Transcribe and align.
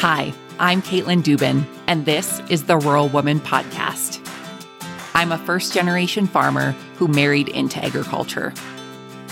Hi, 0.00 0.32
I'm 0.58 0.80
Katelyn 0.80 1.22
Dubin, 1.22 1.66
and 1.86 2.06
this 2.06 2.40
is 2.48 2.64
the 2.64 2.78
Rural 2.78 3.10
Woman 3.10 3.38
Podcast. 3.38 4.26
I'm 5.12 5.30
a 5.30 5.36
first 5.36 5.74
generation 5.74 6.26
farmer 6.26 6.70
who 6.96 7.06
married 7.06 7.50
into 7.50 7.84
agriculture. 7.84 8.54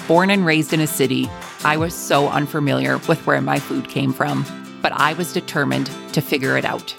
Born 0.07 0.29
and 0.29 0.45
raised 0.45 0.75
in 0.75 0.81
a 0.81 0.87
city, 0.87 1.27
I 1.65 1.79
was 1.79 1.95
so 1.95 2.29
unfamiliar 2.29 2.99
with 3.09 3.27
where 3.27 3.41
my 3.41 3.59
food 3.59 3.89
came 3.89 4.13
from, 4.13 4.45
but 4.83 4.93
I 4.93 5.15
was 5.15 5.33
determined 5.33 5.91
to 6.13 6.21
figure 6.21 6.59
it 6.59 6.67
out. 6.67 6.95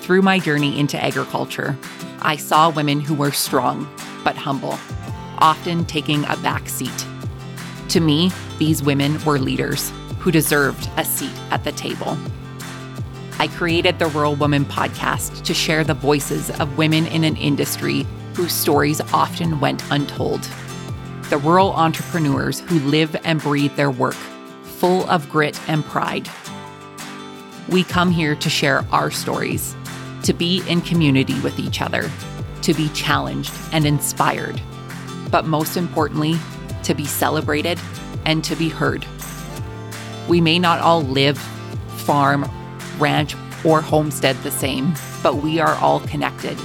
Through 0.00 0.22
my 0.22 0.38
journey 0.38 0.80
into 0.80 0.98
agriculture, 0.98 1.76
I 2.22 2.36
saw 2.36 2.70
women 2.70 3.00
who 3.00 3.12
were 3.12 3.30
strong 3.30 3.86
but 4.24 4.36
humble, 4.36 4.78
often 5.36 5.84
taking 5.84 6.24
a 6.24 6.36
back 6.38 6.70
seat. 6.70 7.06
To 7.90 8.00
me, 8.00 8.32
these 8.58 8.82
women 8.82 9.22
were 9.26 9.38
leaders 9.38 9.92
who 10.18 10.32
deserved 10.32 10.88
a 10.96 11.04
seat 11.04 11.38
at 11.50 11.62
the 11.64 11.72
table. 11.72 12.16
I 13.40 13.46
created 13.46 14.00
the 14.00 14.08
Rural 14.08 14.34
Woman 14.34 14.64
podcast 14.64 15.44
to 15.44 15.54
share 15.54 15.84
the 15.84 15.94
voices 15.94 16.50
of 16.58 16.76
women 16.76 17.06
in 17.06 17.22
an 17.22 17.36
industry 17.36 18.04
whose 18.34 18.52
stories 18.52 19.00
often 19.12 19.60
went 19.60 19.80
untold. 19.92 20.42
The 21.30 21.38
rural 21.38 21.72
entrepreneurs 21.72 22.58
who 22.58 22.80
live 22.80 23.14
and 23.22 23.40
breathe 23.40 23.76
their 23.76 23.92
work, 23.92 24.16
full 24.64 25.08
of 25.08 25.30
grit 25.30 25.60
and 25.68 25.84
pride. 25.84 26.28
We 27.68 27.84
come 27.84 28.10
here 28.10 28.34
to 28.34 28.50
share 28.50 28.84
our 28.90 29.12
stories, 29.12 29.76
to 30.24 30.32
be 30.32 30.64
in 30.68 30.80
community 30.80 31.38
with 31.38 31.60
each 31.60 31.80
other, 31.80 32.10
to 32.62 32.74
be 32.74 32.88
challenged 32.88 33.54
and 33.72 33.86
inspired, 33.86 34.60
but 35.30 35.46
most 35.46 35.76
importantly, 35.76 36.34
to 36.82 36.92
be 36.92 37.04
celebrated 37.04 37.78
and 38.26 38.42
to 38.42 38.56
be 38.56 38.68
heard. 38.68 39.06
We 40.28 40.40
may 40.40 40.58
not 40.58 40.80
all 40.80 41.02
live, 41.02 41.38
farm, 41.98 42.50
ranch, 43.00 43.34
or 43.64 43.80
homestead 43.80 44.36
the 44.42 44.50
same, 44.50 44.94
but 45.22 45.36
we 45.36 45.60
are 45.60 45.74
all 45.76 46.00
connected. 46.00 46.58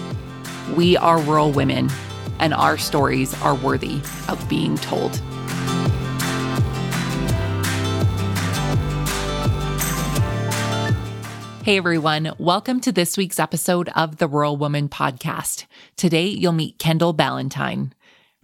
We 0.76 0.98
are 0.98 1.20
rural 1.22 1.52
women, 1.52 1.90
and 2.40 2.54
our 2.54 2.78
stories 2.78 3.40
are 3.42 3.56
worthy 3.56 4.02
of 4.28 4.44
being 4.50 4.76
told. 4.78 5.22
Hey 11.64 11.78
everyone, 11.78 12.34
welcome 12.40 12.82
to 12.82 12.92
this 12.92 13.16
week's 13.16 13.40
episode 13.40 13.88
of 13.96 14.18
the 14.18 14.28
Rural 14.28 14.58
Woman 14.58 14.90
Podcast. 14.90 15.66
Today 15.96 16.26
you'll 16.26 16.52
meet 16.52 16.78
Kendall 16.78 17.14
Ballantine. 17.14 17.94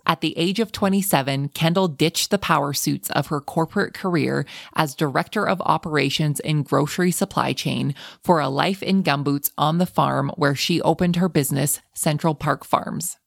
At 0.09 0.21
the 0.21 0.35
age 0.39 0.59
of 0.59 0.71
27, 0.71 1.49
Kendall 1.49 1.87
ditched 1.87 2.31
the 2.31 2.39
power 2.39 2.73
suits 2.73 3.11
of 3.11 3.27
her 3.27 3.39
corporate 3.39 3.93
career 3.93 4.43
as 4.75 4.95
Director 4.95 5.47
of 5.47 5.61
Operations 5.61 6.39
in 6.39 6.63
Grocery 6.63 7.11
Supply 7.11 7.53
Chain 7.53 7.93
for 8.23 8.39
a 8.39 8.49
life 8.49 8.81
in 8.81 9.03
gumboots 9.03 9.51
on 9.55 9.77
the 9.77 9.85
farm 9.85 10.31
where 10.35 10.55
she 10.55 10.81
opened 10.81 11.17
her 11.17 11.29
business, 11.29 11.79
Central 11.93 12.33
Park 12.33 12.65
Farms. 12.65 13.17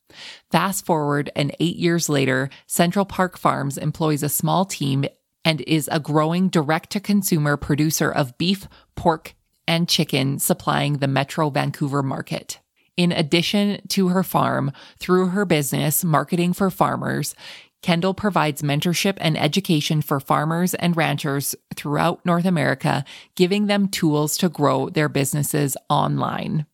Fast 0.50 0.84
forward 0.84 1.30
and 1.36 1.54
eight 1.60 1.76
years 1.76 2.08
later, 2.08 2.50
Central 2.66 3.04
Park 3.04 3.38
Farms 3.38 3.78
employs 3.78 4.24
a 4.24 4.28
small 4.28 4.64
team 4.64 5.04
and 5.44 5.60
is 5.60 5.88
a 5.92 6.00
growing 6.00 6.48
direct 6.48 6.90
to 6.90 6.98
consumer 6.98 7.56
producer 7.56 8.10
of 8.10 8.36
beef, 8.38 8.66
pork, 8.96 9.36
and 9.68 9.88
chicken 9.88 10.40
supplying 10.40 10.98
the 10.98 11.06
Metro 11.06 11.48
Vancouver 11.48 12.02
market. 12.02 12.58
In 12.96 13.12
addition 13.12 13.80
to 13.88 14.08
her 14.08 14.22
farm, 14.22 14.72
through 14.98 15.28
her 15.28 15.44
business, 15.44 16.04
Marketing 16.04 16.52
for 16.52 16.70
Farmers, 16.70 17.34
Kendall 17.82 18.14
provides 18.14 18.62
mentorship 18.62 19.14
and 19.16 19.36
education 19.36 20.02
for 20.02 20.20
farmers 20.20 20.74
and 20.74 20.96
ranchers 20.96 21.54
throughout 21.74 22.24
North 22.24 22.44
America, 22.44 23.04
giving 23.34 23.66
them 23.66 23.88
tools 23.88 24.36
to 24.38 24.48
grow 24.48 24.88
their 24.88 25.08
businesses 25.08 25.76
online. 25.88 26.66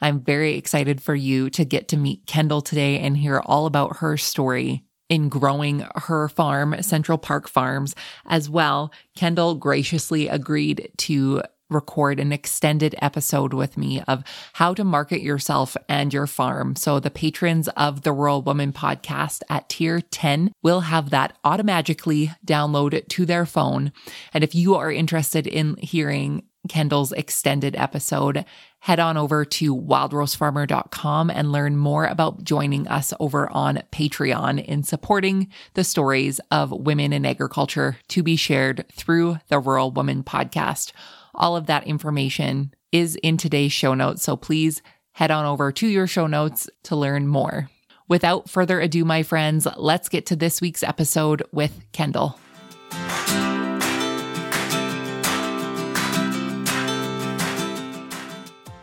I'm 0.00 0.20
very 0.20 0.54
excited 0.54 1.02
for 1.02 1.14
you 1.14 1.50
to 1.50 1.64
get 1.64 1.88
to 1.88 1.96
meet 1.96 2.26
Kendall 2.26 2.62
today 2.62 2.98
and 3.00 3.16
hear 3.16 3.40
all 3.40 3.66
about 3.66 3.98
her 3.98 4.16
story 4.16 4.84
in 5.08 5.28
growing 5.28 5.84
her 5.96 6.28
farm, 6.28 6.80
Central 6.82 7.18
Park 7.18 7.48
Farms, 7.48 7.94
as 8.26 8.48
well. 8.48 8.92
Kendall 9.16 9.54
graciously 9.54 10.28
agreed 10.28 10.90
to 10.98 11.42
record 11.70 12.20
an 12.20 12.32
extended 12.32 12.94
episode 13.00 13.52
with 13.52 13.76
me 13.76 14.02
of 14.08 14.24
how 14.54 14.74
to 14.74 14.84
market 14.84 15.20
yourself 15.20 15.76
and 15.88 16.12
your 16.12 16.26
farm. 16.26 16.76
So 16.76 17.00
the 17.00 17.10
patrons 17.10 17.68
of 17.68 18.02
the 18.02 18.12
Rural 18.12 18.42
Woman 18.42 18.72
podcast 18.72 19.42
at 19.48 19.68
tier 19.68 20.00
10 20.00 20.52
will 20.62 20.80
have 20.80 21.10
that 21.10 21.36
automatically 21.44 22.32
downloaded 22.44 23.08
to 23.08 23.26
their 23.26 23.46
phone. 23.46 23.92
And 24.32 24.42
if 24.42 24.54
you 24.54 24.74
are 24.74 24.90
interested 24.90 25.46
in 25.46 25.76
hearing 25.76 26.44
Kendall's 26.68 27.12
extended 27.12 27.76
episode, 27.76 28.44
head 28.80 29.00
on 29.00 29.16
over 29.16 29.44
to 29.44 29.74
wildrosefarmer.com 29.74 31.30
and 31.30 31.52
learn 31.52 31.76
more 31.76 32.06
about 32.06 32.44
joining 32.44 32.86
us 32.88 33.12
over 33.18 33.50
on 33.50 33.82
Patreon 33.90 34.64
in 34.64 34.82
supporting 34.82 35.48
the 35.74 35.84
stories 35.84 36.40
of 36.50 36.70
women 36.70 37.12
in 37.12 37.26
agriculture 37.26 37.96
to 38.08 38.22
be 38.22 38.36
shared 38.36 38.84
through 38.92 39.38
the 39.48 39.58
Rural 39.58 39.90
Woman 39.90 40.22
podcast. 40.22 40.92
All 41.38 41.56
of 41.56 41.66
that 41.66 41.86
information 41.86 42.74
is 42.90 43.14
in 43.22 43.36
today's 43.36 43.72
show 43.72 43.94
notes. 43.94 44.24
So 44.24 44.36
please 44.36 44.82
head 45.12 45.30
on 45.30 45.46
over 45.46 45.70
to 45.70 45.86
your 45.86 46.08
show 46.08 46.26
notes 46.26 46.68
to 46.82 46.96
learn 46.96 47.28
more. 47.28 47.70
Without 48.08 48.50
further 48.50 48.80
ado, 48.80 49.04
my 49.04 49.22
friends, 49.22 49.66
let's 49.76 50.08
get 50.08 50.26
to 50.26 50.36
this 50.36 50.60
week's 50.60 50.82
episode 50.82 51.44
with 51.52 51.80
Kendall. 51.92 52.40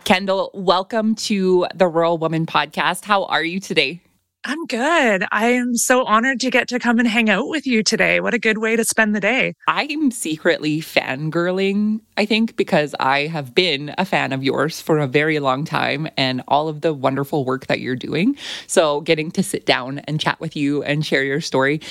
Kendall, 0.06 0.52
welcome 0.54 1.16
to 1.16 1.68
the 1.76 1.88
Rural 1.88 2.18
Woman 2.18 2.46
podcast. 2.46 3.04
How 3.04 3.26
are 3.26 3.44
you 3.44 3.60
today? 3.60 4.05
I'm 4.48 4.68
good. 4.68 5.26
I 5.32 5.48
am 5.48 5.76
so 5.76 6.06
honored 6.06 6.40
to 6.42 6.52
get 6.52 6.68
to 6.68 6.78
come 6.78 7.00
and 7.00 7.08
hang 7.08 7.32
out 7.32 7.48
with 7.48 7.66
you 7.66 7.82
today. 7.82 8.20
What 8.20 8.36
a 8.36 8.40
good 8.40 8.60
way 8.60 8.76
to 8.76 8.86
spend 8.86 9.16
the 9.16 9.20
day. 9.20 9.56
I'm 9.68 10.12
secretly 10.12 10.82
fangirling, 10.82 12.02
I 12.16 12.28
think, 12.28 12.56
because 12.56 12.94
I 13.00 13.22
have 13.26 13.56
been 13.56 13.96
a 13.98 14.06
fan 14.06 14.34
of 14.34 14.44
yours 14.44 14.80
for 14.80 15.00
a 15.00 15.08
very 15.08 15.40
long 15.40 15.66
time 15.66 16.08
and 16.16 16.44
all 16.48 16.68
of 16.68 16.82
the 16.82 16.94
wonderful 16.94 17.44
work 17.44 17.66
that 17.66 17.80
you're 17.80 17.96
doing. 17.96 18.38
So, 18.68 19.02
getting 19.02 19.32
to 19.32 19.42
sit 19.42 19.66
down 19.66 20.00
and 20.00 20.20
chat 20.20 20.40
with 20.40 20.56
you 20.56 20.84
and 20.84 21.04
share 21.04 21.24
your 21.24 21.42
story, 21.42 21.82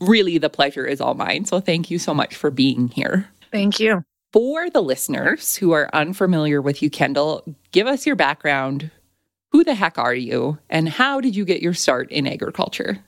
really 0.00 0.38
the 0.38 0.50
pleasure 0.50 0.86
is 0.86 1.00
all 1.00 1.14
mine. 1.14 1.44
So, 1.44 1.58
thank 1.58 1.90
you 1.90 1.98
so 1.98 2.14
much 2.14 2.36
for 2.36 2.52
being 2.52 2.86
here. 2.86 3.28
Thank 3.50 3.80
you. 3.80 4.04
For 4.32 4.70
the 4.70 4.80
listeners 4.80 5.56
who 5.56 5.72
are 5.72 5.90
unfamiliar 5.92 6.62
with 6.62 6.82
you, 6.82 6.90
Kendall, 6.90 7.42
give 7.72 7.88
us 7.88 8.06
your 8.06 8.16
background 8.16 8.92
who 9.54 9.62
the 9.62 9.74
heck 9.76 9.98
are 9.98 10.16
you 10.16 10.58
and 10.68 10.88
how 10.88 11.20
did 11.20 11.36
you 11.36 11.44
get 11.44 11.62
your 11.62 11.74
start 11.74 12.10
in 12.10 12.26
agriculture? 12.26 12.98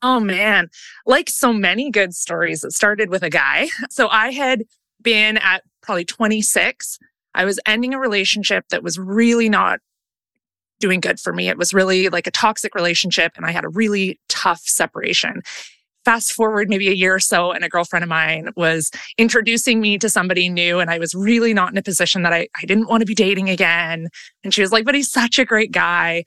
Oh 0.00 0.20
man, 0.20 0.70
like 1.04 1.28
so 1.28 1.52
many 1.52 1.90
good 1.90 2.14
stories, 2.14 2.62
it 2.62 2.70
started 2.70 3.10
with 3.10 3.24
a 3.24 3.28
guy. 3.28 3.66
So 3.90 4.06
I 4.06 4.30
had 4.30 4.62
been 5.02 5.36
at 5.38 5.64
probably 5.82 6.04
26. 6.04 7.00
I 7.34 7.44
was 7.44 7.58
ending 7.66 7.92
a 7.92 7.98
relationship 7.98 8.68
that 8.68 8.84
was 8.84 9.00
really 9.00 9.48
not 9.48 9.80
doing 10.78 11.00
good 11.00 11.18
for 11.18 11.32
me. 11.32 11.48
It 11.48 11.58
was 11.58 11.74
really 11.74 12.08
like 12.08 12.28
a 12.28 12.30
toxic 12.30 12.76
relationship 12.76 13.32
and 13.36 13.44
I 13.44 13.50
had 13.50 13.64
a 13.64 13.68
really 13.68 14.20
tough 14.28 14.60
separation 14.60 15.42
fast 16.06 16.32
forward 16.32 16.70
maybe 16.70 16.88
a 16.88 16.92
year 16.92 17.16
or 17.16 17.20
so, 17.20 17.50
and 17.50 17.64
a 17.64 17.68
girlfriend 17.68 18.04
of 18.04 18.08
mine 18.08 18.50
was 18.54 18.92
introducing 19.18 19.80
me 19.80 19.98
to 19.98 20.08
somebody 20.08 20.48
new. 20.48 20.78
And 20.78 20.88
I 20.88 21.00
was 21.00 21.16
really 21.16 21.52
not 21.52 21.72
in 21.72 21.76
a 21.76 21.82
position 21.82 22.22
that 22.22 22.32
I, 22.32 22.46
I 22.56 22.64
didn't 22.64 22.86
want 22.88 23.00
to 23.00 23.06
be 23.06 23.14
dating 23.14 23.50
again. 23.50 24.08
And 24.44 24.54
she 24.54 24.62
was 24.62 24.70
like, 24.70 24.84
but 24.84 24.94
he's 24.94 25.10
such 25.10 25.40
a 25.40 25.44
great 25.44 25.72
guy. 25.72 26.22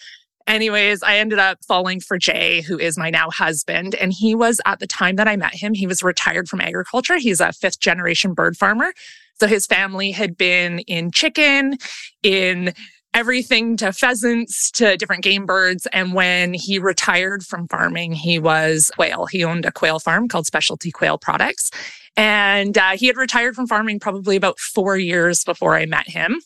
Anyways, 0.47 1.01
I 1.01 1.15
ended 1.15 1.39
up 1.39 1.59
falling 1.65 2.01
for 2.01 2.17
Jay, 2.17 2.59
who 2.61 2.77
is 2.77 2.97
my 2.97 3.09
now 3.09 3.29
husband. 3.29 3.95
And 3.95 4.11
he 4.11 4.35
was 4.35 4.59
at 4.65 4.79
the 4.79 4.87
time 4.87 5.15
that 5.15 5.29
I 5.29 5.37
met 5.37 5.55
him, 5.55 5.73
he 5.73 5.87
was 5.87 6.03
retired 6.03 6.49
from 6.49 6.59
agriculture. 6.59 7.17
He's 7.17 7.39
a 7.39 7.53
fifth 7.53 7.79
generation 7.79 8.33
bird 8.33 8.57
farmer. 8.57 8.91
So 9.39 9.47
his 9.47 9.65
family 9.65 10.11
had 10.11 10.35
been 10.35 10.79
in 10.79 11.11
chicken, 11.11 11.77
in 12.21 12.73
everything 13.13 13.75
to 13.77 13.91
pheasants 13.91 14.71
to 14.71 14.95
different 14.97 15.23
game 15.23 15.45
birds. 15.45 15.87
And 15.93 16.13
when 16.13 16.53
he 16.53 16.79
retired 16.79 17.43
from 17.43 17.67
farming, 17.67 18.13
he 18.13 18.39
was 18.39 18.91
quail. 18.95 19.25
He 19.25 19.43
owned 19.43 19.65
a 19.65 19.71
quail 19.71 19.99
farm 19.99 20.27
called 20.27 20.45
Specialty 20.45 20.91
Quail 20.91 21.17
Products. 21.17 21.71
And 22.15 22.77
uh, 22.77 22.91
he 22.91 23.07
had 23.07 23.17
retired 23.17 23.55
from 23.55 23.67
farming 23.67 23.99
probably 23.99 24.35
about 24.35 24.59
four 24.59 24.97
years 24.97 25.43
before 25.43 25.75
I 25.75 25.85
met 25.85 26.07
him. 26.07 26.39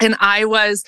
And 0.00 0.16
I 0.20 0.44
was 0.44 0.84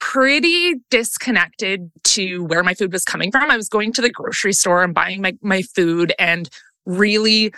pretty 0.00 0.80
disconnected 0.90 1.90
to 2.02 2.44
where 2.44 2.64
my 2.64 2.74
food 2.74 2.92
was 2.92 3.04
coming 3.04 3.30
from. 3.30 3.50
I 3.50 3.56
was 3.56 3.68
going 3.68 3.92
to 3.92 4.02
the 4.02 4.10
grocery 4.10 4.52
store 4.52 4.82
and 4.82 4.92
buying 4.92 5.22
my, 5.22 5.36
my 5.42 5.62
food 5.62 6.12
and 6.18 6.48
really 6.86 7.54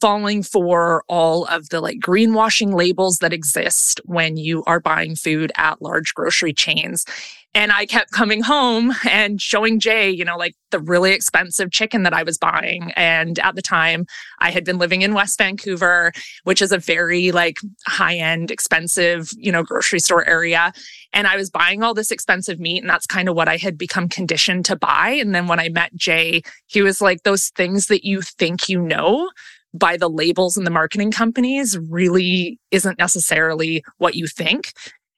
falling 0.00 0.42
for 0.42 1.04
all 1.08 1.44
of 1.46 1.68
the 1.68 1.80
like 1.80 1.98
greenwashing 1.98 2.74
labels 2.74 3.18
that 3.18 3.32
exist 3.32 4.00
when 4.04 4.36
you 4.36 4.64
are 4.66 4.80
buying 4.80 5.14
food 5.14 5.52
at 5.56 5.82
large 5.82 6.14
grocery 6.14 6.52
chains. 6.52 7.04
And 7.52 7.72
I 7.72 7.84
kept 7.84 8.12
coming 8.12 8.42
home 8.42 8.92
and 9.08 9.42
showing 9.42 9.80
Jay, 9.80 10.08
you 10.08 10.24
know, 10.24 10.36
like 10.36 10.54
the 10.70 10.78
really 10.78 11.12
expensive 11.12 11.72
chicken 11.72 12.04
that 12.04 12.14
I 12.14 12.22
was 12.22 12.38
buying. 12.38 12.92
And 12.92 13.40
at 13.40 13.56
the 13.56 13.62
time, 13.62 14.06
I 14.38 14.52
had 14.52 14.64
been 14.64 14.78
living 14.78 15.02
in 15.02 15.14
West 15.14 15.36
Vancouver, 15.36 16.12
which 16.44 16.62
is 16.62 16.70
a 16.70 16.78
very 16.78 17.32
like 17.32 17.56
high 17.88 18.14
end, 18.14 18.52
expensive, 18.52 19.32
you 19.36 19.50
know, 19.50 19.64
grocery 19.64 19.98
store 19.98 20.24
area. 20.28 20.72
And 21.12 21.26
I 21.26 21.36
was 21.36 21.50
buying 21.50 21.82
all 21.82 21.92
this 21.92 22.12
expensive 22.12 22.60
meat. 22.60 22.82
And 22.82 22.90
that's 22.90 23.06
kind 23.06 23.28
of 23.28 23.34
what 23.34 23.48
I 23.48 23.56
had 23.56 23.76
become 23.76 24.08
conditioned 24.08 24.64
to 24.66 24.76
buy. 24.76 25.08
And 25.08 25.34
then 25.34 25.48
when 25.48 25.58
I 25.58 25.70
met 25.70 25.92
Jay, 25.96 26.42
he 26.68 26.82
was 26.82 27.00
like, 27.00 27.24
those 27.24 27.48
things 27.48 27.88
that 27.88 28.06
you 28.06 28.22
think 28.22 28.68
you 28.68 28.80
know 28.80 29.28
by 29.72 29.96
the 29.96 30.08
labels 30.08 30.56
and 30.56 30.66
the 30.66 30.70
marketing 30.70 31.10
companies 31.10 31.78
really 31.78 32.58
isn't 32.70 32.98
necessarily 32.98 33.84
what 33.98 34.14
you 34.14 34.26
think. 34.26 34.72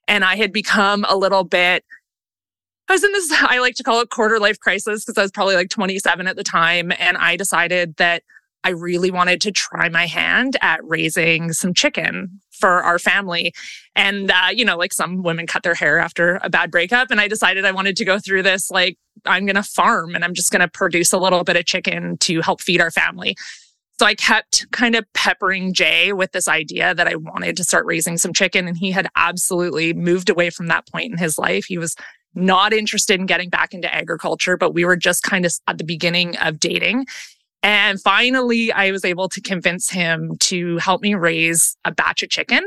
And 0.07 0.23
I 0.23 0.35
had 0.35 0.51
become 0.51 1.05
a 1.07 1.15
little 1.15 1.43
bit 1.43 1.83
I 2.89 2.93
was 2.93 3.03
in 3.03 3.11
this, 3.11 3.31
I 3.41 3.59
like 3.59 3.75
to 3.75 3.83
call 3.83 4.01
it 4.01 4.09
quarter 4.09 4.39
life 4.39 4.59
crisis 4.59 5.05
because 5.05 5.17
I 5.17 5.21
was 5.21 5.31
probably 5.31 5.55
like 5.55 5.69
27 5.69 6.27
at 6.27 6.35
the 6.35 6.43
time. 6.43 6.91
And 6.99 7.17
I 7.17 7.35
decided 7.35 7.95
that 7.97 8.23
I 8.65 8.69
really 8.69 9.11
wanted 9.11 9.41
to 9.41 9.51
try 9.51 9.89
my 9.89 10.05
hand 10.05 10.57
at 10.61 10.79
raising 10.83 11.51
some 11.51 11.73
chicken 11.73 12.39
for 12.51 12.81
our 12.81 12.97
family. 12.97 13.53
And, 13.95 14.31
uh, 14.31 14.49
you 14.53 14.63
know, 14.63 14.77
like 14.77 14.93
some 14.93 15.21
women 15.21 15.47
cut 15.47 15.63
their 15.63 15.73
hair 15.73 15.99
after 15.99 16.39
a 16.43 16.49
bad 16.49 16.71
breakup. 16.71 17.11
And 17.11 17.19
I 17.19 17.27
decided 17.27 17.65
I 17.65 17.71
wanted 17.71 17.97
to 17.97 18.05
go 18.05 18.19
through 18.19 18.43
this, 18.43 18.71
like, 18.71 18.97
I'm 19.25 19.45
going 19.45 19.55
to 19.55 19.63
farm 19.63 20.15
and 20.15 20.23
I'm 20.23 20.33
just 20.33 20.51
going 20.51 20.61
to 20.61 20.69
produce 20.69 21.11
a 21.11 21.17
little 21.17 21.43
bit 21.43 21.57
of 21.57 21.65
chicken 21.65 22.17
to 22.19 22.41
help 22.41 22.61
feed 22.61 22.79
our 22.79 22.91
family. 22.91 23.35
So 24.03 24.07
I 24.07 24.15
kept 24.15 24.69
kind 24.71 24.97
of 24.97 25.05
peppering 25.13 25.71
Jay 25.71 26.11
with 26.11 26.33
this 26.33 26.49
idea 26.49 26.93
that 26.93 27.07
I 27.07 27.15
wanted 27.15 27.55
to 27.55 27.63
start 27.63 27.85
raising 27.85 28.17
some 28.17 28.33
chicken. 28.33 28.67
And 28.67 28.75
he 28.75 28.91
had 28.91 29.07
absolutely 29.15 29.93
moved 29.93 30.29
away 30.29 30.49
from 30.49 30.67
that 30.67 30.85
point 30.87 31.13
in 31.13 31.17
his 31.17 31.37
life. 31.37 31.63
He 31.63 31.77
was 31.77 31.95
not 32.35 32.73
interested 32.73 33.17
in 33.17 33.27
getting 33.27 33.49
back 33.49 33.73
into 33.73 33.95
agriculture, 33.95 34.57
but 34.57 34.73
we 34.73 34.83
were 34.83 34.97
just 34.97 35.23
kind 35.23 35.45
of 35.45 35.53
at 35.69 35.77
the 35.77 35.85
beginning 35.85 36.35
of 36.39 36.59
dating. 36.59 37.05
And 37.61 37.97
finally, 38.01 38.73
I 38.73 38.91
was 38.91 39.05
able 39.05 39.29
to 39.29 39.39
convince 39.39 39.89
him 39.89 40.35
to 40.41 40.79
help 40.79 41.01
me 41.01 41.15
raise 41.15 41.77
a 41.85 41.91
batch 41.93 42.23
of 42.23 42.29
chicken. 42.29 42.65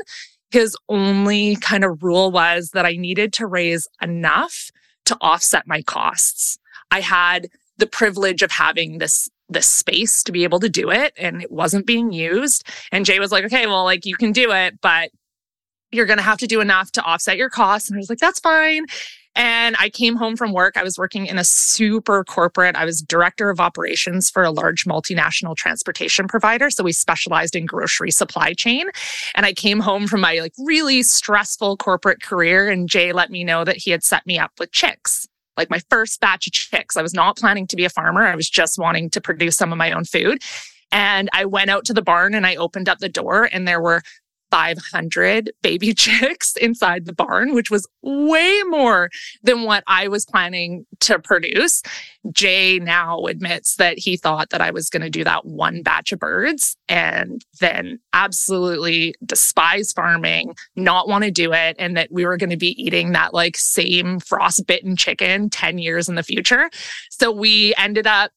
His 0.53 0.75
only 0.89 1.57
kind 1.57 1.85
of 1.85 2.03
rule 2.03 2.31
was 2.31 2.71
that 2.71 2.87
I 2.87 2.93
needed 2.93 3.35
to 3.35 3.47
raise 3.47 3.87
enough 4.01 4.71
to 5.05 5.19
offset 5.21 5.67
my 5.67 5.83
costs. 5.83 6.59
I 6.91 7.01
had 7.01 7.49
the 7.77 7.87
privilege 7.87 8.41
of 8.41 8.51
having 8.51 8.97
this 8.97 9.29
the 9.49 9.63
space 9.63 10.23
to 10.25 10.33
be 10.33 10.45
able 10.45 10.61
to 10.61 10.69
do 10.69 10.91
it 10.91 11.13
and 11.17 11.43
it 11.43 11.53
wasn't 11.53 11.87
being 11.87 12.13
used. 12.13 12.67
And 12.93 13.05
Jay 13.05 13.21
was 13.21 13.33
like, 13.33 13.45
okay, 13.45 13.67
well, 13.67 13.85
like 13.85 14.05
you 14.05 14.17
can 14.17 14.33
do 14.33 14.53
it, 14.53 14.81
but 14.81 15.11
you're 15.93 16.07
going 16.07 16.19
to 16.19 16.23
have 16.23 16.39
to 16.39 16.47
do 16.47 16.61
enough 16.61 16.91
to 16.93 17.03
offset 17.03 17.37
your 17.37 17.51
costs. 17.51 17.89
And 17.89 17.97
I 17.97 17.99
was 17.99 18.11
like, 18.11 18.19
that's 18.19 18.41
fine. 18.41 18.87
And 19.37 19.77
I 19.79 19.91
came 19.91 20.17
home 20.17 20.35
from 20.35 20.53
work. 20.53 20.77
I 20.79 20.83
was 20.83 20.97
working 20.97 21.27
in 21.27 21.39
a 21.39 21.45
super 21.45 22.25
corporate, 22.25 22.75
I 22.75 22.87
was 22.87 23.03
director 23.03 23.51
of 23.51 23.61
operations 23.61 24.31
for 24.31 24.43
a 24.43 24.51
large 24.51 24.85
multinational 24.85 25.55
transportation 25.55 26.27
provider. 26.27 26.71
So 26.71 26.83
we 26.83 26.93
specialized 26.93 27.55
in 27.55 27.67
grocery 27.67 28.11
supply 28.11 28.55
chain. 28.55 28.87
And 29.35 29.45
I 29.45 29.53
came 29.53 29.81
home 29.81 30.07
from 30.07 30.23
my 30.23 30.39
like 30.39 30.55
really 30.59 31.03
stressful 31.03 31.77
corporate 31.77 32.23
career 32.23 32.69
and 32.71 32.89
Jay 32.89 33.13
let 33.13 33.31
me 33.31 33.45
know 33.45 33.63
that 33.65 33.77
he 33.77 33.91
had 33.91 34.03
set 34.03 34.27
me 34.27 34.39
up 34.39 34.53
with 34.59 34.73
chicks 34.73 35.29
like 35.57 35.71
my 35.71 35.81
first 35.91 36.21
batch 36.21 36.47
of 36.47 36.53
chicks. 36.53 36.97
I 36.97 37.03
was 37.03 37.15
not 37.15 37.37
planning 37.37 37.67
to 37.69 37.77
be 37.77 37.85
a 37.85 37.91
farmer. 37.91 38.23
I 38.23 38.37
was 38.37 38.49
just 38.49 38.79
wanting 38.79 39.11
to 39.11 39.21
produce 39.21 39.57
some 39.57 39.73
of 39.73 39.79
my 39.79 39.93
own 39.93 40.05
food. 40.05 40.43
And 40.93 41.29
I 41.33 41.45
went 41.45 41.71
out 41.71 41.85
to 41.87 41.95
the 41.95 42.03
barn 42.03 42.35
and 42.35 42.47
I 42.47 42.55
opened 42.57 42.89
up 42.89 42.99
the 42.99 43.09
door 43.09 43.49
and 43.51 43.67
there 43.67 43.81
were 43.81 44.03
500 44.57 45.51
baby 45.61 45.93
chicks 45.95 46.57
inside 46.57 47.05
the 47.05 47.13
barn, 47.13 47.55
which 47.55 47.71
was 47.71 47.87
way 48.01 48.63
more 48.69 49.11
than 49.43 49.65
what 49.65 49.85
I 49.87 50.09
was 50.09 50.25
planning 50.25 50.87
to 51.01 51.19
produce. 51.19 51.83
Jay 52.33 52.79
now 52.79 53.27
admits 53.27 53.77
that 53.77 53.99
he 53.99 54.17
thought 54.17 54.49
that 54.51 54.63
I 54.63 54.71
was 54.71 54.89
going 54.89 55.03
to 55.03 55.11
do 55.11 55.25
that 55.25 55.45
one 55.45 55.83
batch 55.83 56.11
of 56.11 56.21
birds 56.21 56.75
and 56.89 57.45
then 57.61 57.99
absolutely 58.15 59.15
despise 59.27 59.93
farming, 59.93 60.55
not 60.75 61.07
want 61.07 61.25
to 61.25 61.31
do 61.31 61.53
it, 61.53 61.77
and 61.79 61.95
that 61.99 62.11
we 62.11 62.25
were 62.25 62.39
going 62.39 62.51
to 62.51 62.57
be 62.57 62.83
eating 62.83 63.13
that 63.13 63.35
like 63.35 63.59
same 63.59 64.21
frostbitten 64.21 64.97
chicken 64.97 65.51
10 65.51 65.77
years 65.77 66.09
in 66.09 66.15
the 66.15 66.23
future. 66.23 66.71
So 67.11 67.31
we 67.31 67.75
ended 67.77 68.07
up 68.07 68.31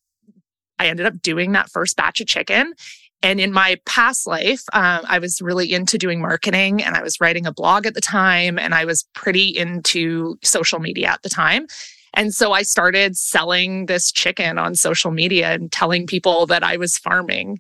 I 0.79 0.87
ended 0.87 1.05
up 1.05 1.21
doing 1.21 1.51
that 1.51 1.69
first 1.69 1.97
batch 1.97 2.21
of 2.21 2.27
chicken 2.27 2.73
and 3.21 3.39
in 3.39 3.51
my 3.51 3.77
past 3.85 4.25
life, 4.25 4.63
um, 4.71 5.01
I 5.07 5.19
was 5.19 5.41
really 5.41 5.73
into 5.73 5.97
doing 5.97 6.21
marketing 6.21 6.81
and 6.81 6.95
I 6.95 7.03
was 7.03 7.19
writing 7.19 7.45
a 7.45 7.51
blog 7.51 7.85
at 7.85 7.93
the 7.93 8.01
time 8.01 8.57
and 8.57 8.73
I 8.73 8.85
was 8.85 9.03
pretty 9.13 9.49
into 9.49 10.37
social 10.41 10.79
media 10.79 11.09
at 11.09 11.21
the 11.23 11.29
time. 11.29 11.67
And 12.13 12.33
so 12.33 12.53
I 12.53 12.63
started 12.63 13.17
selling 13.17 13.85
this 13.85 14.11
chicken 14.11 14.57
on 14.57 14.75
social 14.75 15.11
media 15.11 15.51
and 15.51 15.71
telling 15.71 16.07
people 16.07 16.45
that 16.47 16.63
I 16.63 16.77
was 16.77 16.97
farming. 16.97 17.59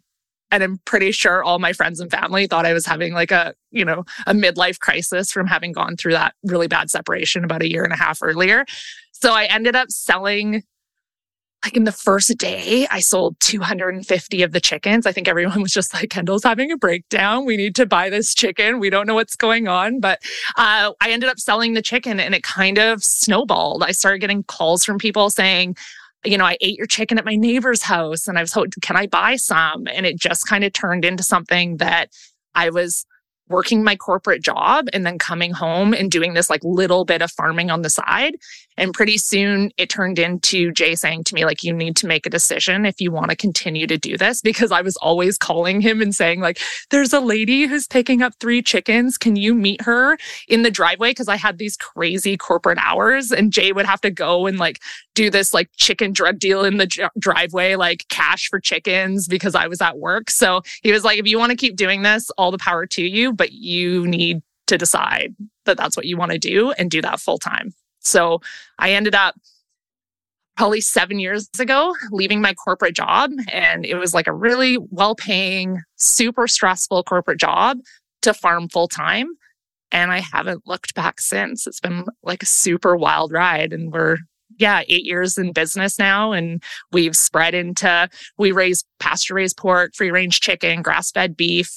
And 0.51 0.63
I'm 0.63 0.79
pretty 0.85 1.11
sure 1.11 1.43
all 1.43 1.59
my 1.59 1.73
friends 1.73 1.99
and 1.99 2.09
family 2.09 2.47
thought 2.47 2.65
I 2.65 2.73
was 2.73 2.85
having 2.85 3.13
like 3.13 3.31
a, 3.31 3.53
you 3.69 3.85
know, 3.85 4.05
a 4.25 4.33
midlife 4.33 4.79
crisis 4.79 5.31
from 5.31 5.45
having 5.45 5.73
gone 5.73 5.97
through 5.97 6.13
that 6.13 6.33
really 6.43 6.67
bad 6.67 6.89
separation 6.89 7.43
about 7.43 7.61
a 7.61 7.69
year 7.69 7.83
and 7.83 7.93
a 7.93 7.97
half 7.97 8.19
earlier. 8.23 8.65
So 9.11 9.33
I 9.33 9.43
ended 9.45 9.75
up 9.75 9.91
selling 9.91 10.63
like 11.63 11.75
in 11.75 11.83
the 11.83 11.91
first 11.91 12.37
day, 12.37 12.87
I 12.89 13.01
sold 13.01 13.37
250 13.41 14.43
of 14.43 14.51
the 14.53 14.61
chickens. 14.61 15.05
I 15.05 15.11
think 15.11 15.27
everyone 15.27 15.61
was 15.63 15.73
just 15.73 15.93
like, 15.93 16.09
Kendall's 16.09 16.43
having 16.43 16.71
a 16.71 16.77
breakdown. 16.77 17.45
We 17.45 17.57
need 17.57 17.75
to 17.75 17.85
buy 17.85 18.09
this 18.09 18.33
chicken. 18.33 18.79
We 18.79 18.89
don't 18.89 19.07
know 19.07 19.15
what's 19.15 19.35
going 19.35 19.67
on. 19.67 19.99
But 19.99 20.21
uh, 20.55 20.93
I 21.01 21.11
ended 21.11 21.29
up 21.29 21.39
selling 21.39 21.73
the 21.73 21.81
chicken 21.81 22.19
and 22.19 22.33
it 22.33 22.43
kind 22.43 22.77
of 22.77 23.03
snowballed. 23.03 23.83
I 23.83 23.91
started 23.91 24.19
getting 24.19 24.43
calls 24.43 24.85
from 24.85 24.97
people 24.97 25.29
saying, 25.29 25.75
you 26.25 26.37
know, 26.37 26.45
I 26.45 26.57
ate 26.61 26.77
your 26.77 26.87
chicken 26.87 27.17
at 27.17 27.25
my 27.25 27.35
neighbor's 27.35 27.81
house 27.81 28.27
and 28.27 28.37
I 28.37 28.41
was 28.41 28.53
hoping, 28.53 28.71
can 28.81 28.95
I 28.95 29.07
buy 29.07 29.35
some? 29.35 29.87
And 29.87 30.05
it 30.05 30.17
just 30.17 30.47
kind 30.47 30.63
of 30.63 30.73
turned 30.73 31.05
into 31.05 31.23
something 31.23 31.77
that 31.77 32.11
I 32.55 32.69
was 32.69 33.05
working 33.49 33.83
my 33.83 33.95
corporate 33.95 34.41
job 34.41 34.87
and 34.93 35.05
then 35.05 35.17
coming 35.17 35.51
home 35.51 35.93
and 35.93 36.11
doing 36.11 36.33
this 36.33 36.49
like 36.49 36.63
little 36.63 37.03
bit 37.03 37.21
of 37.21 37.31
farming 37.31 37.69
on 37.71 37.81
the 37.81 37.89
side. 37.89 38.35
And 38.77 38.93
pretty 38.93 39.17
soon 39.17 39.71
it 39.77 39.89
turned 39.89 40.19
into 40.19 40.71
Jay 40.71 40.95
saying 40.95 41.25
to 41.25 41.35
me, 41.35 41.43
like, 41.43 41.63
you 41.63 41.73
need 41.73 41.97
to 41.97 42.07
make 42.07 42.25
a 42.25 42.29
decision 42.29 42.85
if 42.85 43.01
you 43.01 43.11
want 43.11 43.29
to 43.29 43.35
continue 43.35 43.85
to 43.87 43.97
do 43.97 44.17
this. 44.17 44.41
Because 44.41 44.71
I 44.71 44.81
was 44.81 44.95
always 44.97 45.37
calling 45.37 45.81
him 45.81 46.01
and 46.01 46.15
saying, 46.15 46.39
like, 46.39 46.59
there's 46.89 47.11
a 47.11 47.19
lady 47.19 47.65
who's 47.65 47.87
picking 47.87 48.21
up 48.21 48.33
three 48.39 48.61
chickens. 48.61 49.17
Can 49.17 49.35
you 49.35 49.53
meet 49.53 49.81
her 49.81 50.17
in 50.47 50.61
the 50.61 50.71
driveway? 50.71 51.09
Because 51.09 51.27
I 51.27 51.35
had 51.35 51.57
these 51.57 51.75
crazy 51.75 52.37
corporate 52.37 52.77
hours 52.81 53.31
and 53.31 53.51
Jay 53.51 53.73
would 53.73 53.85
have 53.85 53.99
to 54.01 54.11
go 54.11 54.47
and 54.47 54.57
like 54.57 54.79
do 55.13 55.29
this 55.29 55.53
like 55.53 55.69
chicken 55.75 56.13
drug 56.13 56.39
deal 56.39 56.63
in 56.63 56.77
the 56.77 57.09
driveway, 57.19 57.75
like 57.75 58.05
cash 58.07 58.47
for 58.47 58.59
chickens 58.59 59.27
because 59.27 59.55
I 59.55 59.67
was 59.67 59.81
at 59.81 59.97
work. 59.97 60.29
So 60.29 60.61
he 60.81 60.93
was 60.93 61.03
like, 61.03 61.19
if 61.19 61.27
you 61.27 61.37
want 61.37 61.49
to 61.49 61.57
keep 61.57 61.75
doing 61.75 62.03
this, 62.03 62.29
all 62.37 62.51
the 62.51 62.57
power 62.57 62.85
to 62.85 63.01
you, 63.01 63.33
but 63.39 63.53
you 63.53 64.05
need 64.05 64.43
to 64.67 64.77
decide 64.77 65.33
that 65.65 65.77
that's 65.77 65.97
what 65.97 66.05
you 66.05 66.15
want 66.15 66.31
to 66.31 66.37
do 66.37 66.71
and 66.73 66.91
do 66.91 67.01
that 67.01 67.19
full 67.19 67.39
time. 67.39 67.73
So 68.01 68.41
I 68.77 68.91
ended 68.91 69.15
up 69.15 69.35
probably 70.55 70.81
seven 70.81 71.19
years 71.19 71.49
ago 71.57 71.95
leaving 72.11 72.41
my 72.41 72.53
corporate 72.53 72.93
job. 72.93 73.31
And 73.51 73.85
it 73.85 73.95
was 73.95 74.13
like 74.13 74.27
a 74.27 74.33
really 74.33 74.77
well 74.91 75.15
paying, 75.15 75.81
super 75.95 76.47
stressful 76.47 77.03
corporate 77.03 77.39
job 77.39 77.79
to 78.21 78.33
farm 78.33 78.67
full 78.67 78.89
time. 78.89 79.27
And 79.91 80.11
I 80.11 80.19
haven't 80.19 80.67
looked 80.67 80.93
back 80.93 81.21
since. 81.21 81.65
It's 81.65 81.79
been 81.79 82.05
like 82.21 82.43
a 82.43 82.45
super 82.45 82.95
wild 82.95 83.31
ride. 83.31 83.73
And 83.73 83.91
we're 83.91 84.17
yeah, 84.57 84.81
eight 84.89 85.05
years 85.05 85.37
in 85.37 85.53
business 85.53 85.97
now. 85.97 86.33
And 86.33 86.61
we've 86.91 87.15
spread 87.15 87.53
into, 87.53 88.09
we 88.37 88.51
raise 88.51 88.83
pasture 88.99 89.35
raised 89.35 89.55
pork, 89.57 89.95
free 89.95 90.11
range 90.11 90.41
chicken, 90.41 90.81
grass 90.81 91.11
fed 91.11 91.37
beef. 91.37 91.71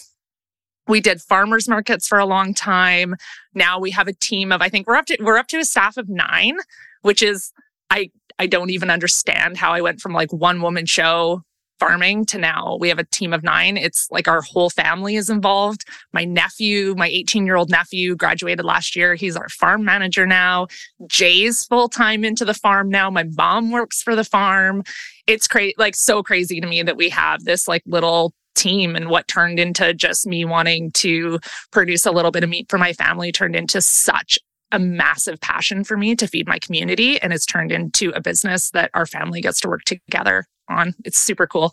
We 0.89 1.01
did 1.01 1.21
farmers 1.21 1.69
markets 1.69 2.09
for 2.09 2.19
a 2.19 2.27
long 2.27 2.55
time. 2.55 3.15
Now 3.55 3.79
we 3.79 3.91
have 3.93 4.09
a 4.09 4.13
team 4.13 4.53
of, 4.53 4.63
I 4.63 4.69
think 4.69 4.87
we're 4.87 4.97
up 4.97 5.07
to, 5.07 5.17
we're 5.21 5.39
up 5.39 5.49
to 5.49 5.59
a 5.59 5.65
staff 5.65 5.97
of 5.97 6.09
nine, 6.09 6.57
which 7.03 7.23
is, 7.23 7.53
I, 7.91 8.11
I 8.39 8.47
don't 8.47 8.71
even 8.71 8.91
understand 8.91 9.57
how 9.57 9.73
I 9.73 9.81
went 9.81 10.01
from 10.01 10.13
like 10.13 10.33
one 10.33 10.61
woman 10.63 10.87
show 10.87 11.43
farming 11.83 12.25
to 12.25 12.39
now 12.39 12.77
we 12.81 12.89
have 12.89 13.01
a 13.01 13.05
team 13.05 13.33
of 13.33 13.43
nine. 13.43 13.77
It's 13.77 14.09
like 14.13 14.29
our 14.29 14.41
whole 14.41 14.71
family 14.71 15.17
is 15.17 15.29
involved. 15.29 15.85
My 16.13 16.25
nephew, 16.25 16.95
my 16.97 17.09
18 17.09 17.45
year 17.45 17.57
old 17.57 17.71
nephew 17.71 18.15
graduated 18.15 18.65
last 18.65 18.95
year. 18.95 19.17
He's 19.17 19.37
our 19.37 19.49
farm 19.49 19.85
manager 19.85 20.25
now. 20.25 20.69
Jay's 21.09 21.65
full 21.65 21.89
time 21.89 22.25
into 22.25 22.45
the 22.45 22.55
farm 22.55 22.89
now. 22.89 23.11
My 23.11 23.25
mom 23.37 23.73
works 23.73 24.01
for 24.01 24.15
the 24.15 24.23
farm. 24.23 24.85
It's 25.27 25.49
crazy, 25.49 25.75
like 25.77 25.97
so 25.97 26.23
crazy 26.23 26.61
to 26.61 26.67
me 26.69 26.85
that 26.85 26.97
we 26.97 27.09
have 27.09 27.43
this 27.43 27.67
like 27.67 27.83
little 27.85 28.33
team 28.55 28.97
and 28.97 29.09
what 29.09 29.29
turned 29.29 29.59
into 29.59 29.95
just 29.95 30.27
me 30.27 30.45
wanting 30.45 30.91
to 30.93 31.39
produce 31.71 32.07
a 32.07 32.11
little 32.11 32.31
bit 32.31 32.45
of 32.45 32.51
meat 32.51 32.67
for 32.69 32.79
my 32.79 32.93
family 32.93 33.33
turned 33.33 33.57
into 33.57 33.81
such 33.81 34.39
a 34.73 34.79
massive 34.79 35.41
passion 35.41 35.85
for 35.85 35.97
me 35.97 36.17
to 36.17 36.27
feed 36.27 36.49
my 36.49 36.59
community 36.59 37.21
and 37.21 37.33
it's 37.33 37.47
turned 37.47 37.71
into 37.71 38.11
a 38.11 38.21
business 38.21 38.71
that 38.71 38.91
our 38.95 39.07
family 39.07 39.41
gets 39.41 39.61
to 39.61 39.69
work 39.69 39.83
together 39.85 40.45
on. 40.69 40.95
It's 41.05 41.19
super 41.19 41.47
cool. 41.47 41.73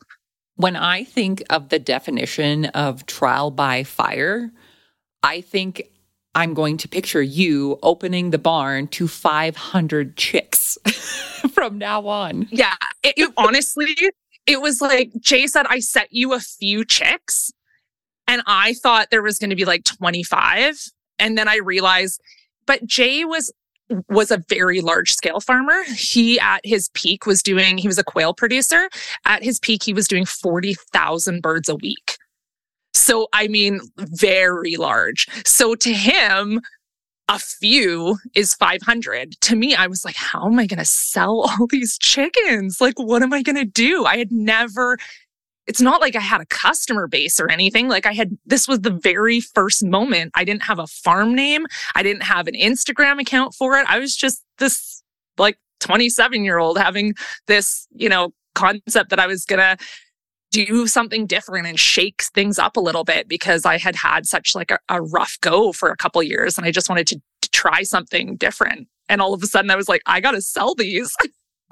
When 0.56 0.76
I 0.76 1.06
think 1.06 1.42
of 1.50 1.70
the 1.70 1.80
definition 1.80 2.66
of 2.66 3.06
trial 3.06 3.50
by 3.50 3.84
fire, 3.84 4.52
I 5.24 5.40
think 5.42 5.90
I'm 6.36 6.54
going 6.54 6.78
to 6.78 6.88
picture 6.88 7.22
you 7.22 7.80
opening 7.82 8.30
the 8.30 8.38
barn 8.38 8.88
to 8.90 9.08
500 9.08 10.18
chicks 10.18 10.78
from 11.52 11.78
now 11.78 12.08
on. 12.08 12.48
Yeah. 12.52 12.76
It, 13.04 13.14
it, 13.18 13.34
honestly, 13.38 13.96
it 14.50 14.62
was 14.62 14.82
like 14.82 15.12
Jay 15.20 15.46
said, 15.46 15.68
I 15.70 15.80
set 15.80 16.08
you 16.10 16.34
a 16.34 16.40
few 16.40 16.84
chicks 16.84 17.52
and 18.28 18.42
I 18.48 18.74
thought 18.74 19.10
there 19.12 19.22
was 19.22 19.38
going 19.38 19.52
to 19.52 19.56
be 19.56 19.64
like 19.64 19.84
25. 19.84 20.76
And 21.20 21.38
then 21.38 21.48
I 21.48 21.58
realized, 21.58 22.20
but 22.66 22.84
Jay 22.86 23.24
was 23.24 23.54
was 24.08 24.30
a 24.30 24.44
very 24.50 24.82
large 24.82 25.14
scale 25.14 25.40
farmer. 25.40 25.84
He 25.96 26.40
at 26.40 26.62
his 26.64 26.90
peak 26.90 27.26
was 27.26 27.42
doing, 27.42 27.78
he 27.78 27.88
was 27.88 27.98
a 27.98 28.04
quail 28.04 28.36
producer. 28.36 28.88
At 29.26 29.44
his 29.44 29.60
peak, 29.60 29.82
he 29.84 29.94
was 29.94 30.08
doing 30.08 30.26
40,000 30.26 31.42
birds 31.42 31.70
a 31.70 31.76
week. 31.76 32.18
So, 32.94 33.28
I 33.34 33.48
mean, 33.48 33.80
very 33.98 34.78
large. 34.78 35.28
So 35.46 35.74
to 35.74 35.92
him, 35.92 36.62
a 37.30 37.38
few 37.38 38.18
is 38.36 38.56
500. 38.56 39.40
To 39.42 39.56
me, 39.56 39.76
I 39.76 39.86
was 39.88 40.04
like, 40.04 40.16
how 40.16 40.48
am 40.48 40.58
I 40.58 40.66
going 40.66 40.80
to 40.80 40.86
sell 40.86 41.42
all 41.60 41.68
these 41.70 41.98
chickens? 41.98 42.82
Like, 42.82 42.98
what 42.98 43.22
am 43.22 43.32
I 43.32 43.44
going 43.44 43.56
to 43.56 43.66
do? 43.66 44.06
I 44.06 44.18
had 44.18 44.32
never, 44.32 44.98
it's 45.68 45.80
not 45.80 46.02
like 46.02 46.16
I 46.16 46.22
had 46.22 46.42
a 46.42 46.46
customer 46.48 47.08
base 47.08 47.40
or 47.40 47.50
anything. 47.50 47.88
Like, 47.88 48.08
I 48.08 48.14
had, 48.14 48.38
this 48.46 48.68
was 48.68 48.82
the 48.82 48.90
very 48.90 49.40
first 49.40 49.86
moment. 49.86 50.32
I 50.36 50.44
didn't 50.44 50.64
have 50.64 50.80
a 50.80 50.88
farm 50.88 51.36
name, 51.36 51.68
I 51.96 52.04
didn't 52.04 52.24
have 52.24 52.48
an 52.48 52.56
Instagram 52.56 53.22
account 53.22 53.54
for 53.54 53.78
it. 53.78 53.86
I 53.88 54.00
was 54.00 54.16
just 54.16 54.44
this 54.58 55.04
like 55.38 55.58
27 55.82 56.44
year 56.44 56.58
old 56.58 56.80
having 56.80 57.14
this, 57.46 57.88
you 57.92 58.10
know, 58.10 58.34
concept 58.56 59.12
that 59.12 59.20
I 59.20 59.28
was 59.28 59.46
going 59.46 59.60
to 59.60 59.78
do 60.52 60.88
something 60.88 61.26
different 61.26 61.68
and 61.68 61.80
shake 61.80 62.24
things 62.34 62.58
up 62.58 62.76
a 62.76 62.80
little 62.80 63.04
bit 63.04 63.28
because 63.28 63.66
I 63.66 63.78
had 63.78 63.96
had 63.96 64.26
such 64.26 64.56
like 64.56 64.72
a, 64.72 64.80
a 64.90 65.02
rough 65.02 65.38
go 65.42 65.72
for 65.72 65.90
a 65.90 65.98
couple 65.98 66.22
years 66.24 66.58
and 66.58 66.66
I 66.66 66.72
just 66.72 66.90
wanted 66.90 67.08
to, 67.08 67.22
to 67.42 67.50
try 67.52 67.84
something 67.84 68.36
different. 68.36 68.88
And 69.08 69.22
all 69.22 69.34
of 69.34 69.44
a 69.44 69.48
sudden 69.48 69.70
I 69.70 69.76
was 69.76 69.90
like, 69.90 70.02
I 70.06 70.20
got 70.22 70.32
to 70.32 70.42
sell 70.42 70.76
these. 70.76 71.16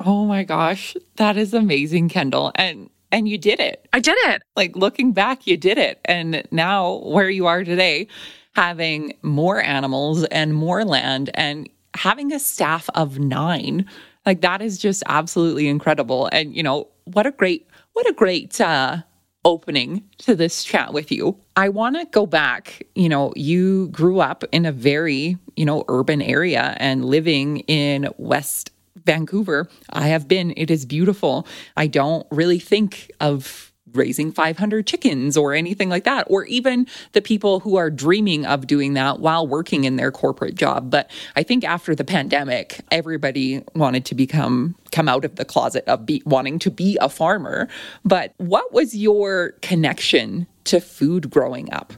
Oh 0.05 0.25
my 0.25 0.43
gosh, 0.43 0.95
that 1.15 1.37
is 1.37 1.55
amazing, 1.55 2.09
Kendall. 2.09 2.51
And 2.53 2.91
and 3.11 3.27
you 3.27 3.37
did 3.37 3.59
it. 3.59 3.87
I 3.93 3.99
did 3.99 4.15
it. 4.25 4.43
Like 4.55 4.75
looking 4.75 5.11
back, 5.11 5.47
you 5.47 5.57
did 5.57 5.79
it. 5.79 5.99
And 6.05 6.43
now 6.51 6.97
where 6.97 7.31
you 7.31 7.47
are 7.47 7.63
today, 7.63 8.07
having 8.55 9.17
more 9.23 9.61
animals 9.61 10.23
and 10.25 10.53
more 10.53 10.85
land 10.85 11.31
and 11.33 11.67
having 11.95 12.31
a 12.31 12.39
staff 12.39 12.89
of 12.93 13.17
9, 13.17 13.85
like 14.25 14.41
that 14.41 14.61
is 14.61 14.77
just 14.77 15.03
absolutely 15.07 15.67
incredible. 15.67 16.29
And 16.31 16.55
you 16.55 16.61
know, 16.61 16.89
what 17.05 17.25
a 17.25 17.31
great 17.31 17.67
what 17.97 18.07
a 18.07 18.13
great 18.13 18.61
uh, 18.61 18.97
opening 19.43 20.03
to 20.19 20.35
this 20.35 20.63
chat 20.63 20.93
with 20.93 21.11
you. 21.11 21.35
I 21.55 21.69
want 21.69 21.95
to 21.95 22.05
go 22.05 22.27
back. 22.27 22.85
You 22.93 23.09
know, 23.09 23.33
you 23.35 23.87
grew 23.87 24.19
up 24.19 24.43
in 24.51 24.67
a 24.67 24.71
very, 24.71 25.35
you 25.55 25.65
know, 25.65 25.83
urban 25.87 26.21
area 26.21 26.77
and 26.79 27.03
living 27.03 27.61
in 27.61 28.07
West 28.19 28.69
Vancouver. 29.03 29.67
I 29.89 30.09
have 30.09 30.27
been. 30.27 30.53
It 30.55 30.69
is 30.69 30.85
beautiful. 30.85 31.47
I 31.75 31.87
don't 31.87 32.27
really 32.29 32.59
think 32.59 33.11
of 33.19 33.66
raising 33.93 34.31
500 34.31 34.85
chickens 34.85 35.37
or 35.37 35.53
anything 35.53 35.89
like 35.89 36.03
that, 36.03 36.27
or 36.29 36.45
even 36.45 36.87
the 37.13 37.21
people 37.21 37.59
who 37.59 37.75
are 37.75 37.89
dreaming 37.89 38.45
of 38.45 38.67
doing 38.67 38.93
that 38.93 39.19
while 39.19 39.47
working 39.47 39.83
in 39.83 39.95
their 39.95 40.11
corporate 40.11 40.55
job. 40.55 40.89
But 40.89 41.09
I 41.35 41.43
think 41.43 41.63
after 41.63 41.95
the 41.95 42.03
pandemic, 42.03 42.81
everybody 42.91 43.63
wanted 43.75 44.05
to 44.05 44.15
become 44.15 44.75
come 44.91 45.09
out 45.09 45.25
of 45.25 45.35
the 45.35 45.45
closet 45.45 45.83
of 45.87 46.05
be, 46.05 46.21
wanting 46.25 46.59
to 46.59 46.71
be 46.71 46.97
a 47.01 47.09
farmer. 47.09 47.67
But 48.05 48.33
what 48.37 48.73
was 48.73 48.95
your 48.95 49.51
connection 49.61 50.47
to 50.65 50.79
food 50.79 51.29
growing 51.29 51.71
up? 51.73 51.93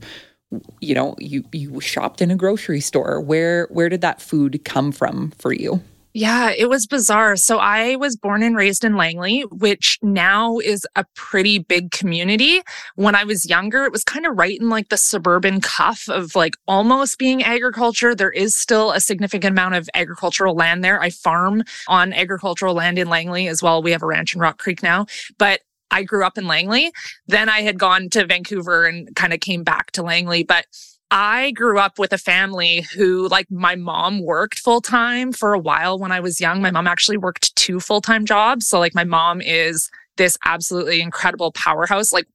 You 0.80 0.96
know, 0.96 1.16
you 1.20 1.44
you 1.52 1.80
shopped 1.80 2.22
in 2.22 2.32
a 2.32 2.36
grocery 2.36 2.82
store. 2.82 3.22
Where 3.22 3.68
where 3.70 3.90
did 3.90 4.02
that 4.02 4.22
food 4.22 4.62
come 4.66 4.92
from 4.92 5.32
for 5.38 5.54
you? 5.54 5.82
Yeah, 6.20 6.52
it 6.52 6.68
was 6.68 6.86
bizarre. 6.86 7.38
So 7.38 7.60
I 7.60 7.96
was 7.96 8.18
born 8.18 8.44
and 8.44 8.54
raised 8.54 8.84
in 8.84 8.98
Langley, 8.98 9.44
which 9.52 9.98
now 10.02 10.60
is 10.60 10.86
a 10.98 11.06
pretty 11.16 11.60
big 11.60 11.92
community. 11.92 12.62
When 12.96 13.16
I 13.16 13.24
was 13.24 13.50
younger, 13.50 13.86
it 13.86 13.94
was 13.94 14.04
kind 14.04 14.26
of 14.26 14.38
right 14.38 14.60
in 14.60 14.68
like 14.68 14.90
the 14.90 14.98
suburban 14.98 15.62
cuff 15.62 16.10
of 16.10 16.36
like 16.36 16.58
almost 16.68 17.20
being 17.20 17.42
agriculture. 17.42 18.14
There 18.14 18.34
is 18.34 18.54
still 18.54 18.92
a 18.92 19.00
significant 19.00 19.54
amount 19.54 19.76
of 19.76 19.90
agricultural 19.94 20.56
land 20.56 20.84
there. 20.84 21.02
I 21.02 21.10
farm 21.10 21.64
on 21.88 22.12
agricultural 22.12 22.74
land 22.74 23.00
in 23.00 23.08
Langley 23.08 23.48
as 23.48 23.64
well. 23.64 23.82
We 23.82 23.92
have 23.92 24.04
a 24.04 24.08
ranch 24.08 24.36
in 24.36 24.42
Rock 24.42 24.58
Creek 24.58 24.84
now, 24.84 25.06
but 25.38 25.62
I 25.90 26.04
grew 26.04 26.26
up 26.26 26.38
in 26.38 26.48
Langley. 26.48 26.92
Then 27.28 27.48
I 27.48 27.62
had 27.62 27.80
gone 27.80 28.10
to 28.10 28.26
Vancouver 28.26 28.86
and 28.86 29.16
kind 29.16 29.32
of 29.32 29.40
came 29.40 29.64
back 29.64 29.92
to 29.92 30.04
Langley, 30.04 30.44
but 30.44 30.66
I 31.12 31.52
grew 31.52 31.80
up 31.80 31.98
with 31.98 32.14
a 32.14 32.18
family 32.18 32.86
who, 32.96 33.28
like, 33.30 33.50
my 33.50 33.76
mom 33.76 34.24
worked 34.24 34.60
full 34.60 34.82
time 34.82 35.32
for 35.32 35.54
a 35.54 35.60
while 35.60 35.98
when 35.98 36.12
I 36.12 36.20
was 36.20 36.40
young. 36.40 36.62
My 36.62 36.72
mom 36.72 36.88
actually 36.88 37.18
worked 37.18 37.56
two 37.56 37.80
full 37.80 38.02
time 38.02 38.26
jobs. 38.26 38.68
So, 38.68 38.80
like, 38.80 38.94
my 38.94 39.04
mom 39.04 39.42
is 39.42 39.90
this 40.18 40.38
absolutely 40.46 41.02
incredible 41.02 41.52
powerhouse. 41.52 42.14
Like, 42.14 42.28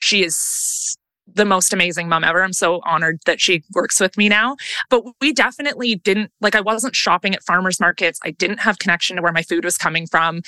she 0.00 0.24
is 0.24 0.96
the 1.34 1.44
most 1.44 1.72
amazing 1.72 2.08
mom 2.08 2.24
ever. 2.24 2.42
I'm 2.42 2.52
so 2.52 2.80
honored 2.84 3.20
that 3.26 3.40
she 3.40 3.62
works 3.74 4.00
with 4.00 4.16
me 4.16 4.28
now. 4.28 4.56
But 4.90 5.04
we 5.20 5.32
definitely 5.32 5.94
didn't, 5.94 6.30
like, 6.40 6.54
I 6.54 6.60
wasn't 6.60 6.96
shopping 6.96 7.34
at 7.34 7.42
farmers 7.42 7.80
markets. 7.80 8.18
I 8.24 8.32
didn't 8.32 8.58
have 8.58 8.78
connection 8.78 9.16
to 9.16 9.22
where 9.22 9.32
my 9.32 9.42
food 9.42 9.64
was 9.64 9.78
coming 9.78 10.06
from 10.06 10.42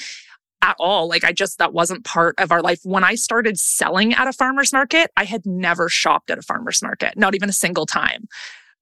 at 0.62 0.76
all. 0.78 1.08
Like 1.08 1.24
I 1.24 1.32
just, 1.32 1.58
that 1.58 1.72
wasn't 1.72 2.04
part 2.04 2.34
of 2.38 2.52
our 2.52 2.62
life. 2.62 2.80
When 2.84 3.04
I 3.04 3.14
started 3.14 3.58
selling 3.58 4.14
at 4.14 4.28
a 4.28 4.32
farmer's 4.32 4.72
market, 4.72 5.10
I 5.16 5.24
had 5.24 5.46
never 5.46 5.88
shopped 5.88 6.30
at 6.30 6.38
a 6.38 6.42
farmer's 6.42 6.82
market, 6.82 7.16
not 7.16 7.34
even 7.34 7.48
a 7.48 7.52
single 7.52 7.86
time. 7.86 8.26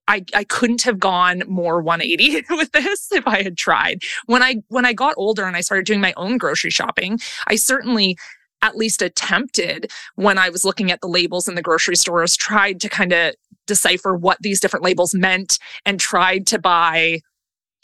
I, 0.08 0.24
I 0.34 0.44
couldn't 0.44 0.82
have 0.82 0.98
gone 0.98 1.42
more 1.46 1.82
180 1.82 2.46
with 2.56 2.72
this 2.72 3.12
if 3.12 3.26
I 3.26 3.42
had 3.42 3.56
tried. 3.56 4.02
When 4.26 4.42
I, 4.42 4.56
when 4.68 4.86
I 4.86 4.92
got 4.92 5.14
older 5.16 5.44
and 5.44 5.56
I 5.56 5.60
started 5.60 5.86
doing 5.86 6.00
my 6.00 6.14
own 6.16 6.38
grocery 6.38 6.70
shopping, 6.70 7.20
I 7.46 7.56
certainly 7.56 8.16
at 8.62 8.76
least 8.76 9.02
attempted 9.02 9.92
when 10.16 10.38
I 10.38 10.48
was 10.48 10.64
looking 10.64 10.90
at 10.90 11.00
the 11.00 11.06
labels 11.06 11.46
in 11.46 11.54
the 11.54 11.62
grocery 11.62 11.94
stores, 11.94 12.36
tried 12.36 12.80
to 12.80 12.88
kind 12.88 13.12
of 13.12 13.34
decipher 13.66 14.16
what 14.16 14.38
these 14.40 14.60
different 14.60 14.84
labels 14.84 15.14
meant 15.14 15.58
and 15.84 16.00
tried 16.00 16.46
to 16.48 16.58
buy, 16.58 17.20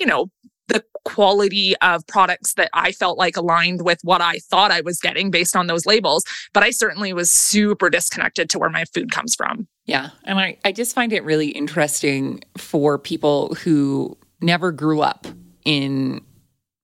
you 0.00 0.06
know, 0.06 0.30
the 0.68 0.84
quality 1.04 1.76
of 1.82 2.06
products 2.06 2.54
that 2.54 2.70
I 2.72 2.92
felt 2.92 3.18
like 3.18 3.36
aligned 3.36 3.84
with 3.84 3.98
what 4.02 4.20
I 4.20 4.38
thought 4.50 4.70
I 4.70 4.80
was 4.80 4.98
getting 4.98 5.30
based 5.30 5.54
on 5.54 5.66
those 5.66 5.86
labels. 5.86 6.24
But 6.52 6.62
I 6.62 6.70
certainly 6.70 7.12
was 7.12 7.30
super 7.30 7.90
disconnected 7.90 8.48
to 8.50 8.58
where 8.58 8.70
my 8.70 8.84
food 8.86 9.10
comes 9.10 9.34
from. 9.34 9.68
Yeah. 9.86 10.10
And 10.24 10.38
I, 10.38 10.56
I 10.64 10.72
just 10.72 10.94
find 10.94 11.12
it 11.12 11.24
really 11.24 11.48
interesting 11.48 12.42
for 12.56 12.98
people 12.98 13.54
who 13.56 14.16
never 14.40 14.72
grew 14.72 15.02
up 15.02 15.26
in 15.64 16.22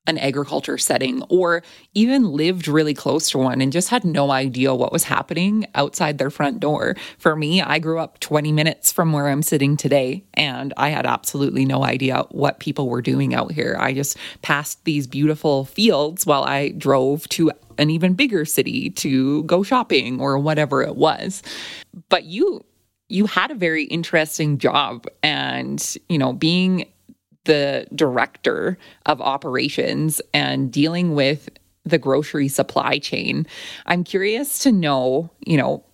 an 0.07 0.19
agriculture 0.19 0.78
setting 0.78 1.23
or 1.28 1.62
even 1.95 2.33
lived 2.33 2.66
really 2.66 2.95
close 2.95 3.30
to 3.30 3.38
one 3.38 3.61
and 3.61 3.73
just 3.73 3.90
had 3.90 4.04
no 4.04 4.30
idea 4.30 4.75
what 4.75 4.92
was 4.92 5.04
happening 5.04 5.66
outside 5.75 6.19
their 6.19 6.30
front 6.30 6.59
door. 6.59 6.97
For 7.19 7.37
me, 7.37 7.61
I 7.61 7.78
grew 7.78 7.99
up 7.99 8.19
20 8.21 8.50
minutes 8.50 8.90
from 8.90 9.12
where 9.12 9.28
I'm 9.28 9.42
sitting 9.42 9.76
today 9.76 10.25
and 10.35 10.73
I 10.76 10.88
had 10.88 11.07
absolutely 11.07 11.64
no 11.64 11.85
idea 11.85 12.25
what 12.30 12.61
people 12.61 12.88
were 12.88 13.02
doing 13.02 13.35
out 13.35 13.52
here. 13.52 13.76
I 13.78 13.92
just 13.92 14.16
passed 14.42 14.85
these 14.85 15.07
beautiful 15.07 15.66
fields 15.66 16.25
while 16.25 16.45
I 16.45 16.71
drove 16.71 17.28
to 17.30 17.52
an 17.78 17.90
even 17.90 18.14
bigger 18.14 18.45
city 18.45 18.90
to 18.90 19.42
go 19.45 19.62
shopping 19.62 20.21
or 20.21 20.38
whatever 20.38 20.83
it 20.83 20.97
was. 20.97 21.42
But 22.09 22.25
you 22.25 22.64
you 23.09 23.26
had 23.26 23.50
a 23.50 23.57
very 23.57 23.85
interesting 23.85 24.57
job 24.57 25.07
and 25.23 25.97
you 26.09 26.16
know 26.16 26.33
being 26.33 26.87
the 27.45 27.87
director 27.95 28.79
of 29.07 29.21
operations 29.21 30.21
and 30.35 30.71
dealing 30.73 31.15
with 31.15 31.49
the 31.85 31.99
grocery 31.99 32.49
supply 32.49 32.99
chain. 32.99 33.47
I'm 33.87 34.05
curious 34.05 34.59
to 34.61 34.73
know, 34.73 35.31
you 35.47 35.57
know, 35.57 35.85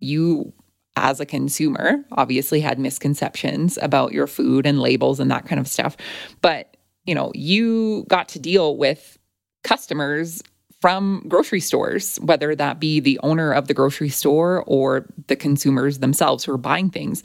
you 0.00 0.52
as 0.96 1.18
a 1.18 1.26
consumer 1.26 2.04
obviously 2.12 2.60
had 2.60 2.78
misconceptions 2.78 3.78
about 3.82 4.12
your 4.12 4.26
food 4.26 4.66
and 4.66 4.80
labels 4.80 5.18
and 5.18 5.30
that 5.30 5.46
kind 5.46 5.60
of 5.60 5.66
stuff. 5.66 5.96
But, 6.40 6.76
you 7.04 7.14
know, 7.14 7.32
you 7.34 8.04
got 8.08 8.28
to 8.30 8.38
deal 8.38 8.76
with 8.76 9.18
customers 9.64 10.42
from 10.80 11.24
grocery 11.28 11.60
stores, 11.60 12.18
whether 12.18 12.54
that 12.54 12.78
be 12.78 13.00
the 13.00 13.18
owner 13.22 13.52
of 13.52 13.66
the 13.68 13.74
grocery 13.74 14.10
store 14.10 14.62
or 14.66 15.06
the 15.26 15.36
consumers 15.36 15.98
themselves 15.98 16.44
who 16.44 16.52
are 16.52 16.58
buying 16.58 16.90
things. 16.90 17.22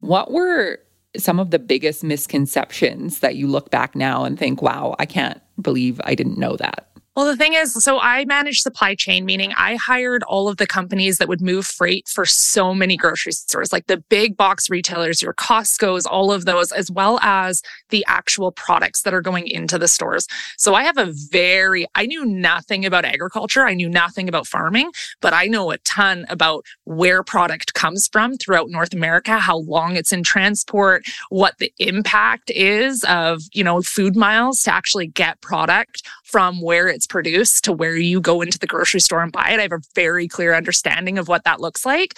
What 0.00 0.32
were 0.32 0.78
some 1.16 1.38
of 1.38 1.50
the 1.50 1.58
biggest 1.58 2.02
misconceptions 2.02 3.20
that 3.20 3.36
you 3.36 3.46
look 3.46 3.70
back 3.70 3.94
now 3.94 4.24
and 4.24 4.38
think, 4.38 4.62
wow, 4.62 4.94
I 4.98 5.06
can't 5.06 5.40
believe 5.60 6.00
I 6.04 6.14
didn't 6.14 6.38
know 6.38 6.56
that? 6.56 6.88
Well, 7.14 7.26
the 7.26 7.36
thing 7.36 7.52
is, 7.52 7.74
so 7.74 8.00
I 8.00 8.24
manage 8.24 8.62
supply 8.62 8.94
chain, 8.94 9.26
meaning 9.26 9.52
I 9.54 9.76
hired 9.76 10.22
all 10.22 10.48
of 10.48 10.56
the 10.56 10.66
companies 10.66 11.18
that 11.18 11.28
would 11.28 11.42
move 11.42 11.66
freight 11.66 12.08
for 12.08 12.24
so 12.24 12.72
many 12.72 12.96
grocery 12.96 13.32
stores, 13.32 13.70
like 13.70 13.86
the 13.86 13.98
big 13.98 14.34
box 14.34 14.70
retailers, 14.70 15.20
your 15.20 15.34
Costco's, 15.34 16.06
all 16.06 16.32
of 16.32 16.46
those, 16.46 16.72
as 16.72 16.90
well 16.90 17.18
as 17.20 17.60
the 17.90 18.02
actual 18.08 18.50
products 18.50 19.02
that 19.02 19.12
are 19.12 19.20
going 19.20 19.46
into 19.46 19.78
the 19.78 19.88
stores. 19.88 20.26
So 20.56 20.74
I 20.74 20.84
have 20.84 20.96
a 20.96 21.12
very, 21.30 21.86
I 21.94 22.06
knew 22.06 22.24
nothing 22.24 22.86
about 22.86 23.04
agriculture. 23.04 23.66
I 23.66 23.74
knew 23.74 23.90
nothing 23.90 24.26
about 24.26 24.46
farming, 24.46 24.90
but 25.20 25.34
I 25.34 25.48
know 25.48 25.70
a 25.70 25.76
ton 25.78 26.24
about 26.30 26.64
where 26.84 27.22
product 27.22 27.74
comes 27.74 28.08
from 28.08 28.38
throughout 28.38 28.70
North 28.70 28.94
America, 28.94 29.38
how 29.38 29.58
long 29.58 29.96
it's 29.96 30.14
in 30.14 30.22
transport, 30.22 31.04
what 31.28 31.58
the 31.58 31.74
impact 31.78 32.50
is 32.52 33.04
of, 33.04 33.42
you 33.52 33.62
know, 33.62 33.82
food 33.82 34.16
miles 34.16 34.62
to 34.62 34.72
actually 34.72 35.08
get 35.08 35.42
product 35.42 36.08
from 36.24 36.62
where 36.62 36.88
it's 36.88 37.01
produced 37.06 37.64
to 37.64 37.72
where 37.72 37.96
you 37.96 38.20
go 38.20 38.40
into 38.40 38.58
the 38.58 38.66
grocery 38.66 39.00
store 39.00 39.22
and 39.22 39.32
buy 39.32 39.50
it. 39.50 39.58
I 39.58 39.62
have 39.62 39.72
a 39.72 39.80
very 39.94 40.28
clear 40.28 40.54
understanding 40.54 41.18
of 41.18 41.28
what 41.28 41.44
that 41.44 41.60
looks 41.60 41.84
like. 41.84 42.14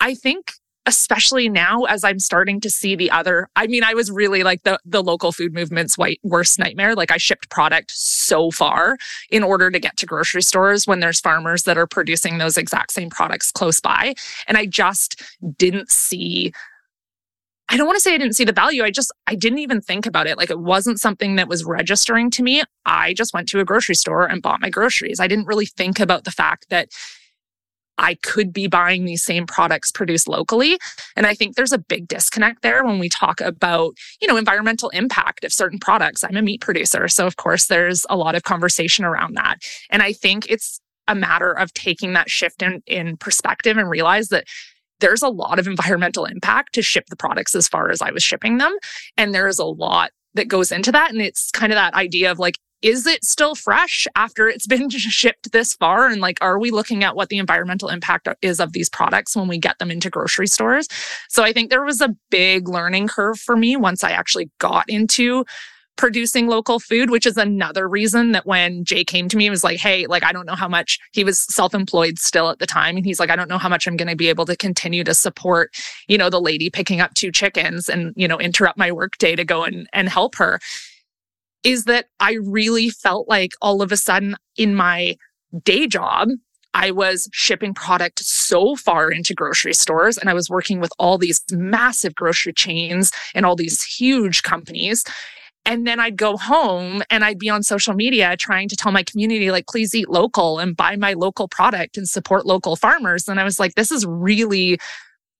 I 0.00 0.14
think 0.14 0.52
especially 0.86 1.48
now 1.48 1.84
as 1.84 2.02
I'm 2.02 2.18
starting 2.18 2.60
to 2.60 2.68
see 2.68 2.96
the 2.96 3.10
other 3.10 3.48
I 3.54 3.68
mean 3.68 3.84
I 3.84 3.94
was 3.94 4.10
really 4.10 4.42
like 4.42 4.64
the 4.64 4.80
the 4.84 5.02
local 5.02 5.30
food 5.30 5.54
movement's 5.54 5.96
white 5.96 6.18
worst 6.24 6.58
nightmare 6.58 6.96
like 6.96 7.12
I 7.12 7.18
shipped 7.18 7.50
product 7.50 7.92
so 7.92 8.50
far 8.50 8.96
in 9.30 9.44
order 9.44 9.70
to 9.70 9.78
get 9.78 9.96
to 9.98 10.06
grocery 10.06 10.42
stores 10.42 10.86
when 10.86 10.98
there's 10.98 11.20
farmers 11.20 11.62
that 11.64 11.78
are 11.78 11.86
producing 11.86 12.38
those 12.38 12.58
exact 12.58 12.92
same 12.92 13.10
products 13.10 13.52
close 13.52 13.80
by 13.80 14.14
and 14.48 14.58
I 14.58 14.66
just 14.66 15.22
didn't 15.56 15.90
see 15.90 16.52
I 17.72 17.78
don't 17.78 17.86
want 17.86 17.96
to 17.96 18.00
say 18.00 18.14
I 18.14 18.18
didn't 18.18 18.36
see 18.36 18.44
the 18.44 18.52
value. 18.52 18.84
I 18.84 18.90
just, 18.90 19.10
I 19.26 19.34
didn't 19.34 19.60
even 19.60 19.80
think 19.80 20.04
about 20.04 20.26
it. 20.26 20.36
Like 20.36 20.50
it 20.50 20.60
wasn't 20.60 21.00
something 21.00 21.36
that 21.36 21.48
was 21.48 21.64
registering 21.64 22.30
to 22.32 22.42
me. 22.42 22.62
I 22.84 23.14
just 23.14 23.32
went 23.32 23.48
to 23.48 23.60
a 23.60 23.64
grocery 23.64 23.94
store 23.94 24.26
and 24.26 24.42
bought 24.42 24.60
my 24.60 24.68
groceries. 24.68 25.18
I 25.20 25.26
didn't 25.26 25.46
really 25.46 25.64
think 25.64 25.98
about 25.98 26.24
the 26.24 26.30
fact 26.30 26.66
that 26.68 26.90
I 27.96 28.16
could 28.16 28.52
be 28.52 28.66
buying 28.66 29.06
these 29.06 29.24
same 29.24 29.46
products 29.46 29.90
produced 29.90 30.28
locally. 30.28 30.78
And 31.16 31.26
I 31.26 31.32
think 31.32 31.56
there's 31.56 31.72
a 31.72 31.78
big 31.78 32.08
disconnect 32.08 32.60
there 32.60 32.84
when 32.84 32.98
we 32.98 33.08
talk 33.08 33.40
about, 33.40 33.94
you 34.20 34.28
know, 34.28 34.36
environmental 34.36 34.90
impact 34.90 35.42
of 35.42 35.52
certain 35.52 35.78
products. 35.78 36.24
I'm 36.24 36.36
a 36.36 36.42
meat 36.42 36.60
producer. 36.60 37.08
So 37.08 37.26
of 37.26 37.36
course 37.36 37.66
there's 37.66 38.04
a 38.10 38.16
lot 38.16 38.34
of 38.34 38.42
conversation 38.42 39.06
around 39.06 39.34
that. 39.36 39.62
And 39.88 40.02
I 40.02 40.12
think 40.12 40.46
it's 40.50 40.78
a 41.08 41.14
matter 41.14 41.52
of 41.52 41.72
taking 41.72 42.12
that 42.12 42.28
shift 42.28 42.62
in, 42.62 42.82
in 42.86 43.16
perspective 43.16 43.78
and 43.78 43.88
realize 43.88 44.28
that 44.28 44.44
there's 45.02 45.20
a 45.22 45.28
lot 45.28 45.58
of 45.58 45.66
environmental 45.66 46.24
impact 46.24 46.72
to 46.74 46.82
ship 46.82 47.06
the 47.10 47.16
products 47.16 47.54
as 47.54 47.68
far 47.68 47.90
as 47.90 48.00
I 48.00 48.10
was 48.10 48.22
shipping 48.22 48.56
them. 48.56 48.74
And 49.18 49.34
there's 49.34 49.58
a 49.58 49.64
lot 49.64 50.12
that 50.34 50.48
goes 50.48 50.72
into 50.72 50.90
that. 50.92 51.10
And 51.10 51.20
it's 51.20 51.50
kind 51.50 51.72
of 51.72 51.76
that 51.76 51.92
idea 51.92 52.30
of 52.30 52.38
like, 52.38 52.54
is 52.80 53.06
it 53.06 53.24
still 53.24 53.54
fresh 53.54 54.08
after 54.16 54.48
it's 54.48 54.66
been 54.66 54.88
shipped 54.90 55.52
this 55.52 55.74
far? 55.74 56.06
And 56.06 56.20
like, 56.20 56.38
are 56.40 56.58
we 56.58 56.70
looking 56.70 57.04
at 57.04 57.14
what 57.14 57.28
the 57.28 57.38
environmental 57.38 57.88
impact 57.88 58.28
is 58.40 58.60
of 58.60 58.72
these 58.72 58.88
products 58.88 59.36
when 59.36 59.48
we 59.48 59.58
get 59.58 59.78
them 59.78 59.90
into 59.90 60.08
grocery 60.08 60.46
stores? 60.46 60.88
So 61.28 61.42
I 61.42 61.52
think 61.52 61.70
there 61.70 61.84
was 61.84 62.00
a 62.00 62.14
big 62.30 62.68
learning 62.68 63.08
curve 63.08 63.38
for 63.38 63.56
me 63.56 63.76
once 63.76 64.02
I 64.02 64.12
actually 64.12 64.50
got 64.58 64.88
into 64.88 65.44
producing 66.02 66.48
local 66.48 66.80
food, 66.80 67.10
which 67.10 67.26
is 67.26 67.36
another 67.36 67.88
reason 67.88 68.32
that 68.32 68.44
when 68.44 68.82
Jay 68.82 69.04
came 69.04 69.28
to 69.28 69.36
me, 69.36 69.48
was 69.48 69.62
like, 69.62 69.78
Hey, 69.78 70.08
like, 70.08 70.24
I 70.24 70.32
don't 70.32 70.46
know 70.46 70.56
how 70.56 70.66
much 70.66 70.98
he 71.12 71.22
was 71.22 71.38
self 71.38 71.76
employed 71.76 72.18
still 72.18 72.50
at 72.50 72.58
the 72.58 72.66
time. 72.66 72.96
And 72.96 73.06
he's 73.06 73.20
like, 73.20 73.30
I 73.30 73.36
don't 73.36 73.48
know 73.48 73.56
how 73.56 73.68
much 73.68 73.86
I'm 73.86 73.96
going 73.96 74.08
to 74.08 74.16
be 74.16 74.28
able 74.28 74.44
to 74.46 74.56
continue 74.56 75.04
to 75.04 75.14
support, 75.14 75.72
you 76.08 76.18
know, 76.18 76.28
the 76.28 76.40
lady 76.40 76.70
picking 76.70 77.00
up 77.00 77.14
two 77.14 77.30
chickens 77.30 77.88
and, 77.88 78.12
you 78.16 78.26
know, 78.26 78.40
interrupt 78.40 78.76
my 78.76 78.90
work 78.90 79.16
day 79.18 79.36
to 79.36 79.44
go 79.44 79.62
and, 79.62 79.88
and 79.92 80.08
help 80.08 80.34
her. 80.34 80.58
Is 81.62 81.84
that 81.84 82.06
I 82.18 82.32
really 82.42 82.90
felt 82.90 83.28
like 83.28 83.52
all 83.62 83.80
of 83.80 83.92
a 83.92 83.96
sudden 83.96 84.34
in 84.56 84.74
my 84.74 85.14
day 85.62 85.86
job, 85.86 86.30
I 86.74 86.90
was 86.90 87.28
shipping 87.32 87.74
product 87.74 88.18
so 88.24 88.74
far 88.74 89.12
into 89.12 89.34
grocery 89.34 89.74
stores 89.74 90.18
and 90.18 90.28
I 90.28 90.34
was 90.34 90.50
working 90.50 90.80
with 90.80 90.90
all 90.98 91.16
these 91.16 91.40
massive 91.52 92.16
grocery 92.16 92.54
chains 92.54 93.12
and 93.36 93.46
all 93.46 93.54
these 93.54 93.84
huge 93.84 94.42
companies. 94.42 95.04
And 95.64 95.86
then 95.86 96.00
I'd 96.00 96.16
go 96.16 96.36
home 96.36 97.02
and 97.08 97.24
I'd 97.24 97.38
be 97.38 97.48
on 97.48 97.62
social 97.62 97.94
media 97.94 98.36
trying 98.36 98.68
to 98.68 98.76
tell 98.76 98.90
my 98.90 99.04
community, 99.04 99.50
like, 99.50 99.66
please 99.68 99.94
eat 99.94 100.08
local 100.08 100.58
and 100.58 100.76
buy 100.76 100.96
my 100.96 101.12
local 101.12 101.46
product 101.46 101.96
and 101.96 102.08
support 102.08 102.46
local 102.46 102.74
farmers. 102.74 103.28
And 103.28 103.38
I 103.38 103.44
was 103.44 103.60
like, 103.60 103.74
this 103.74 103.92
is 103.92 104.04
really 104.04 104.78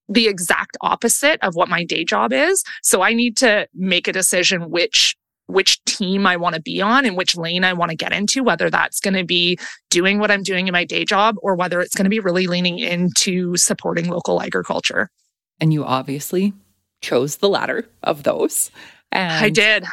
the 0.09 0.29
exact 0.29 0.76
opposite 0.81 1.41
of 1.43 1.57
what 1.57 1.69
my 1.69 1.85
day 1.85 2.05
job 2.05 2.33
is. 2.33 2.62
So 2.83 3.02
I 3.02 3.14
need 3.14 3.37
to 3.38 3.67
make 3.75 4.07
a 4.07 4.12
decision 4.12 4.71
which 4.71 5.17
which 5.47 5.85
team 5.85 6.26
I 6.26 6.37
want 6.37 6.55
to 6.55 6.62
be 6.62 6.81
on 6.81 7.05
and 7.05 7.17
which 7.17 7.37
lane 7.37 7.64
I 7.64 7.73
want 7.73 7.91
to 7.91 7.97
get 7.97 8.12
into, 8.12 8.43
whether 8.43 8.71
that's 8.71 9.00
going 9.00 9.14
to 9.14 9.25
be 9.25 9.59
doing 9.91 10.19
what 10.19 10.31
I'm 10.31 10.43
doing 10.43 10.69
in 10.69 10.73
my 10.73 10.85
day 10.85 11.05
job 11.05 11.35
or 11.43 11.55
whether 11.55 11.81
it's 11.81 11.95
going 11.95 12.05
to 12.05 12.11
be 12.11 12.21
really 12.21 12.47
leaning 12.47 12.79
into 12.79 13.57
supporting 13.57 14.09
local 14.09 14.41
agriculture. 14.41 15.11
And 15.61 15.73
you 15.73 15.85
obviously 15.85 16.55
chose 17.01 17.37
the 17.37 17.49
latter 17.49 17.87
of 18.03 18.23
those. 18.23 18.70
And 19.11 19.44
I 19.44 19.51
did. 19.51 19.85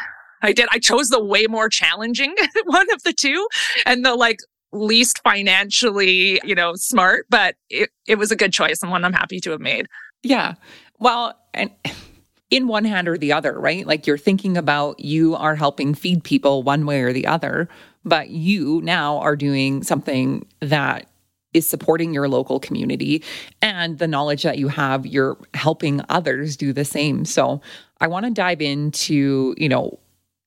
I 0.41 0.53
did. 0.53 0.67
I 0.71 0.79
chose 0.79 1.09
the 1.09 1.23
way 1.23 1.47
more 1.47 1.69
challenging 1.69 2.35
one 2.65 2.87
of 2.93 3.03
the 3.03 3.13
two 3.13 3.47
and 3.85 4.05
the 4.05 4.15
like 4.15 4.39
least 4.71 5.19
financially, 5.23 6.39
you 6.43 6.55
know, 6.55 6.73
smart, 6.75 7.25
but 7.29 7.55
it, 7.69 7.89
it 8.07 8.15
was 8.15 8.31
a 8.31 8.35
good 8.35 8.53
choice 8.53 8.81
and 8.81 8.91
one 8.91 9.03
I'm 9.03 9.13
happy 9.13 9.39
to 9.41 9.51
have 9.51 9.59
made. 9.59 9.87
Yeah. 10.23 10.55
Well, 10.99 11.37
and 11.53 11.71
in 12.49 12.67
one 12.67 12.83
hand 12.83 13.07
or 13.07 13.17
the 13.17 13.31
other, 13.31 13.59
right? 13.59 13.85
Like 13.85 14.07
you're 14.07 14.17
thinking 14.17 14.57
about 14.57 14.99
you 14.99 15.35
are 15.35 15.55
helping 15.55 15.93
feed 15.93 16.23
people 16.23 16.63
one 16.63 16.85
way 16.85 17.01
or 17.01 17.13
the 17.13 17.27
other, 17.27 17.69
but 18.03 18.29
you 18.29 18.81
now 18.83 19.19
are 19.19 19.35
doing 19.35 19.83
something 19.83 20.47
that 20.59 21.07
is 21.53 21.67
supporting 21.67 22.13
your 22.13 22.27
local 22.27 22.59
community 22.59 23.23
and 23.61 23.97
the 23.97 24.07
knowledge 24.07 24.43
that 24.43 24.57
you 24.57 24.67
have 24.67 25.05
you're 25.05 25.37
helping 25.55 26.01
others 26.09 26.55
do 26.55 26.71
the 26.71 26.85
same 26.85 27.25
so 27.25 27.59
i 28.01 28.07
want 28.07 28.23
to 28.23 28.31
dive 28.31 28.61
into 28.61 29.55
you 29.57 29.67
know 29.67 29.97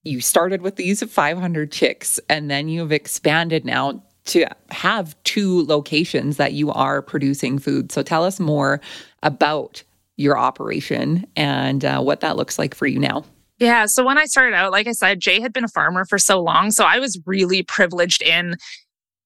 you 0.04 0.20
started 0.20 0.62
with 0.62 0.76
these 0.76 1.02
500 1.02 1.70
chicks 1.70 2.18
and 2.28 2.50
then 2.50 2.68
you've 2.68 2.92
expanded 2.92 3.64
now 3.64 4.02
to 4.24 4.46
have 4.70 5.20
two 5.24 5.64
locations 5.66 6.36
that 6.36 6.52
you 6.52 6.70
are 6.70 7.02
producing 7.02 7.58
food. 7.58 7.90
So 7.90 8.02
tell 8.02 8.24
us 8.24 8.38
more 8.38 8.80
about 9.22 9.82
your 10.16 10.38
operation 10.38 11.26
and 11.36 11.84
uh, 11.84 12.00
what 12.00 12.20
that 12.20 12.36
looks 12.36 12.58
like 12.58 12.74
for 12.74 12.86
you 12.86 12.98
now. 12.98 13.24
Yeah. 13.58 13.86
So 13.86 14.04
when 14.04 14.18
I 14.18 14.24
started 14.24 14.54
out, 14.54 14.72
like 14.72 14.86
I 14.86 14.92
said, 14.92 15.20
Jay 15.20 15.40
had 15.40 15.52
been 15.52 15.64
a 15.64 15.68
farmer 15.68 16.04
for 16.04 16.18
so 16.18 16.40
long. 16.40 16.70
So 16.70 16.84
I 16.84 16.98
was 16.98 17.20
really 17.26 17.62
privileged 17.62 18.22
in 18.22 18.56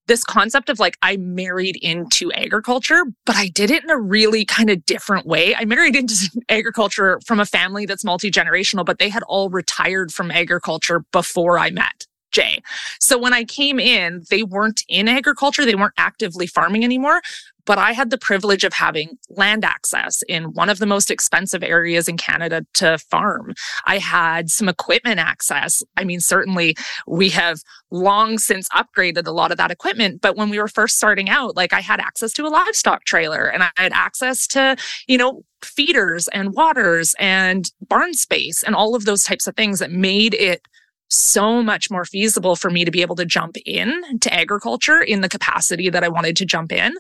this 0.07 0.25
concept 0.25 0.69
of 0.69 0.79
like 0.79 0.97
I 1.03 1.17
married 1.17 1.77
into 1.77 2.33
agriculture, 2.33 3.05
but 3.25 3.37
I 3.37 3.49
did 3.49 3.71
it 3.71 3.83
in 3.83 3.91
a 3.91 3.99
really 3.99 4.45
kind 4.45 4.71
of 4.71 4.85
different 4.87 5.27
way. 5.27 5.55
I 5.55 5.65
married 5.65 5.97
into 5.97 6.31
agriculture 6.49 7.21
from 7.27 7.41
a 7.41 7.47
family 7.47 7.87
that's 7.87 8.05
multi 8.05 8.31
generational, 8.31 8.85
but 8.85 8.99
they 8.99 9.09
had 9.09 9.23
all 9.25 9.51
retired 9.51 10.13
from 10.13 10.31
agriculture 10.31 11.05
before 11.13 11.59
I 11.59 11.71
met. 11.71 12.07
Jay. 12.33 12.61
So 13.01 13.17
when 13.17 13.33
I 13.33 13.45
came 13.45 13.79
in, 13.81 14.25
they 14.31 14.43
weren't 14.43 14.83
in 14.89 15.09
agriculture. 15.09 15.65
They 15.65 15.75
weren't 15.75 15.95
actively 15.97 16.47
farming 16.47 16.85
anymore, 16.85 17.23
but 17.67 17.79
I 17.79 17.93
had 17.93 18.11
the 18.11 18.19
privilege 18.19 18.65
of 18.65 18.73
having 18.73 19.19
land 19.29 19.65
access 19.65 20.23
in 20.29 20.45
one 20.53 20.71
of 20.71 20.79
the 20.79 20.87
most 20.87 21.11
expensive 21.11 21.63
areas 21.63 22.09
in 22.09 22.17
Canada 22.17 22.65
to 22.75 22.97
farm. 22.99 23.55
I 23.85 23.99
had 23.99 24.51
some 24.51 24.69
equipment 24.69 25.19
access. 25.19 25.83
I 25.97 26.05
mean, 26.05 26.21
certainly 26.21 26.77
we 27.07 27.29
have 27.31 27.61
long 27.91 28.39
since 28.39 28.69
upgraded 28.71 29.27
a 29.27 29.33
lot 29.33 29.51
of 29.51 29.59
that 29.59 29.71
equipment, 29.71 30.21
but 30.21 30.37
when 30.37 30.49
we 30.49 30.59
were 30.59 30.69
first 30.69 30.97
starting 30.97 31.29
out, 31.29 31.57
like 31.57 31.73
I 31.73 31.81
had 31.81 32.01
access 32.01 32.33
to 32.35 32.47
a 32.47 32.49
livestock 32.49 33.05
trailer 33.05 33.47
and 33.47 33.63
I 33.63 33.71
had 33.77 33.93
access 33.93 34.47
to, 34.49 34.77
you 35.07 35.19
know, 35.19 35.43
feeders 35.63 36.29
and 36.29 36.55
waters 36.55 37.15
and 37.19 37.71
barn 37.89 38.15
space 38.15 38.63
and 38.63 38.75
all 38.75 38.95
of 38.95 39.05
those 39.05 39.25
types 39.25 39.47
of 39.47 39.57
things 39.57 39.81
that 39.81 39.91
made 39.91 40.35
it 40.35 40.63
so 41.09 41.63
much 41.63 41.91
more 41.91 42.05
feasible 42.05 42.57
for 42.57 42.71
me 42.71 42.85
to 42.85 42.91
be 42.91 43.03
able 43.03 43.17
to 43.17 43.25
jump 43.25 43.57
in 43.65 44.19
to 44.21 44.33
agriculture 44.33 45.01
in 45.01 45.21
the 45.21 45.29
capacity 45.29 45.89
that 45.89 46.05
I 46.05 46.09
wanted 46.09 46.37
to 46.37 46.45
jump 46.45 46.73
in. 46.73 46.95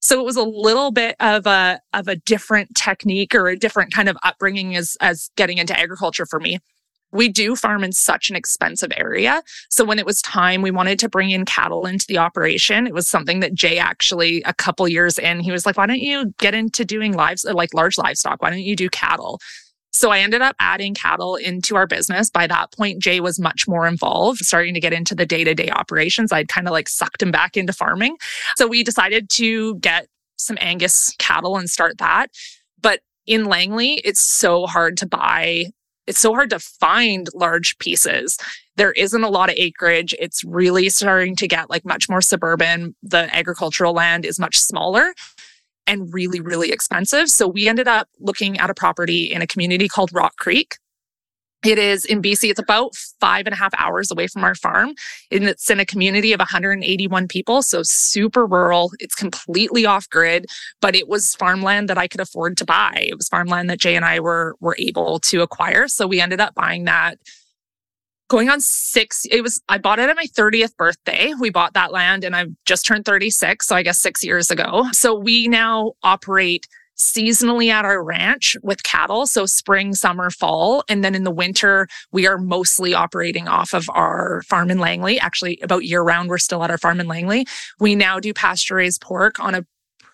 So 0.00 0.20
it 0.20 0.24
was 0.24 0.36
a 0.36 0.42
little 0.42 0.90
bit 0.90 1.16
of 1.20 1.46
a 1.46 1.80
of 1.92 2.08
a 2.08 2.16
different 2.16 2.74
technique 2.74 3.34
or 3.34 3.48
a 3.48 3.58
different 3.58 3.92
kind 3.92 4.08
of 4.08 4.16
upbringing 4.22 4.76
as 4.76 4.96
as 5.00 5.30
getting 5.36 5.58
into 5.58 5.78
agriculture 5.78 6.26
for 6.26 6.40
me. 6.40 6.58
We 7.10 7.30
do 7.30 7.56
farm 7.56 7.84
in 7.84 7.92
such 7.92 8.28
an 8.28 8.36
expensive 8.36 8.92
area. 8.94 9.42
So 9.70 9.82
when 9.82 9.98
it 9.98 10.04
was 10.04 10.20
time, 10.20 10.60
we 10.60 10.70
wanted 10.70 10.98
to 10.98 11.08
bring 11.08 11.30
in 11.30 11.46
cattle 11.46 11.86
into 11.86 12.06
the 12.06 12.18
operation. 12.18 12.86
It 12.86 12.92
was 12.92 13.08
something 13.08 13.40
that 13.40 13.54
Jay 13.54 13.78
actually, 13.78 14.42
a 14.42 14.52
couple 14.52 14.86
years 14.86 15.18
in, 15.18 15.40
he 15.40 15.50
was 15.50 15.64
like, 15.64 15.78
why 15.78 15.86
don't 15.86 16.00
you 16.00 16.34
get 16.38 16.52
into 16.52 16.84
doing 16.84 17.14
lives, 17.14 17.44
like 17.44 17.72
large 17.72 17.96
livestock? 17.96 18.42
Why 18.42 18.50
don't 18.50 18.60
you 18.60 18.76
do 18.76 18.90
cattle? 18.90 19.40
So 19.92 20.10
I 20.10 20.20
ended 20.20 20.42
up 20.42 20.54
adding 20.58 20.94
cattle 20.94 21.36
into 21.36 21.76
our 21.76 21.86
business. 21.86 22.30
By 22.30 22.46
that 22.46 22.72
point, 22.72 23.02
Jay 23.02 23.20
was 23.20 23.38
much 23.38 23.66
more 23.66 23.86
involved, 23.86 24.40
starting 24.40 24.74
to 24.74 24.80
get 24.80 24.92
into 24.92 25.14
the 25.14 25.26
day 25.26 25.44
to 25.44 25.54
day 25.54 25.70
operations. 25.70 26.32
I'd 26.32 26.48
kind 26.48 26.68
of 26.68 26.72
like 26.72 26.88
sucked 26.88 27.22
him 27.22 27.30
back 27.30 27.56
into 27.56 27.72
farming. 27.72 28.16
So 28.56 28.66
we 28.66 28.82
decided 28.82 29.30
to 29.30 29.76
get 29.76 30.06
some 30.36 30.58
Angus 30.60 31.14
cattle 31.18 31.56
and 31.56 31.68
start 31.68 31.98
that. 31.98 32.28
But 32.80 33.00
in 33.26 33.46
Langley, 33.46 33.94
it's 34.04 34.20
so 34.20 34.66
hard 34.66 34.96
to 34.98 35.06
buy. 35.06 35.66
It's 36.06 36.20
so 36.20 36.32
hard 36.32 36.50
to 36.50 36.58
find 36.58 37.28
large 37.34 37.78
pieces 37.78 38.38
there 38.78 38.92
isn't 38.92 39.24
a 39.24 39.28
lot 39.28 39.50
of 39.50 39.56
acreage. 39.58 40.14
It's 40.18 40.44
really 40.44 40.88
starting 40.88 41.36
to 41.36 41.48
get 41.48 41.68
like 41.68 41.84
much 41.84 42.08
more 42.08 42.22
suburban. 42.22 42.94
The 43.02 43.34
agricultural 43.36 43.92
land 43.92 44.24
is 44.24 44.38
much 44.38 44.58
smaller 44.58 45.14
and 45.88 46.12
really, 46.12 46.40
really 46.40 46.70
expensive. 46.70 47.28
So 47.28 47.48
we 47.48 47.66
ended 47.66 47.88
up 47.88 48.08
looking 48.20 48.58
at 48.58 48.70
a 48.70 48.74
property 48.74 49.24
in 49.24 49.42
a 49.42 49.46
community 49.46 49.88
called 49.88 50.10
Rock 50.12 50.36
Creek. 50.36 50.76
It 51.64 51.78
is 51.78 52.04
in 52.04 52.22
BC. 52.22 52.50
It's 52.50 52.60
about 52.60 52.94
five 52.94 53.46
and 53.46 53.52
a 53.52 53.56
half 53.56 53.72
hours 53.76 54.12
away 54.12 54.28
from 54.28 54.44
our 54.44 54.54
farm. 54.54 54.94
And 55.32 55.44
it's 55.44 55.68
in 55.68 55.80
a 55.80 55.84
community 55.84 56.32
of 56.32 56.38
181 56.38 57.26
people. 57.26 57.62
So 57.62 57.82
super 57.82 58.46
rural. 58.46 58.92
It's 59.00 59.16
completely 59.16 59.84
off 59.84 60.08
grid, 60.08 60.46
but 60.80 60.94
it 60.94 61.08
was 61.08 61.34
farmland 61.34 61.88
that 61.88 61.98
I 61.98 62.06
could 62.06 62.20
afford 62.20 62.56
to 62.58 62.64
buy. 62.64 63.06
It 63.08 63.16
was 63.16 63.26
farmland 63.26 63.70
that 63.70 63.80
Jay 63.80 63.96
and 63.96 64.04
I 64.04 64.20
were, 64.20 64.54
were 64.60 64.76
able 64.78 65.18
to 65.20 65.42
acquire. 65.42 65.88
So 65.88 66.06
we 66.06 66.20
ended 66.20 66.40
up 66.40 66.54
buying 66.54 66.84
that 66.84 67.18
going 68.28 68.48
on 68.48 68.60
six 68.60 69.26
it 69.30 69.42
was 69.42 69.60
i 69.68 69.78
bought 69.78 69.98
it 69.98 70.08
at 70.08 70.16
my 70.16 70.26
30th 70.26 70.76
birthday 70.76 71.32
we 71.40 71.50
bought 71.50 71.74
that 71.74 71.92
land 71.92 72.24
and 72.24 72.36
i've 72.36 72.50
just 72.64 72.86
turned 72.86 73.04
36 73.04 73.66
so 73.66 73.74
i 73.74 73.82
guess 73.82 73.98
six 73.98 74.22
years 74.22 74.50
ago 74.50 74.86
so 74.92 75.14
we 75.14 75.48
now 75.48 75.92
operate 76.02 76.66
seasonally 76.98 77.70
at 77.70 77.84
our 77.84 78.02
ranch 78.02 78.56
with 78.62 78.82
cattle. 78.82 79.26
So 79.26 79.46
spring, 79.46 79.94
summer, 79.94 80.30
fall. 80.30 80.84
And 80.88 81.04
then 81.04 81.14
in 81.14 81.24
the 81.24 81.30
winter, 81.30 81.88
we 82.12 82.26
are 82.26 82.38
mostly 82.38 82.92
operating 82.92 83.48
off 83.48 83.72
of 83.72 83.88
our 83.90 84.42
farm 84.42 84.70
in 84.70 84.78
Langley. 84.78 85.18
Actually, 85.20 85.58
about 85.62 85.84
year 85.84 86.02
round, 86.02 86.28
we're 86.28 86.38
still 86.38 86.62
at 86.64 86.70
our 86.70 86.78
farm 86.78 87.00
in 87.00 87.06
Langley. 87.06 87.46
We 87.78 87.94
now 87.94 88.18
do 88.20 88.34
pasture 88.34 88.76
raised 88.76 89.00
pork 89.00 89.38
on 89.40 89.54
a 89.54 89.64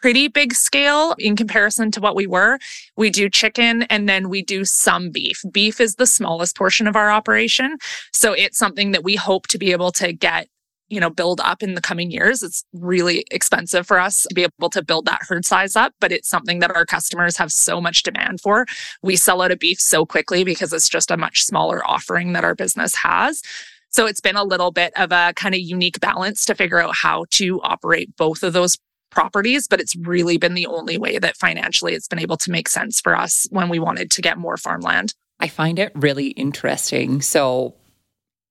pretty 0.05 0.29
big 0.29 0.53
scale 0.53 1.15
in 1.19 1.35
comparison 1.35 1.91
to 1.91 1.99
what 1.99 2.15
we 2.15 2.27
were. 2.27 2.59
We 2.95 3.09
do 3.09 3.31
chicken 3.31 3.85
and 3.85 4.07
then 4.07 4.29
we 4.29 4.43
do 4.43 4.67
some 4.67 5.09
beef. 5.09 5.41
Beef 5.51 5.81
is 5.81 5.95
the 5.95 6.05
smallest 6.05 6.59
portion 6.59 6.87
of 6.87 6.95
our 6.95 7.11
operation. 7.11 7.79
So 8.13 8.35
it's 8.35 8.59
something 8.59 8.91
that 8.91 9.03
we 9.03 9.17
hope 9.17 9.47
to 9.47 9.57
be 9.57 9.73
able 9.73 9.93
to 9.93 10.13
get 10.13 10.47
you 10.89 11.01
know, 11.01 11.09
build 11.09 11.41
up 11.41 11.63
in 11.63 11.75
the 11.75 11.81
coming 11.81 12.11
years. 12.11 12.43
It's 12.43 12.67
really 12.75 13.25
expensive 13.31 13.87
for 13.87 13.99
us 13.99 14.27
to 14.29 14.35
be 14.35 14.43
able 14.43 14.69
to 14.69 14.85
build 14.85 15.07
that 15.07 15.23
herd 15.27 15.47
size 15.47 15.75
up, 15.75 15.95
but 16.01 16.13
it's 16.13 16.29
something 16.29 16.59
that 16.59 16.77
our 16.77 16.85
customers 16.85 17.39
have 17.39 17.51
so 17.51 17.81
much 17.81 18.03
demand 18.03 18.43
for. 18.43 18.67
We 19.03 19.17
sell 19.17 19.41
out 19.41 19.53
of 19.53 19.59
beef 19.59 19.81
so 19.81 20.05
quickly 20.05 20.45
because 20.45 20.75
it's 20.75 20.91
just 20.91 21.11
a 21.11 21.17
much 21.17 21.43
smaller 21.43 21.83
offering 21.83 22.35
that 22.35 22.45
our 22.45 22.55
business 22.55 22.95
has. 22.97 23.41
So 23.89 24.05
it's 24.05 24.21
been 24.21 24.37
a 24.37 24.45
little 24.45 24.71
bit 24.71 24.93
of 24.97 25.13
a 25.13 25.33
kind 25.35 25.55
of 25.55 25.63
unique 25.63 25.99
balance 25.99 26.45
to 26.45 26.55
figure 26.55 26.81
out 26.81 26.95
how 26.95 27.25
to 27.31 27.63
operate 27.63 28.15
both 28.19 28.43
of 28.43 28.53
those 28.53 28.77
properties, 29.15 29.69
but 29.69 29.81
it's 29.81 29.97
really 29.97 30.37
been 30.37 30.55
the 30.55 30.67
only 30.67 30.99
way 30.99 31.19
that 31.19 31.37
financially 31.37 31.95
it's 31.95 32.09
been 32.09 32.19
able 32.19 32.37
to 32.39 32.51
make 32.51 32.69
sense 32.69 33.01
for 33.01 33.17
us 33.17 33.47
when 33.51 33.69
we 33.69 33.79
wanted 33.79 34.11
to 34.11 34.23
get 34.23 34.39
more 34.39 34.57
farmland. 34.57 35.15
I 35.41 35.49
find 35.49 35.79
it 35.79 35.93
really 35.95 36.29
interesting. 36.29 37.21
So 37.21 37.75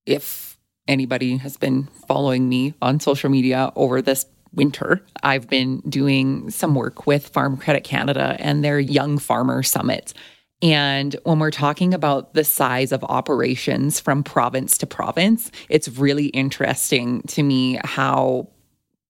if 0.06 0.58
anybody 0.88 1.38
has 1.38 1.58
been 1.58 1.86
following 2.08 2.50
me 2.50 2.74
on 2.82 3.00
social 3.00 3.30
media 3.30 3.72
over 3.76 4.02
this 4.02 4.26
winter, 4.54 5.06
I've 5.24 5.50
been 5.50 5.80
doing 5.82 6.50
some 6.50 6.76
work 6.76 7.08
with 7.08 7.30
Farm 7.30 7.58
Credit 7.58 7.84
Canada 7.84 8.36
and 8.40 8.64
their 8.64 8.80
Young 8.80 9.18
Farmer 9.18 9.64
Summit. 9.64 10.14
And 10.62 11.16
when 11.24 11.40
we're 11.40 11.52
talking 11.52 11.94
about 11.94 12.36
the 12.36 12.44
size 12.46 12.92
of 12.94 13.04
operations 13.04 14.00
from 14.00 14.24
province 14.24 14.78
to 14.78 14.88
province, 14.88 15.52
it's 15.68 15.90
really 15.90 16.28
interesting 16.28 17.22
to 17.24 17.44
me 17.44 17.80
how 17.84 18.48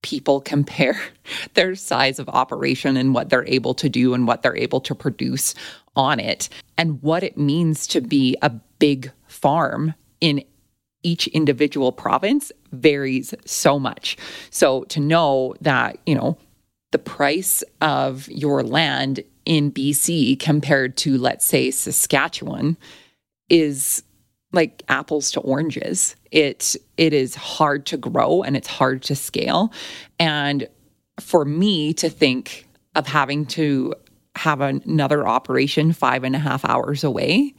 people 0.04 0.40
compare 0.40 1.00
their 1.56 1.74
size 1.74 2.20
of 2.20 2.30
operation 2.30 2.96
and 2.96 3.16
what 3.16 3.30
they're 3.30 3.48
able 3.48 3.74
to 3.74 3.90
do 3.90 4.14
and 4.14 4.28
what 4.28 4.44
they're 4.44 4.56
able 4.56 4.82
to 4.82 4.94
produce 4.94 5.56
on 5.96 6.20
it 6.20 6.50
and 6.78 7.02
what 7.02 7.24
it 7.24 7.38
means 7.38 7.88
to 7.88 8.02
be 8.02 8.38
a 8.42 8.50
big 8.80 9.12
farm 9.28 9.96
in 10.22 10.44
each 11.04 11.28
individual 11.28 11.92
province 11.92 12.52
varies 12.72 13.34
so 13.46 13.78
much. 13.78 14.18
So 14.50 14.84
to 14.86 15.00
know 15.00 15.56
that, 15.62 15.98
you 16.06 16.16
know, 16.16 16.38
the 16.92 17.00
price 17.00 17.64
of 17.82 18.30
your 18.30 18.64
land 18.64 19.24
in 19.46 19.72
BC 19.72 20.40
compared 20.40 20.96
to, 20.98 21.18
let's 21.18 21.46
say, 21.46 21.72
Saskatchewan 21.72 22.78
is 23.50 24.04
like 24.54 24.84
apples 24.88 25.32
to 25.32 25.42
oranges. 25.42 26.16
It 26.32 26.76
it 26.98 27.14
is 27.14 27.36
hard 27.36 27.86
to 27.88 27.98
grow 27.98 28.44
and 28.44 28.56
it's 28.56 28.68
hard 28.68 29.02
to 29.04 29.16
scale. 29.16 29.74
And 30.20 30.68
for 31.20 31.44
me 31.44 31.94
to 31.96 32.10
think 32.10 32.68
of 32.96 33.08
having 33.08 33.46
to 33.48 33.94
have 34.36 34.62
another 34.62 35.28
operation 35.28 35.94
five 35.94 36.24
and 36.24 36.36
a 36.36 36.40
half 36.40 36.64
hours 36.66 37.04
away, 37.04 37.54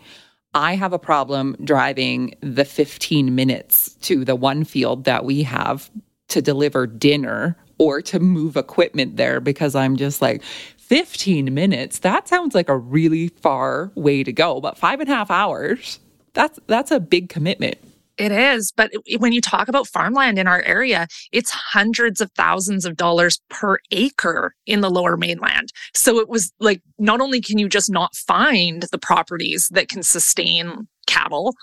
I 0.54 0.76
have 0.76 0.92
a 0.92 0.98
problem 0.98 1.56
driving 1.62 2.34
the 2.40 2.64
15 2.64 3.34
minutes 3.34 3.94
to 4.02 4.24
the 4.24 4.36
one 4.36 4.64
field 4.64 5.04
that 5.04 5.24
we 5.24 5.42
have 5.42 5.90
to 6.28 6.40
deliver 6.40 6.86
dinner 6.86 7.56
or 7.78 8.00
to 8.00 8.20
move 8.20 8.56
equipment 8.56 9.16
there 9.16 9.40
because 9.40 9.74
I'm 9.74 9.96
just 9.96 10.22
like, 10.22 10.42
15 10.78 11.54
minutes, 11.54 12.00
that 12.00 12.28
sounds 12.28 12.54
like 12.54 12.68
a 12.68 12.76
really 12.76 13.28
far 13.28 13.90
way 13.94 14.22
to 14.22 14.32
go. 14.32 14.60
But 14.60 14.76
five 14.76 15.00
and 15.00 15.08
a 15.08 15.14
half 15.14 15.30
hours, 15.30 15.98
that's 16.34 16.58
that's 16.66 16.90
a 16.90 17.00
big 17.00 17.28
commitment. 17.28 17.78
It 18.16 18.30
is. 18.30 18.72
But 18.76 18.92
when 19.18 19.32
you 19.32 19.40
talk 19.40 19.66
about 19.66 19.88
farmland 19.88 20.38
in 20.38 20.46
our 20.46 20.62
area, 20.62 21.08
it's 21.32 21.50
hundreds 21.50 22.20
of 22.20 22.30
thousands 22.32 22.84
of 22.84 22.96
dollars 22.96 23.40
per 23.50 23.78
acre 23.90 24.54
in 24.66 24.82
the 24.82 24.90
lower 24.90 25.16
mainland. 25.16 25.72
So 25.94 26.20
it 26.20 26.28
was 26.28 26.52
like, 26.60 26.80
not 26.98 27.20
only 27.20 27.40
can 27.40 27.58
you 27.58 27.68
just 27.68 27.90
not 27.90 28.14
find 28.14 28.84
the 28.92 28.98
properties 28.98 29.68
that 29.70 29.88
can 29.88 30.04
sustain 30.04 30.86
cattle, 31.08 31.54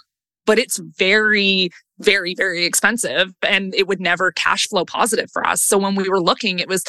but 0.45 0.59
it's 0.59 0.77
very, 0.97 1.69
very, 1.99 2.35
very 2.35 2.65
expensive 2.65 3.33
and 3.41 3.73
it 3.73 3.87
would 3.87 4.01
never 4.01 4.31
cash 4.33 4.67
flow 4.67 4.83
positive 4.83 5.29
for 5.31 5.47
us. 5.47 5.61
So 5.61 5.77
when 5.77 5.95
we 5.95 6.09
were 6.09 6.21
looking, 6.21 6.59
it 6.59 6.67
was, 6.67 6.83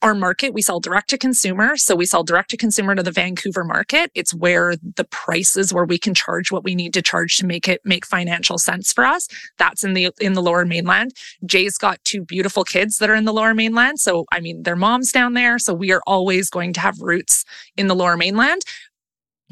our 0.00 0.14
market, 0.14 0.52
we 0.52 0.62
sell 0.62 0.80
direct 0.80 1.10
to 1.10 1.18
consumer. 1.18 1.76
So 1.76 1.94
we 1.94 2.06
sell 2.06 2.22
direct 2.22 2.50
to 2.50 2.56
consumer 2.56 2.94
to 2.94 3.02
the 3.02 3.10
Vancouver 3.10 3.64
market. 3.64 4.10
It's 4.14 4.34
where 4.34 4.74
the 4.76 5.04
prices 5.04 5.72
where 5.72 5.84
we 5.84 5.98
can 5.98 6.14
charge 6.14 6.50
what 6.50 6.64
we 6.64 6.74
need 6.74 6.94
to 6.94 7.02
charge 7.02 7.36
to 7.38 7.46
make 7.46 7.68
it 7.68 7.80
make 7.84 8.06
financial 8.06 8.58
sense 8.58 8.92
for 8.92 9.04
us. 9.04 9.28
That's 9.58 9.84
in 9.84 9.94
the 9.94 10.10
in 10.20 10.34
the 10.34 10.42
lower 10.42 10.64
mainland. 10.64 11.12
Jay's 11.46 11.78
got 11.78 12.02
two 12.04 12.24
beautiful 12.24 12.64
kids 12.64 12.98
that 12.98 13.10
are 13.10 13.14
in 13.14 13.24
the 13.24 13.32
lower 13.32 13.54
mainland. 13.54 14.00
So 14.00 14.24
I 14.32 14.40
mean 14.40 14.62
their 14.62 14.76
mom's 14.76 15.12
down 15.12 15.34
there. 15.34 15.58
So 15.58 15.74
we 15.74 15.92
are 15.92 16.02
always 16.06 16.50
going 16.50 16.72
to 16.74 16.80
have 16.80 17.00
roots 17.00 17.44
in 17.76 17.86
the 17.88 17.96
lower 17.96 18.16
mainland. 18.16 18.62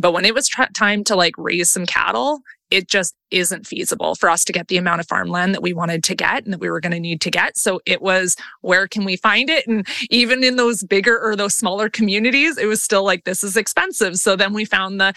But 0.00 0.12
when 0.12 0.24
it 0.24 0.34
was 0.34 0.48
time 0.74 1.04
to 1.04 1.14
like 1.14 1.34
raise 1.36 1.70
some 1.70 1.86
cattle, 1.86 2.40
it 2.70 2.88
just 2.88 3.14
isn't 3.30 3.66
feasible 3.66 4.14
for 4.14 4.30
us 4.30 4.44
to 4.44 4.52
get 4.52 4.68
the 4.68 4.76
amount 4.76 5.00
of 5.00 5.08
farmland 5.08 5.54
that 5.54 5.62
we 5.62 5.72
wanted 5.72 6.04
to 6.04 6.14
get 6.14 6.44
and 6.44 6.52
that 6.52 6.60
we 6.60 6.70
were 6.70 6.80
going 6.80 6.92
to 6.92 7.00
need 7.00 7.20
to 7.22 7.30
get. 7.30 7.58
So 7.58 7.80
it 7.84 8.00
was, 8.00 8.36
where 8.60 8.86
can 8.86 9.04
we 9.04 9.16
find 9.16 9.50
it? 9.50 9.66
And 9.66 9.86
even 10.08 10.44
in 10.44 10.56
those 10.56 10.84
bigger 10.84 11.18
or 11.20 11.34
those 11.36 11.54
smaller 11.54 11.88
communities, 11.88 12.58
it 12.58 12.66
was 12.66 12.82
still 12.82 13.04
like, 13.04 13.24
this 13.24 13.42
is 13.42 13.56
expensive. 13.56 14.16
So 14.16 14.36
then 14.36 14.52
we 14.52 14.64
found 14.64 15.00
the, 15.00 15.12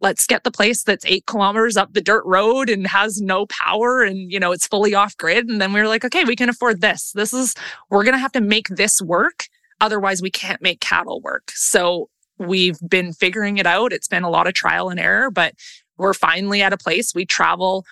let's 0.00 0.26
get 0.26 0.44
the 0.44 0.50
place 0.50 0.82
that's 0.82 1.06
eight 1.06 1.26
kilometers 1.26 1.76
up 1.76 1.92
the 1.92 2.02
dirt 2.02 2.24
road 2.26 2.68
and 2.68 2.86
has 2.86 3.20
no 3.20 3.46
power 3.46 4.02
and 4.02 4.30
you 4.30 4.38
know 4.38 4.52
it's 4.52 4.66
fully 4.66 4.94
off 4.94 5.16
grid 5.16 5.48
and 5.48 5.58
then 5.58 5.72
we 5.72 5.80
were 5.80 5.88
like 5.88 6.04
okay 6.04 6.22
we 6.24 6.36
can 6.36 6.50
afford 6.50 6.82
this 6.82 7.12
this 7.12 7.32
is 7.32 7.54
we're 7.88 8.04
going 8.04 8.12
to 8.12 8.18
have 8.18 8.32
to 8.32 8.42
make 8.42 8.68
this 8.68 9.00
work 9.00 9.46
otherwise 9.80 10.20
we 10.20 10.30
can't 10.30 10.60
make 10.60 10.80
cattle 10.80 11.20
work 11.22 11.50
so 11.54 12.10
we've 12.38 12.78
been 12.88 13.12
figuring 13.12 13.58
it 13.58 13.66
out. 13.66 13.92
It's 13.92 14.08
been 14.08 14.24
a 14.24 14.30
lot 14.30 14.46
of 14.46 14.54
trial 14.54 14.88
and 14.88 15.00
error 15.00 15.30
but 15.30 15.54
we're 15.98 16.14
finally 16.14 16.62
at 16.62 16.72
a 16.72 16.76
place. 16.76 17.14
We 17.14 17.24
travel. 17.24 17.84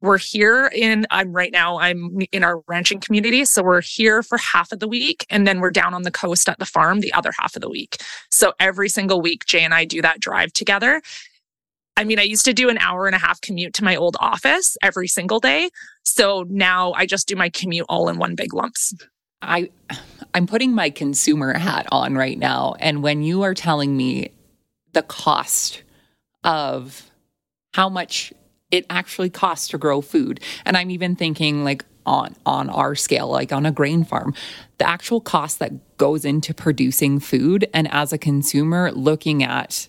We're 0.00 0.18
here 0.18 0.70
in 0.72 1.06
i'm 1.10 1.32
right 1.32 1.50
now 1.50 1.80
i'm 1.80 2.20
in 2.30 2.44
our 2.44 2.62
ranching 2.68 3.00
community 3.00 3.44
so 3.44 3.64
we're 3.64 3.80
here 3.80 4.22
for 4.22 4.38
half 4.38 4.70
of 4.70 4.78
the 4.78 4.86
week 4.86 5.26
and 5.28 5.44
then 5.44 5.58
we're 5.58 5.72
down 5.72 5.92
on 5.92 6.02
the 6.02 6.12
coast 6.12 6.48
at 6.48 6.60
the 6.60 6.64
farm 6.64 7.00
the 7.00 7.12
other 7.14 7.32
half 7.36 7.56
of 7.56 7.62
the 7.62 7.68
week. 7.68 7.96
So 8.30 8.52
every 8.60 8.88
single 8.88 9.20
week 9.20 9.44
jay 9.46 9.64
and 9.64 9.74
i 9.74 9.84
do 9.84 10.00
that 10.02 10.20
drive 10.20 10.52
together. 10.52 11.02
I 11.96 12.04
mean 12.04 12.20
i 12.20 12.22
used 12.22 12.44
to 12.44 12.52
do 12.52 12.68
an 12.68 12.78
hour 12.78 13.06
and 13.08 13.16
a 13.16 13.18
half 13.18 13.40
commute 13.40 13.74
to 13.74 13.82
my 13.82 13.96
old 13.96 14.16
office 14.20 14.76
every 14.84 15.08
single 15.08 15.40
day 15.40 15.68
so 16.04 16.44
now 16.48 16.92
i 16.92 17.04
just 17.04 17.26
do 17.26 17.34
my 17.34 17.48
commute 17.48 17.86
all 17.88 18.08
in 18.08 18.18
one 18.18 18.36
big 18.36 18.54
lumps 18.54 18.94
i 19.42 19.70
i'm 20.34 20.46
putting 20.46 20.74
my 20.74 20.90
consumer 20.90 21.56
hat 21.56 21.86
on 21.90 22.14
right 22.14 22.38
now 22.38 22.74
and 22.80 23.02
when 23.02 23.22
you 23.22 23.42
are 23.42 23.54
telling 23.54 23.96
me 23.96 24.30
the 24.92 25.02
cost 25.02 25.82
of 26.44 27.10
how 27.74 27.88
much 27.88 28.32
it 28.70 28.84
actually 28.90 29.30
costs 29.30 29.68
to 29.68 29.78
grow 29.78 30.00
food. 30.00 30.40
And 30.64 30.76
I'm 30.76 30.90
even 30.90 31.16
thinking 31.16 31.64
like 31.64 31.84
on 32.06 32.34
on 32.46 32.70
our 32.70 32.94
scale, 32.94 33.28
like 33.28 33.52
on 33.52 33.66
a 33.66 33.72
grain 33.72 34.04
farm, 34.04 34.34
the 34.78 34.88
actual 34.88 35.20
cost 35.20 35.58
that 35.58 35.96
goes 35.98 36.24
into 36.24 36.54
producing 36.54 37.20
food 37.20 37.68
and 37.74 37.88
as 37.92 38.12
a 38.12 38.18
consumer 38.18 38.90
looking 38.92 39.42
at 39.42 39.88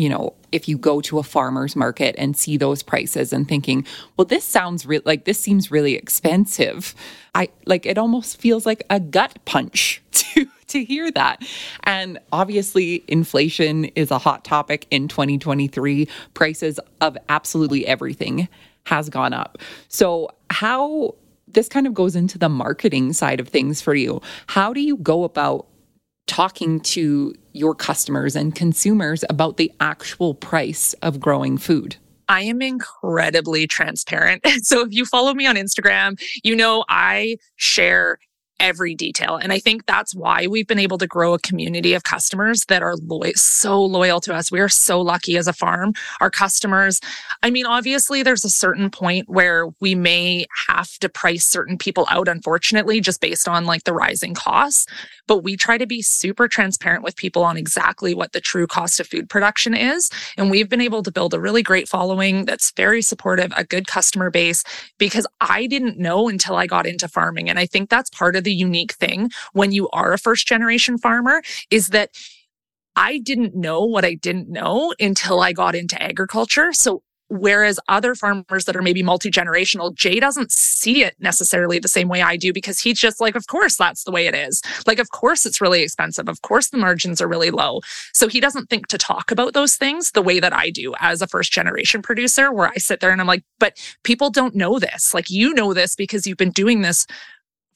you 0.00 0.08
know, 0.08 0.34
if 0.52 0.68
you 0.68 0.78
go 0.78 1.00
to 1.02 1.18
a 1.18 1.22
farmer's 1.22 1.76
market 1.76 2.14
and 2.18 2.36
see 2.36 2.56
those 2.56 2.82
prices 2.82 3.32
and 3.32 3.48
thinking, 3.48 3.86
well, 4.16 4.24
this 4.24 4.44
sounds 4.44 4.86
real 4.86 5.02
like 5.04 5.24
this 5.24 5.40
seems 5.40 5.70
really 5.70 5.94
expensive. 5.94 6.94
I 7.34 7.48
like 7.66 7.86
it 7.86 7.98
almost 7.98 8.40
feels 8.40 8.66
like 8.66 8.82
a 8.90 8.98
gut 9.00 9.38
punch 9.44 10.02
to 10.12 10.46
to 10.68 10.84
hear 10.84 11.10
that. 11.12 11.42
And 11.84 12.18
obviously, 12.32 13.04
inflation 13.08 13.86
is 13.96 14.10
a 14.10 14.18
hot 14.18 14.44
topic 14.44 14.86
in 14.90 15.08
2023. 15.08 16.08
Prices 16.34 16.80
of 17.00 17.18
absolutely 17.28 17.86
everything 17.86 18.48
has 18.84 19.08
gone 19.08 19.32
up. 19.32 19.58
So, 19.88 20.30
how 20.50 21.14
this 21.52 21.68
kind 21.68 21.86
of 21.86 21.94
goes 21.94 22.14
into 22.14 22.38
the 22.38 22.48
marketing 22.48 23.12
side 23.12 23.40
of 23.40 23.48
things 23.48 23.80
for 23.80 23.94
you. 23.94 24.22
How 24.46 24.72
do 24.72 24.80
you 24.80 24.96
go 24.98 25.24
about 25.24 25.66
talking 26.30 26.78
to 26.80 27.34
your 27.52 27.74
customers 27.74 28.36
and 28.36 28.54
consumers 28.54 29.24
about 29.28 29.56
the 29.56 29.70
actual 29.80 30.32
price 30.32 30.92
of 31.02 31.18
growing 31.18 31.58
food? 31.58 31.96
I 32.28 32.42
am 32.42 32.62
incredibly 32.62 33.66
transparent. 33.66 34.46
So 34.62 34.82
if 34.82 34.92
you 34.92 35.04
follow 35.04 35.34
me 35.34 35.46
on 35.46 35.56
Instagram, 35.56 36.20
you 36.44 36.54
know 36.54 36.84
I 36.88 37.38
share 37.56 38.18
every 38.60 38.94
detail. 38.94 39.36
And 39.36 39.52
I 39.52 39.58
think 39.58 39.86
that's 39.86 40.14
why 40.14 40.46
we've 40.46 40.66
been 40.66 40.78
able 40.78 40.98
to 40.98 41.06
grow 41.06 41.34
a 41.34 41.38
community 41.38 41.94
of 41.94 42.04
customers 42.04 42.66
that 42.66 42.82
are 42.82 42.96
loyal, 42.96 43.32
so 43.34 43.82
loyal 43.82 44.20
to 44.20 44.34
us. 44.34 44.52
We 44.52 44.60
are 44.60 44.68
so 44.68 45.00
lucky 45.00 45.36
as 45.36 45.48
a 45.48 45.52
farm. 45.52 45.94
Our 46.20 46.30
customers, 46.30 47.00
I 47.42 47.50
mean, 47.50 47.66
obviously, 47.66 48.22
there's 48.22 48.44
a 48.44 48.50
certain 48.50 48.90
point 48.90 49.28
where 49.28 49.66
we 49.80 49.94
may 49.94 50.46
have 50.68 50.90
to 50.98 51.08
price 51.08 51.44
certain 51.44 51.78
people 51.78 52.06
out, 52.10 52.28
unfortunately, 52.28 53.00
just 53.00 53.20
based 53.20 53.48
on 53.48 53.64
like 53.64 53.84
the 53.84 53.94
rising 53.94 54.34
costs. 54.34 54.86
But 55.26 55.38
we 55.44 55.56
try 55.56 55.78
to 55.78 55.86
be 55.86 56.02
super 56.02 56.48
transparent 56.48 57.04
with 57.04 57.16
people 57.16 57.44
on 57.44 57.56
exactly 57.56 58.14
what 58.14 58.32
the 58.32 58.40
true 58.40 58.66
cost 58.66 59.00
of 59.00 59.06
food 59.06 59.28
production 59.28 59.74
is. 59.74 60.10
And 60.36 60.50
we've 60.50 60.68
been 60.68 60.80
able 60.80 61.02
to 61.04 61.12
build 61.12 61.34
a 61.34 61.40
really 61.40 61.62
great 61.62 61.88
following 61.88 62.44
that's 62.44 62.72
very 62.72 63.00
supportive, 63.00 63.52
a 63.56 63.64
good 63.64 63.86
customer 63.86 64.30
base, 64.30 64.64
because 64.98 65.26
I 65.40 65.66
didn't 65.66 65.98
know 65.98 66.28
until 66.28 66.56
I 66.56 66.66
got 66.66 66.86
into 66.86 67.08
farming. 67.08 67.48
And 67.48 67.58
I 67.58 67.66
think 67.66 67.88
that's 67.88 68.10
part 68.10 68.36
of 68.36 68.44
the 68.44 68.49
unique 68.52 68.92
thing 68.92 69.30
when 69.52 69.72
you 69.72 69.88
are 69.90 70.12
a 70.12 70.18
first 70.18 70.46
generation 70.46 70.98
farmer 70.98 71.42
is 71.70 71.88
that 71.88 72.10
I 72.96 73.18
didn't 73.18 73.54
know 73.54 73.84
what 73.84 74.04
I 74.04 74.14
didn't 74.14 74.48
know 74.48 74.94
until 74.98 75.40
I 75.40 75.52
got 75.52 75.74
into 75.74 76.00
agriculture. 76.00 76.72
So 76.72 77.02
Whereas 77.30 77.78
other 77.88 78.16
farmers 78.16 78.64
that 78.64 78.74
are 78.74 78.82
maybe 78.82 79.04
multi 79.04 79.30
generational, 79.30 79.94
Jay 79.94 80.18
doesn't 80.18 80.50
see 80.50 81.04
it 81.04 81.14
necessarily 81.20 81.78
the 81.78 81.86
same 81.86 82.08
way 82.08 82.22
I 82.22 82.36
do 82.36 82.52
because 82.52 82.80
he's 82.80 82.98
just 82.98 83.20
like, 83.20 83.36
of 83.36 83.46
course, 83.46 83.76
that's 83.76 84.02
the 84.02 84.10
way 84.10 84.26
it 84.26 84.34
is. 84.34 84.60
Like, 84.84 84.98
of 84.98 85.10
course, 85.12 85.46
it's 85.46 85.60
really 85.60 85.82
expensive. 85.82 86.28
Of 86.28 86.42
course, 86.42 86.70
the 86.70 86.76
margins 86.76 87.22
are 87.22 87.28
really 87.28 87.52
low. 87.52 87.82
So 88.12 88.26
he 88.26 88.40
doesn't 88.40 88.68
think 88.68 88.88
to 88.88 88.98
talk 88.98 89.30
about 89.30 89.54
those 89.54 89.76
things 89.76 90.10
the 90.10 90.22
way 90.22 90.40
that 90.40 90.52
I 90.52 90.70
do 90.70 90.92
as 90.98 91.22
a 91.22 91.28
first 91.28 91.52
generation 91.52 92.02
producer, 92.02 92.52
where 92.52 92.66
I 92.66 92.78
sit 92.78 92.98
there 92.98 93.12
and 93.12 93.20
I'm 93.20 93.28
like, 93.28 93.44
but 93.60 93.78
people 94.02 94.30
don't 94.30 94.56
know 94.56 94.80
this. 94.80 95.14
Like, 95.14 95.30
you 95.30 95.54
know 95.54 95.72
this 95.72 95.94
because 95.94 96.26
you've 96.26 96.36
been 96.36 96.50
doing 96.50 96.80
this 96.82 97.06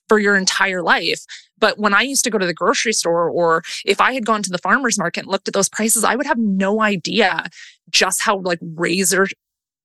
for 0.09 0.19
your 0.19 0.37
entire 0.37 0.83
life. 0.83 1.21
But 1.59 1.79
when 1.79 1.95
I 1.95 2.03
used 2.03 2.25
to 2.25 2.31
go 2.31 2.39
to 2.39 2.47
the 2.47 2.55
grocery 2.55 2.93
store 2.93 3.29
or 3.31 3.63
if 3.85 4.01
I 4.01 4.13
had 4.13 4.27
gone 4.27 4.43
to 4.43 4.51
the 4.51 4.59
farmer's 4.59 4.99
market 4.99 5.21
and 5.21 5.31
looked 5.31 5.49
at 5.49 5.55
those 5.55 5.69
prices, 5.69 6.05
I 6.05 6.17
would 6.17 6.27
have 6.27 6.39
no 6.39 6.81
idea 6.81 7.49
just 7.91 8.21
how 8.23 8.39
like 8.39 8.59
razor 8.61 9.27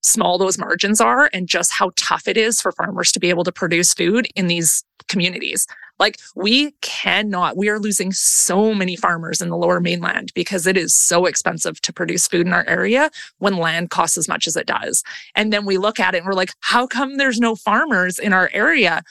small 0.02 0.38
those 0.38 0.58
margins 0.58 1.00
are 1.00 1.30
and 1.32 1.48
just 1.48 1.72
how 1.72 1.90
tough 1.96 2.26
it 2.26 2.36
is 2.36 2.60
for 2.60 2.72
farmers 2.72 3.12
to 3.12 3.20
be 3.20 3.28
able 3.28 3.44
to 3.44 3.52
produce 3.52 3.92
food 3.92 4.26
in 4.34 4.46
these 4.46 4.82
communities. 5.08 5.66
Like 5.98 6.18
we 6.34 6.72
cannot, 6.80 7.56
we 7.58 7.68
are 7.68 7.78
losing 7.78 8.10
so 8.12 8.72
many 8.72 8.96
farmers 8.96 9.42
in 9.42 9.50
the 9.50 9.56
lower 9.56 9.80
mainland 9.80 10.32
because 10.34 10.66
it 10.66 10.78
is 10.78 10.94
so 10.94 11.26
expensive 11.26 11.80
to 11.82 11.92
produce 11.92 12.26
food 12.26 12.46
in 12.46 12.54
our 12.54 12.64
area 12.66 13.10
when 13.38 13.56
land 13.56 13.90
costs 13.90 14.16
as 14.16 14.26
much 14.26 14.46
as 14.46 14.56
it 14.56 14.66
does. 14.66 15.02
And 15.34 15.52
then 15.52 15.66
we 15.66 15.76
look 15.76 16.00
at 16.00 16.14
it 16.14 16.18
and 16.18 16.26
we're 16.26 16.32
like, 16.32 16.52
how 16.60 16.86
come 16.86 17.18
there's 17.18 17.38
no 17.38 17.54
farmers 17.54 18.18
in 18.18 18.32
our 18.32 18.48
area? 18.54 19.02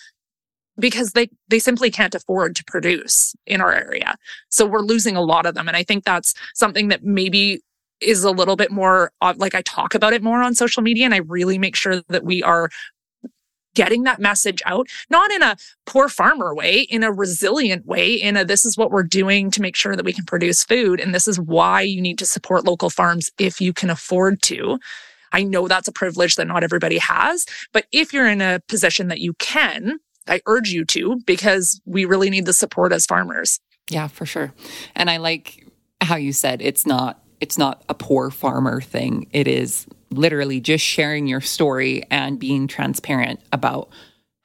Because 0.80 1.12
they, 1.12 1.30
they 1.50 1.60
simply 1.60 1.92
can't 1.92 2.16
afford 2.16 2.56
to 2.56 2.64
produce 2.64 3.36
in 3.46 3.62
our 3.62 3.74
area. 3.74 4.16
So 4.50 4.66
we're 4.66 4.80
losing 4.82 5.16
a 5.16 5.22
lot 5.22 5.46
of 5.46 5.56
them. 5.56 5.68
And 5.68 5.76
I 5.76 5.84
think 5.84 6.06
that's 6.06 6.34
something 6.54 6.88
that 6.88 7.04
maybe 7.04 7.62
is 8.02 8.24
a 8.24 8.32
little 8.32 8.56
bit 8.56 8.72
more 8.72 9.12
like 9.36 9.56
I 9.56 9.62
talk 9.62 9.94
about 9.94 10.14
it 10.14 10.24
more 10.24 10.42
on 10.42 10.56
social 10.56 10.82
media 10.82 11.06
and 11.06 11.14
I 11.14 11.18
really 11.18 11.58
make 11.58 11.76
sure 11.76 12.02
that 12.08 12.24
we 12.24 12.42
are 12.44 12.70
getting 13.76 14.04
that 14.04 14.20
message 14.20 14.62
out, 14.66 14.88
not 15.10 15.32
in 15.32 15.42
a 15.42 15.56
poor 15.86 16.10
farmer 16.10 16.56
way, 16.56 16.82
in 16.82 17.04
a 17.04 17.12
resilient 17.12 17.86
way, 17.86 18.14
in 18.14 18.36
a 18.36 18.44
this 18.44 18.66
is 18.66 18.78
what 18.78 18.92
we're 18.92 19.04
doing 19.04 19.52
to 19.52 19.62
make 19.62 19.76
sure 19.76 19.96
that 19.96 20.06
we 20.06 20.14
can 20.14 20.26
produce 20.26 20.64
food. 20.64 21.00
And 21.00 21.14
this 21.14 21.28
is 21.28 21.40
why 21.40 21.82
you 21.82 22.02
need 22.02 22.18
to 22.20 22.26
support 22.26 22.66
local 22.66 22.90
farms 22.90 23.32
if 23.38 23.62
you 23.62 23.74
can 23.74 23.90
afford 23.90 24.42
to. 24.44 24.80
I 25.32 25.44
know 25.44 25.68
that's 25.68 25.88
a 25.88 25.94
privilege 25.94 26.36
that 26.36 26.48
not 26.48 26.64
everybody 26.64 26.98
has, 26.98 27.46
but 27.72 27.86
if 27.92 28.12
you're 28.14 28.28
in 28.28 28.42
a 28.42 28.60
position 28.68 29.10
that 29.10 29.20
you 29.20 29.34
can, 29.36 30.00
I 30.30 30.42
urge 30.46 30.70
you 30.70 30.86
to 30.86 31.20
because 31.26 31.82
we 31.86 32.06
really 32.06 32.30
need 32.30 32.46
the 32.46 32.54
support 32.54 32.92
as 32.94 33.06
farmers. 33.06 33.60
Yeah, 33.90 34.08
for 34.08 34.26
sure. 34.26 34.54
And 34.96 35.10
I 35.10 35.18
like 35.18 35.66
how 36.02 36.16
you 36.16 36.32
said 36.32 36.62
it's 36.62 36.86
not 36.86 37.22
it's 37.40 37.58
not 37.58 37.84
a 37.90 37.94
poor 37.94 38.30
farmer 38.30 38.82
thing. 38.82 39.28
It 39.32 39.48
is 39.48 39.88
literally 40.12 40.60
just 40.60 40.84
sharing 40.84 41.28
your 41.28 41.42
story 41.42 42.04
and 42.10 42.40
being 42.40 42.68
transparent 42.68 43.40
about 43.54 43.90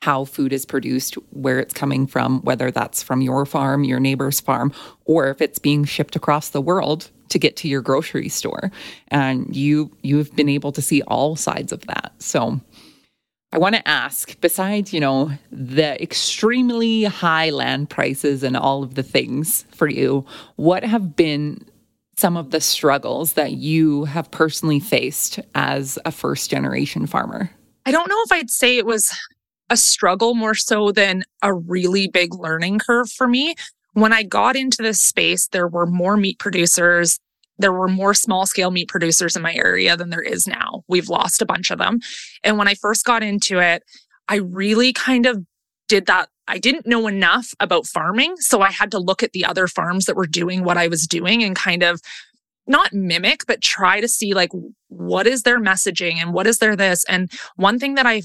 how 0.03 0.25
food 0.25 0.53
is 0.53 0.66
produced, 0.66 1.14
where 1.31 1.59
it's 1.59 1.73
coming 1.73 2.07
from, 2.07 2.42
whether 2.42 2.70
that's 2.70 3.03
from 3.03 3.23
your 3.23 3.47
farm, 3.47 3.85
your 3.85 3.99
neighbor's 3.99 4.38
farm, 4.38 4.70
or 5.07 5.29
if 5.29 5.40
it's 5.40 5.59
being 5.59 5.85
shipped 5.85 6.14
across 6.14 6.51
the 6.51 6.61
world 6.61 7.11
to 7.31 7.38
get 7.38 7.57
to 7.57 7.68
your 7.68 7.81
grocery 7.81 8.29
store. 8.29 8.70
And 9.09 9.57
you 9.57 9.90
you've 10.03 10.35
been 10.37 10.49
able 10.51 10.73
to 10.73 10.83
see 10.83 11.03
all 11.03 11.37
sides 11.37 11.73
of 11.73 11.87
that. 11.87 12.12
So 12.18 12.61
I 13.55 13.59
want 13.59 13.77
to 13.77 13.88
ask, 13.88 14.38
besides, 14.40 14.93
you 14.93 14.99
know, 14.99 15.31
the 15.53 16.03
extremely 16.03 17.05
high 17.05 17.51
land 17.51 17.88
prices 17.88 18.43
and 18.43 18.57
all 18.57 18.83
of 18.83 18.97
the 18.97 19.05
things 19.05 19.64
for 19.71 19.87
you, 19.87 20.27
what 20.57 20.83
have 20.83 21.14
been 21.14 21.64
some 22.17 22.37
of 22.37 22.51
the 22.51 22.61
struggles 22.61 23.35
that 23.35 23.53
you 23.53 24.07
have 24.07 24.29
personally 24.33 24.81
faced 24.81 25.38
as 25.55 26.01
a 26.05 26.11
first 26.11 26.51
generation 26.51 27.07
farmer? 27.07 27.49
I 27.87 27.93
don't 27.93 28.09
know 28.09 28.21
if 28.25 28.33
I'd 28.33 28.51
say 28.51 28.77
it 28.77 28.87
was 28.87 29.17
a 29.71 29.77
struggle 29.77 30.35
more 30.35 30.57
so 30.57 30.90
than 30.90 31.23
a 31.40 31.55
really 31.55 32.09
big 32.09 32.35
learning 32.35 32.81
curve 32.81 33.09
for 33.09 33.29
me. 33.29 33.55
When 33.93 34.12
I 34.12 34.25
got 34.25 34.57
into 34.57 34.83
this 34.83 35.01
space, 35.01 35.47
there 35.47 35.69
were 35.69 35.87
more 35.87 36.17
meat 36.17 36.40
producers. 36.40 37.21
There 37.59 37.73
were 37.73 37.88
more 37.88 38.14
small 38.14 38.47
scale 38.47 38.71
meat 38.71 38.88
producers 38.88 39.37
in 39.37 39.43
my 39.43 39.55
area 39.55 39.97
than 39.97 40.11
there 40.11 40.23
is 40.23 40.47
now. 40.47 40.83
We've 40.88 41.09
lost 41.09 41.43
a 41.43 41.47
bunch 41.47 41.71
of 41.71 41.79
them. 41.79 42.01
And 42.43 42.59
when 42.59 42.69
I 42.69 42.75
first 42.75 43.05
got 43.05 43.23
into 43.23 43.61
it, 43.61 43.83
I 44.29 44.37
really 44.37 44.93
kind 44.93 45.27
of 45.27 45.45
did 45.88 46.07
that 46.07 46.29
I 46.47 46.59
didn't 46.59 46.87
know 46.87 47.07
enough 47.07 47.55
about 47.59 47.87
farming. 47.87 48.37
So 48.37 48.61
I 48.61 48.71
had 48.71 48.90
to 48.90 48.99
look 48.99 49.23
at 49.23 49.33
the 49.33 49.45
other 49.45 49.67
farms 49.67 50.05
that 50.05 50.17
were 50.17 50.27
doing 50.27 50.62
what 50.62 50.77
I 50.77 50.88
was 50.88 51.07
doing 51.07 51.43
and 51.43 51.57
kind 51.57 51.83
of 51.83 52.01
not 52.67 52.93
mimic, 52.93 53.47
but 53.47 53.62
try 53.62 54.01
to 54.01 54.09
see 54.09 54.35
like 54.35 54.51
what 54.88 55.27
is 55.27 55.43
their 55.43 55.61
messaging 55.61 56.17
and 56.17 56.33
what 56.33 56.47
is 56.47 56.59
their 56.59 56.77
this. 56.77 57.05
And 57.05 57.31
one 57.57 57.79
thing 57.79 57.95
that 57.95 58.07
I 58.07 58.23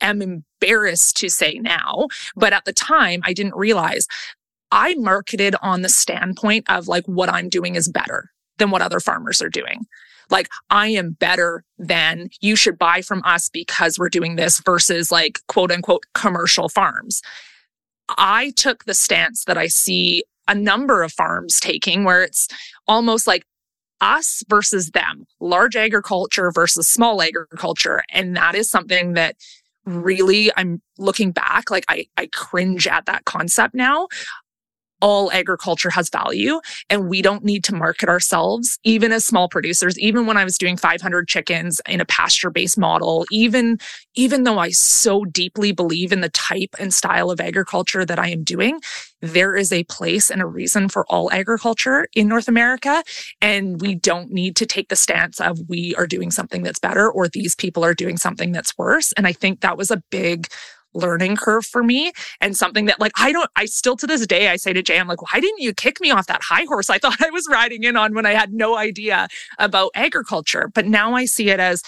am 0.00 0.22
embarrassed 0.22 1.16
to 1.18 1.28
say 1.28 1.58
now, 1.58 2.08
but 2.36 2.52
at 2.52 2.64
the 2.64 2.72
time 2.72 3.20
I 3.24 3.32
didn't 3.32 3.56
realize 3.56 4.06
I 4.70 4.94
marketed 4.94 5.54
on 5.62 5.82
the 5.82 5.88
standpoint 5.88 6.64
of 6.68 6.88
like 6.88 7.04
what 7.06 7.28
I'm 7.28 7.48
doing 7.48 7.74
is 7.74 7.88
better 7.88 8.30
than 8.58 8.70
what 8.70 8.82
other 8.82 9.00
farmers 9.00 9.42
are 9.42 9.50
doing 9.50 9.86
like 10.30 10.48
I 10.70 10.88
am 10.88 11.12
better 11.12 11.64
than 11.78 12.30
you 12.40 12.56
should 12.56 12.78
buy 12.78 13.02
from 13.02 13.22
us 13.24 13.48
because 13.48 13.98
we're 13.98 14.08
doing 14.08 14.36
this 14.36 14.60
versus 14.60 15.10
like 15.10 15.40
quote 15.48 15.70
unquote 15.70 16.04
commercial 16.14 16.68
farms. 16.68 17.22
I 18.16 18.52
took 18.56 18.84
the 18.84 18.94
stance 18.94 19.44
that 19.44 19.58
I 19.58 19.66
see 19.66 20.24
a 20.46 20.54
number 20.54 21.02
of 21.02 21.12
farms 21.12 21.58
taking 21.58 22.04
where 22.04 22.22
it's 22.22 22.48
almost 22.86 23.26
like 23.26 23.44
us 24.00 24.42
versus 24.48 24.90
them, 24.90 25.24
large 25.40 25.76
agriculture 25.76 26.50
versus 26.50 26.86
small 26.86 27.22
agriculture. 27.22 28.02
And 28.10 28.36
that 28.36 28.54
is 28.54 28.68
something 28.68 29.14
that 29.14 29.36
really 29.86 30.50
I'm 30.56 30.82
looking 30.98 31.30
back, 31.30 31.70
like 31.70 31.84
I, 31.88 32.06
I 32.16 32.26
cringe 32.26 32.86
at 32.86 33.06
that 33.06 33.24
concept 33.24 33.74
now 33.74 34.08
all 35.04 35.30
agriculture 35.32 35.90
has 35.90 36.08
value 36.08 36.58
and 36.88 37.10
we 37.10 37.20
don't 37.20 37.44
need 37.44 37.62
to 37.62 37.74
market 37.74 38.08
ourselves, 38.08 38.78
even 38.84 39.12
as 39.12 39.22
small 39.22 39.50
producers. 39.50 39.98
Even 39.98 40.24
when 40.24 40.38
I 40.38 40.44
was 40.44 40.56
doing 40.56 40.78
500 40.78 41.28
chickens 41.28 41.78
in 41.86 42.00
a 42.00 42.06
pasture 42.06 42.48
based 42.48 42.78
model, 42.78 43.26
even, 43.30 43.78
even 44.14 44.44
though 44.44 44.58
I 44.58 44.70
so 44.70 45.26
deeply 45.26 45.72
believe 45.72 46.10
in 46.10 46.22
the 46.22 46.30
type 46.30 46.74
and 46.78 46.92
style 46.92 47.30
of 47.30 47.38
agriculture 47.38 48.06
that 48.06 48.18
I 48.18 48.28
am 48.28 48.44
doing, 48.44 48.80
there 49.20 49.54
is 49.54 49.72
a 49.72 49.84
place 49.84 50.30
and 50.30 50.40
a 50.40 50.46
reason 50.46 50.88
for 50.88 51.04
all 51.10 51.30
agriculture 51.32 52.08
in 52.14 52.26
North 52.26 52.48
America. 52.48 53.04
And 53.42 53.82
we 53.82 53.96
don't 53.96 54.30
need 54.30 54.56
to 54.56 54.64
take 54.64 54.88
the 54.88 54.96
stance 54.96 55.38
of 55.38 55.60
we 55.68 55.94
are 55.96 56.06
doing 56.06 56.30
something 56.30 56.62
that's 56.62 56.78
better 56.78 57.10
or 57.10 57.28
these 57.28 57.54
people 57.54 57.84
are 57.84 57.94
doing 57.94 58.16
something 58.16 58.52
that's 58.52 58.78
worse. 58.78 59.12
And 59.12 59.26
I 59.26 59.32
think 59.32 59.60
that 59.60 59.76
was 59.76 59.90
a 59.90 60.02
big 60.10 60.48
learning 60.94 61.36
curve 61.36 61.66
for 61.66 61.82
me 61.82 62.12
and 62.40 62.56
something 62.56 62.86
that 62.86 63.00
like 63.00 63.12
I 63.16 63.32
don't 63.32 63.50
I 63.56 63.66
still 63.66 63.96
to 63.96 64.06
this 64.06 64.26
day 64.26 64.48
I 64.48 64.56
say 64.56 64.72
to 64.72 64.82
Jay 64.82 64.98
I'm 64.98 65.08
like 65.08 65.22
why 65.22 65.40
didn't 65.40 65.60
you 65.60 65.72
kick 65.72 66.00
me 66.00 66.10
off 66.10 66.26
that 66.26 66.42
high 66.42 66.64
horse? 66.64 66.90
I 66.90 66.98
thought 67.04 67.20
I 67.20 67.30
was 67.30 67.48
riding 67.50 67.84
in 67.84 67.96
on 67.96 68.14
when 68.14 68.26
I 68.26 68.32
had 68.32 68.52
no 68.52 68.76
idea 68.76 69.28
about 69.58 69.90
agriculture 69.94 70.70
but 70.74 70.86
now 70.86 71.14
I 71.14 71.24
see 71.24 71.50
it 71.50 71.60
as 71.60 71.82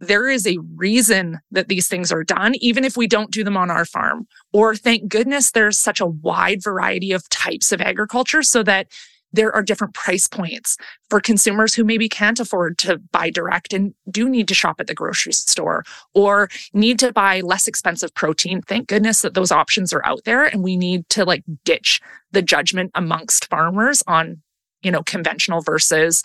there 0.00 0.28
is 0.28 0.46
a 0.46 0.58
reason 0.76 1.40
that 1.50 1.68
these 1.68 1.86
things 1.86 2.10
are 2.10 2.24
done 2.24 2.54
even 2.56 2.84
if 2.84 2.96
we 2.96 3.06
don't 3.06 3.30
do 3.30 3.44
them 3.44 3.56
on 3.56 3.70
our 3.70 3.84
farm 3.84 4.26
or 4.52 4.74
thank 4.74 5.08
goodness 5.08 5.50
there's 5.50 5.78
such 5.78 6.00
a 6.00 6.06
wide 6.06 6.62
variety 6.62 7.12
of 7.12 7.28
types 7.28 7.70
of 7.70 7.80
agriculture 7.80 8.42
so 8.42 8.62
that 8.62 8.86
there 9.32 9.54
are 9.54 9.62
different 9.62 9.94
price 9.94 10.28
points 10.28 10.76
for 11.08 11.20
consumers 11.20 11.74
who 11.74 11.84
maybe 11.84 12.08
can't 12.08 12.40
afford 12.40 12.78
to 12.78 12.98
buy 13.12 13.30
direct 13.30 13.72
and 13.72 13.94
do 14.10 14.28
need 14.28 14.48
to 14.48 14.54
shop 14.54 14.80
at 14.80 14.86
the 14.86 14.94
grocery 14.94 15.32
store 15.32 15.84
or 16.14 16.48
need 16.72 16.98
to 16.98 17.12
buy 17.12 17.40
less 17.40 17.68
expensive 17.68 18.14
protein. 18.14 18.62
Thank 18.62 18.88
goodness 18.88 19.22
that 19.22 19.34
those 19.34 19.52
options 19.52 19.92
are 19.92 20.04
out 20.04 20.24
there 20.24 20.44
and 20.44 20.62
we 20.62 20.76
need 20.76 21.08
to 21.10 21.24
like 21.24 21.44
ditch 21.64 22.00
the 22.32 22.42
judgment 22.42 22.90
amongst 22.94 23.48
farmers 23.48 24.02
on, 24.06 24.42
you 24.82 24.90
know, 24.90 25.02
conventional 25.02 25.62
versus 25.62 26.22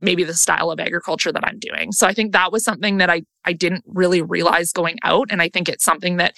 maybe 0.00 0.24
the 0.24 0.34
style 0.34 0.70
of 0.70 0.78
agriculture 0.78 1.32
that 1.32 1.44
I'm 1.44 1.58
doing. 1.58 1.92
So 1.92 2.06
I 2.06 2.14
think 2.14 2.32
that 2.32 2.52
was 2.52 2.64
something 2.64 2.98
that 2.98 3.10
I 3.10 3.22
I 3.44 3.52
didn't 3.52 3.84
really 3.86 4.22
realize 4.22 4.72
going 4.72 4.98
out 5.02 5.28
and 5.30 5.42
I 5.42 5.48
think 5.48 5.68
it's 5.68 5.84
something 5.84 6.18
that 6.18 6.34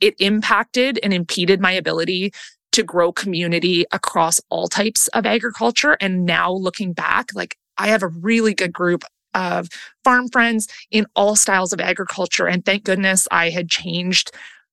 it 0.00 0.14
impacted 0.18 0.98
and 1.02 1.12
impeded 1.12 1.60
my 1.60 1.72
ability 1.72 2.32
to 2.72 2.82
grow 2.82 3.12
community 3.12 3.84
across 3.92 4.40
all 4.48 4.68
types 4.68 5.08
of 5.08 5.26
agriculture. 5.26 5.96
And 6.00 6.24
now 6.24 6.52
looking 6.52 6.92
back, 6.92 7.34
like 7.34 7.56
I 7.78 7.88
have 7.88 8.02
a 8.02 8.08
really 8.08 8.54
good 8.54 8.72
group 8.72 9.04
of 9.34 9.68
farm 10.04 10.28
friends 10.28 10.68
in 10.90 11.06
all 11.14 11.36
styles 11.36 11.72
of 11.72 11.80
agriculture. 11.80 12.46
And 12.46 12.64
thank 12.64 12.84
goodness 12.84 13.28
I 13.30 13.50
had 13.50 13.68
changed 13.68 14.32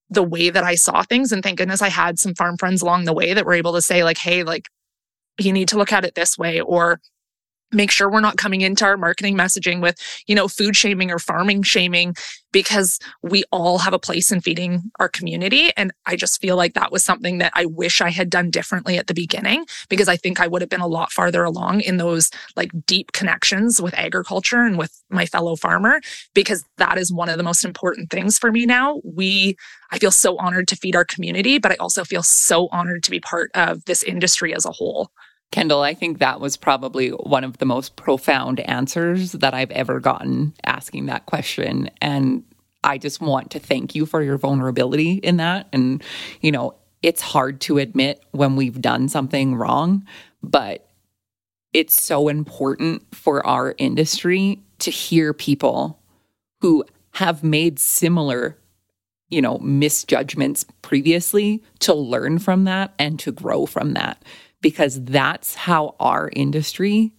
the 0.10 0.24
way 0.24 0.50
that 0.50 0.64
I 0.64 0.76
saw 0.76 1.04
things. 1.04 1.32
And 1.32 1.44
thank 1.44 1.58
goodness 1.58 1.82
I 1.82 1.90
had 1.90 2.18
some 2.18 2.34
farm 2.34 2.58
friends 2.58 2.82
along 2.82 3.06
the 3.06 3.14
way 3.14 3.34
that 3.34 3.46
were 3.46 3.54
able 3.54 3.74
to 3.74 3.82
say, 3.82 4.04
like, 4.04 4.18
hey, 4.18 4.44
like, 4.44 4.68
you 5.40 5.54
need 5.54 5.68
to 5.68 5.78
look 5.78 5.94
at 5.94 6.06
it 6.06 6.16
this 6.16 6.38
way, 6.38 6.60
or 6.62 7.00
make 7.72 7.92
sure 7.92 8.10
we're 8.10 8.22
not 8.22 8.38
coming 8.38 8.62
into 8.62 8.86
our 8.86 8.98
marketing 8.98 9.36
messaging 9.36 9.82
with 9.82 9.98
you 10.28 10.36
know 10.36 10.48
food 10.48 10.76
shaming 10.76 11.12
or 11.12 11.20
farming 11.20 11.64
shaming 11.64 12.16
because 12.54 12.98
we 13.22 13.44
all 13.52 13.78
have 13.78 13.94
a 13.94 14.00
place 14.00 14.32
in 14.32 14.40
feeding 14.42 14.90
our 15.00 15.10
community. 15.10 15.72
And 15.76 15.92
i 16.06 16.16
just 16.16 16.42
feel 16.42 16.56
like 16.56 16.74
that 16.74 16.92
was 16.92 17.04
something 17.04 17.40
that 17.40 17.52
i 17.56 17.66
wish 17.66 18.02
i 18.02 18.10
had 18.10 18.30
done 18.30 18.50
differently 18.50 18.98
at 18.98 19.08
the 19.08 19.14
beginning 19.14 19.66
because 19.90 20.08
i 20.08 20.16
think 20.16 20.40
i 20.40 20.48
would 20.48 20.62
have 20.62 20.70
been 20.70 20.82
a 20.82 20.88
lot 20.88 21.12
farther 21.12 21.44
along 21.44 21.82
in 21.82 21.98
those 21.98 22.32
like 22.56 22.72
deep 22.86 23.12
connections 23.12 23.82
with 23.82 23.94
agriculture 23.96 24.62
and 24.62 24.78
with 24.78 25.02
my 25.10 25.26
fellow 25.26 25.56
farmer 25.56 26.00
because 26.34 26.64
that 26.78 26.98
is 26.98 27.12
one 27.12 27.30
of 27.30 27.38
the 27.38 27.44
most 27.44 27.66
important 27.66 28.10
things 28.10 28.38
for 28.38 28.52
me 28.52 28.66
now. 28.66 29.02
We 29.04 29.56
i 29.92 30.00
feel 30.00 30.12
so 30.12 30.38
honored 30.38 30.68
to 30.70 30.76
feed 30.76 30.96
our 30.96 31.06
community 31.06 31.58
but 31.58 31.72
i 31.72 31.76
also 31.76 32.04
feel 32.04 32.24
so 32.24 32.68
honored 32.72 33.04
to 33.04 33.12
be 33.12 33.20
part 33.20 33.52
of 33.54 33.84
this 33.86 34.04
industry 34.04 34.54
as 34.54 34.66
a 34.66 34.72
whole 34.72 35.12
Kendall, 35.52 35.82
I 35.82 35.94
think 35.94 36.20
that 36.20 36.40
was 36.40 36.58
probably 36.58 37.10
one 37.10 37.44
of 37.44 37.58
the 37.58 37.66
most 37.66 37.96
profound 37.96 38.60
answers 38.62 39.32
that 39.34 39.54
I've 39.54 39.72
ever 39.72 40.00
gotten 40.00 40.54
asking 40.66 41.06
that 41.06 41.26
question. 41.26 41.90
And 42.02 42.44
I 42.84 42.98
just 42.98 43.22
want 43.22 43.52
to 43.52 43.60
thank 43.60 43.96
you 43.96 44.06
for 44.06 44.22
your 44.22 44.38
vulnerability 44.38 45.14
in 45.14 45.38
that. 45.38 45.68
And, 45.72 46.04
you 46.42 46.52
know, 46.52 46.76
it's 47.02 47.22
hard 47.22 47.62
to 47.62 47.78
admit 47.78 48.24
when 48.32 48.56
we've 48.56 48.82
done 48.82 49.08
something 49.08 49.56
wrong, 49.56 50.06
but 50.44 50.88
it's 51.74 51.94
so 51.94 52.28
important 52.28 53.04
for 53.16 53.46
our 53.46 53.76
industry 53.78 54.62
to 54.80 54.92
hear 54.92 55.34
people 55.34 56.00
who 56.62 56.84
have 57.12 57.44
made 57.44 57.80
similar 57.80 58.58
you 59.30 59.42
know 59.42 59.58
misjudgments 59.60 60.66
previously 60.82 61.64
to 61.80 61.94
learn 61.94 62.40
from 62.40 62.64
that 62.64 62.94
and 62.98 63.20
to 63.20 63.32
grow 63.32 63.66
from 63.66 63.94
that 63.94 64.24
because 64.62 65.04
that's 65.04 65.56
how 65.56 65.96
our 66.00 66.30
industry 66.34 67.13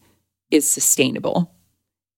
is 0.51 0.69
sustainable 0.69 1.55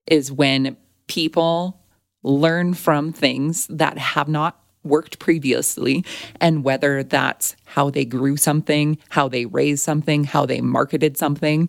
is 0.06 0.32
when 0.32 0.76
people 1.08 1.80
learn 2.22 2.74
from 2.74 3.12
things 3.12 3.66
that 3.68 3.98
have 3.98 4.28
not 4.28 4.60
worked 4.82 5.18
previously 5.18 6.04
and 6.40 6.64
whether 6.64 7.02
that's 7.02 7.54
how 7.64 7.90
they 7.90 8.04
grew 8.04 8.36
something, 8.36 8.98
how 9.10 9.28
they 9.28 9.46
raised 9.46 9.82
something, 9.82 10.24
how 10.24 10.46
they 10.46 10.60
marketed 10.60 11.16
something. 11.16 11.68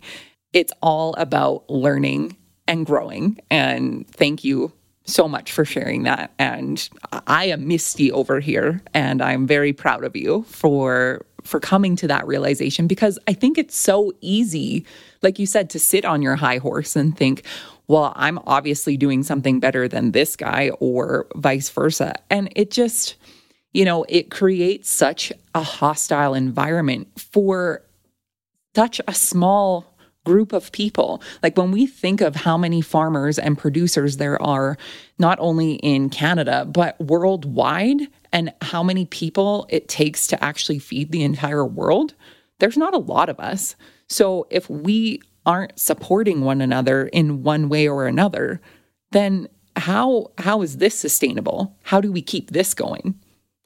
It's 0.52 0.72
all 0.82 1.14
about 1.14 1.68
learning 1.68 2.36
and 2.66 2.86
growing. 2.86 3.38
And 3.50 4.08
thank 4.08 4.44
you 4.44 4.72
so 5.04 5.28
much 5.28 5.52
for 5.52 5.64
sharing 5.64 6.04
that. 6.04 6.32
And 6.38 6.88
I 7.26 7.46
am 7.46 7.66
Misty 7.66 8.12
over 8.12 8.40
here, 8.40 8.80
and 8.94 9.20
I'm 9.20 9.46
very 9.46 9.72
proud 9.72 10.04
of 10.04 10.14
you 10.14 10.44
for 10.44 11.26
for 11.44 11.60
coming 11.60 11.96
to 11.96 12.06
that 12.08 12.26
realization 12.26 12.86
because 12.86 13.18
I 13.26 13.32
think 13.32 13.58
it's 13.58 13.76
so 13.76 14.12
easy, 14.20 14.84
like 15.22 15.38
you 15.38 15.46
said, 15.46 15.70
to 15.70 15.78
sit 15.78 16.04
on 16.04 16.22
your 16.22 16.36
high 16.36 16.58
horse 16.58 16.96
and 16.96 17.16
think, 17.16 17.44
well, 17.88 18.12
I'm 18.16 18.38
obviously 18.46 18.96
doing 18.96 19.22
something 19.22 19.60
better 19.60 19.88
than 19.88 20.12
this 20.12 20.36
guy, 20.36 20.70
or 20.80 21.26
vice 21.34 21.68
versa. 21.68 22.14
And 22.30 22.50
it 22.56 22.70
just, 22.70 23.16
you 23.72 23.84
know, 23.84 24.04
it 24.08 24.30
creates 24.30 24.88
such 24.88 25.32
a 25.54 25.62
hostile 25.62 26.34
environment 26.34 27.08
for 27.18 27.82
such 28.74 29.00
a 29.06 29.14
small 29.14 29.91
group 30.24 30.52
of 30.52 30.72
people. 30.72 31.22
Like 31.42 31.56
when 31.56 31.72
we 31.72 31.86
think 31.86 32.20
of 32.20 32.36
how 32.36 32.56
many 32.56 32.80
farmers 32.80 33.38
and 33.38 33.58
producers 33.58 34.18
there 34.18 34.40
are, 34.40 34.76
not 35.18 35.38
only 35.40 35.74
in 35.74 36.10
Canada, 36.10 36.64
but 36.64 37.00
worldwide, 37.00 38.02
and 38.32 38.52
how 38.62 38.82
many 38.82 39.04
people 39.04 39.66
it 39.68 39.88
takes 39.88 40.26
to 40.28 40.42
actually 40.42 40.78
feed 40.78 41.12
the 41.12 41.22
entire 41.22 41.66
world, 41.66 42.14
there's 42.58 42.76
not 42.78 42.94
a 42.94 42.98
lot 42.98 43.28
of 43.28 43.38
us. 43.38 43.76
So 44.08 44.46
if 44.50 44.70
we 44.70 45.20
aren't 45.44 45.78
supporting 45.78 46.42
one 46.42 46.60
another 46.60 47.08
in 47.08 47.42
one 47.42 47.68
way 47.68 47.88
or 47.88 48.06
another, 48.06 48.60
then 49.10 49.48
how 49.76 50.30
how 50.38 50.62
is 50.62 50.78
this 50.78 50.94
sustainable? 50.94 51.76
How 51.82 52.00
do 52.00 52.12
we 52.12 52.22
keep 52.22 52.50
this 52.50 52.74
going? 52.74 53.18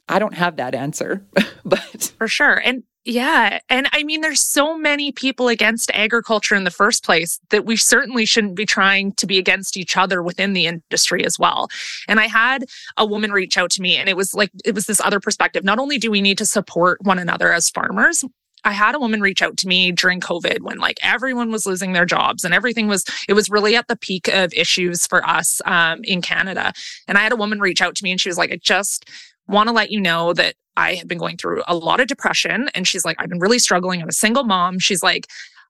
I 0.09 0.19
don't 0.19 0.33
have 0.33 0.55
that 0.55 0.73
answer, 0.73 1.25
but 1.65 2.13
for 2.17 2.27
sure. 2.27 2.55
And 2.55 2.83
yeah. 3.07 3.59
And 3.69 3.87
I 3.93 4.03
mean, 4.03 4.19
there's 4.19 4.45
so 4.45 4.77
many 4.77 5.13
people 5.13 5.47
against 5.47 5.89
agriculture 5.93 6.55
in 6.55 6.65
the 6.65 6.71
first 6.71 7.05
place 7.05 7.39
that 7.51 7.65
we 7.65 7.77
certainly 7.77 8.25
shouldn't 8.25 8.55
be 8.55 8.65
trying 8.65 9.13
to 9.13 9.25
be 9.25 9.37
against 9.37 9.77
each 9.77 9.95
other 9.95 10.21
within 10.21 10.51
the 10.51 10.65
industry 10.65 11.25
as 11.25 11.39
well. 11.39 11.69
And 12.09 12.19
I 12.19 12.27
had 12.27 12.65
a 12.97 13.05
woman 13.05 13.31
reach 13.31 13.57
out 13.57 13.71
to 13.71 13.81
me 13.81 13.95
and 13.95 14.09
it 14.09 14.17
was 14.17 14.33
like, 14.33 14.51
it 14.65 14.75
was 14.75 14.87
this 14.87 14.99
other 14.99 15.21
perspective. 15.21 15.63
Not 15.63 15.79
only 15.79 15.97
do 15.97 16.11
we 16.11 16.19
need 16.19 16.37
to 16.39 16.45
support 16.45 17.01
one 17.01 17.17
another 17.17 17.53
as 17.53 17.69
farmers, 17.69 18.25
I 18.65 18.73
had 18.73 18.93
a 18.93 18.99
woman 18.99 19.21
reach 19.21 19.41
out 19.41 19.55
to 19.57 19.69
me 19.69 19.93
during 19.93 20.19
COVID 20.19 20.59
when 20.59 20.77
like 20.77 20.97
everyone 21.01 21.49
was 21.49 21.65
losing 21.65 21.93
their 21.93 22.05
jobs 22.05 22.43
and 22.43 22.53
everything 22.53 22.89
was, 22.89 23.05
it 23.29 23.33
was 23.33 23.49
really 23.49 23.77
at 23.77 23.87
the 23.87 23.95
peak 23.95 24.27
of 24.27 24.53
issues 24.53 25.07
for 25.07 25.25
us 25.25 25.61
um, 25.63 26.01
in 26.03 26.21
Canada. 26.21 26.73
And 27.07 27.17
I 27.17 27.21
had 27.21 27.31
a 27.31 27.37
woman 27.37 27.61
reach 27.61 27.81
out 27.81 27.95
to 27.95 28.03
me 28.03 28.11
and 28.11 28.19
she 28.19 28.27
was 28.27 28.37
like, 28.37 28.51
I 28.51 28.57
just 28.57 29.09
want 29.47 29.67
to 29.67 29.73
let 29.73 29.91
you 29.91 30.01
know 30.01 30.33
that 30.33 30.55
I 30.75 30.95
have 30.95 31.07
been 31.07 31.17
going 31.17 31.37
through 31.37 31.63
a 31.67 31.75
lot 31.75 31.99
of 31.99 32.07
depression. 32.07 32.69
And 32.75 32.87
she's 32.87 33.03
like, 33.03 33.17
I've 33.19 33.29
been 33.29 33.39
really 33.39 33.59
struggling. 33.59 34.01
I'm 34.01 34.09
a 34.09 34.13
single 34.13 34.43
mom. 34.43 34.79
She's 34.79 35.01
like, 35.01 35.27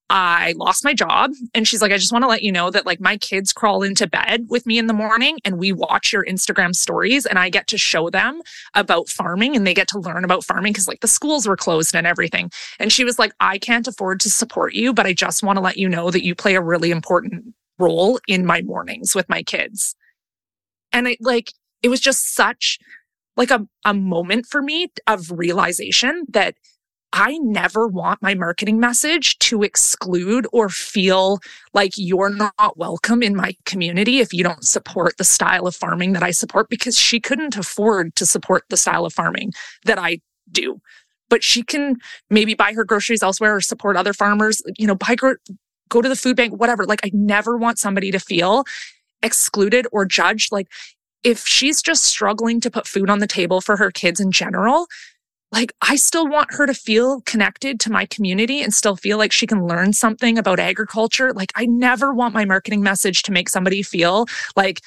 I 0.10 0.54
lost 0.56 0.86
my 0.86 0.94
job. 0.94 1.32
And 1.54 1.68
she's 1.68 1.82
like, 1.82 1.92
I 1.92 1.98
just 1.98 2.14
want 2.14 2.24
to 2.24 2.30
let 2.30 2.42
you 2.42 2.52
know 2.52 2.70
that 2.70 2.86
like 2.86 3.02
my 3.02 3.18
kids 3.18 3.52
crawl 3.52 3.84
into 3.84 4.08
bed 4.08 4.48
with 4.50 4.66
me 4.66 4.78
in 4.78 4.88
the 4.88 4.94
morning 4.94 5.38
and 5.44 5.58
we 5.58 5.74
watch 5.74 6.14
your 6.14 6.24
Instagram 6.26 6.74
stories 6.74 7.26
and 7.26 7.38
I 7.38 7.50
get 7.50 7.68
to 7.68 7.78
show 7.78 8.10
them 8.10 8.42
about 8.74 9.10
farming 9.10 9.56
and 9.56 9.68
they 9.68 9.74
get 9.74 9.90
to 9.90 10.00
learn 10.00 10.24
about 10.24 10.46
farming 10.46 10.72
because 10.72 10.88
like 10.88 11.02
the 11.02 11.10
schools 11.10 11.46
were 11.46 11.58
closed 11.58 11.94
and 11.94 12.08
everything. 12.08 12.52
And 12.80 12.92
she 12.92 13.04
was 13.04 13.20
like, 13.20 13.34
I 13.42 13.58
can't 13.58 13.88
afford 13.88 14.22
to 14.22 14.30
support 14.30 14.74
you, 14.74 14.94
but 14.94 15.06
I 15.06 15.12
just 15.12 15.44
want 15.44 15.58
to 15.58 15.62
let 15.62 15.78
you 15.78 15.90
know 15.90 16.10
that 16.10 16.24
you 16.24 16.36
play 16.36 16.56
a 16.56 16.62
really 16.62 16.92
important 16.92 17.54
role 17.78 18.20
in 18.28 18.46
my 18.46 18.62
mornings 18.62 19.14
with 19.14 19.28
my 19.28 19.44
kids. 19.44 19.94
And 20.94 21.08
it 21.08 21.18
like, 21.20 21.52
it 21.84 21.90
was 21.90 22.00
just 22.00 22.34
such 22.34 22.80
like 23.38 23.52
a, 23.52 23.66
a 23.86 23.94
moment 23.94 24.48
for 24.48 24.62
me 24.62 24.92
of 25.08 25.32
realization 25.32 26.26
that 26.30 26.56
I 27.14 27.38
never 27.38 27.88
want 27.88 28.22
my 28.22 28.36
marketing 28.36 28.80
message 28.80 29.40
to 29.40 29.64
exclude 29.64 30.46
or 30.52 30.68
feel 30.68 31.40
like 31.74 31.94
you're 31.96 32.30
not 32.30 32.78
welcome 32.78 33.24
in 33.24 33.36
my 33.36 33.56
community 33.66 34.20
if 34.20 34.34
you 34.34 34.44
don't 34.44 34.66
support 34.66 35.18
the 35.18 35.24
style 35.24 35.68
of 35.68 35.76
farming 35.76 36.14
that 36.14 36.24
I 36.24 36.32
support 36.32 36.70
because 36.70 36.98
she 36.98 37.20
couldn't 37.20 37.56
afford 37.56 38.16
to 38.16 38.26
support 38.26 38.66
the 38.70 38.78
style 38.78 39.06
of 39.06 39.14
farming 39.14 39.54
that 39.86 39.98
I 39.98 40.20
do. 40.52 40.82
But 41.30 41.44
she 41.44 41.64
can 41.64 41.96
maybe 42.30 42.54
buy 42.54 42.74
her 42.74 42.84
groceries 42.84 43.24
elsewhere 43.24 43.56
or 43.56 43.62
support 43.62 43.96
other 43.96 44.14
farmers, 44.14 44.62
you 44.78 44.88
know, 44.88 44.96
buy, 44.96 45.16
go 45.90 46.02
to 46.02 46.10
the 46.10 46.16
food 46.16 46.36
bank, 46.36 46.54
whatever. 46.54 46.86
Like 46.86 47.02
I 47.06 47.12
never 47.14 47.58
want 47.58 47.80
somebody 47.80 48.12
to 48.12 48.20
feel 48.20 48.66
excluded 49.24 49.88
or 49.92 50.06
judged. 50.06 50.52
Like 50.52 50.68
if 51.28 51.46
she's 51.46 51.82
just 51.82 52.06
struggling 52.06 52.62
to 52.62 52.72
put 52.72 52.88
food 52.88 53.10
on 53.10 53.20
the 53.20 53.28
table 53.28 53.60
for 53.60 53.76
her 53.76 53.92
kids 53.92 54.22
in 54.22 54.32
general, 54.32 54.88
like 55.52 55.74
I 55.82 55.98
still 55.98 56.26
want 56.26 56.54
her 56.54 56.66
to 56.66 56.74
feel 56.74 57.20
connected 57.22 57.82
to 57.82 57.92
my 57.92 58.06
community 58.06 58.62
and 58.62 58.74
still 58.74 58.96
feel 58.96 59.18
like 59.18 59.34
she 59.34 59.46
can 59.46 59.68
learn 59.68 59.92
something 59.92 60.38
about 60.38 60.58
agriculture. 60.58 61.34
Like 61.34 61.52
I 61.54 61.66
never 61.66 62.14
want 62.14 62.34
my 62.34 62.46
marketing 62.46 62.82
message 62.82 63.24
to 63.24 63.34
make 63.34 63.50
somebody 63.50 63.84
feel 63.84 64.26
like 64.56 64.80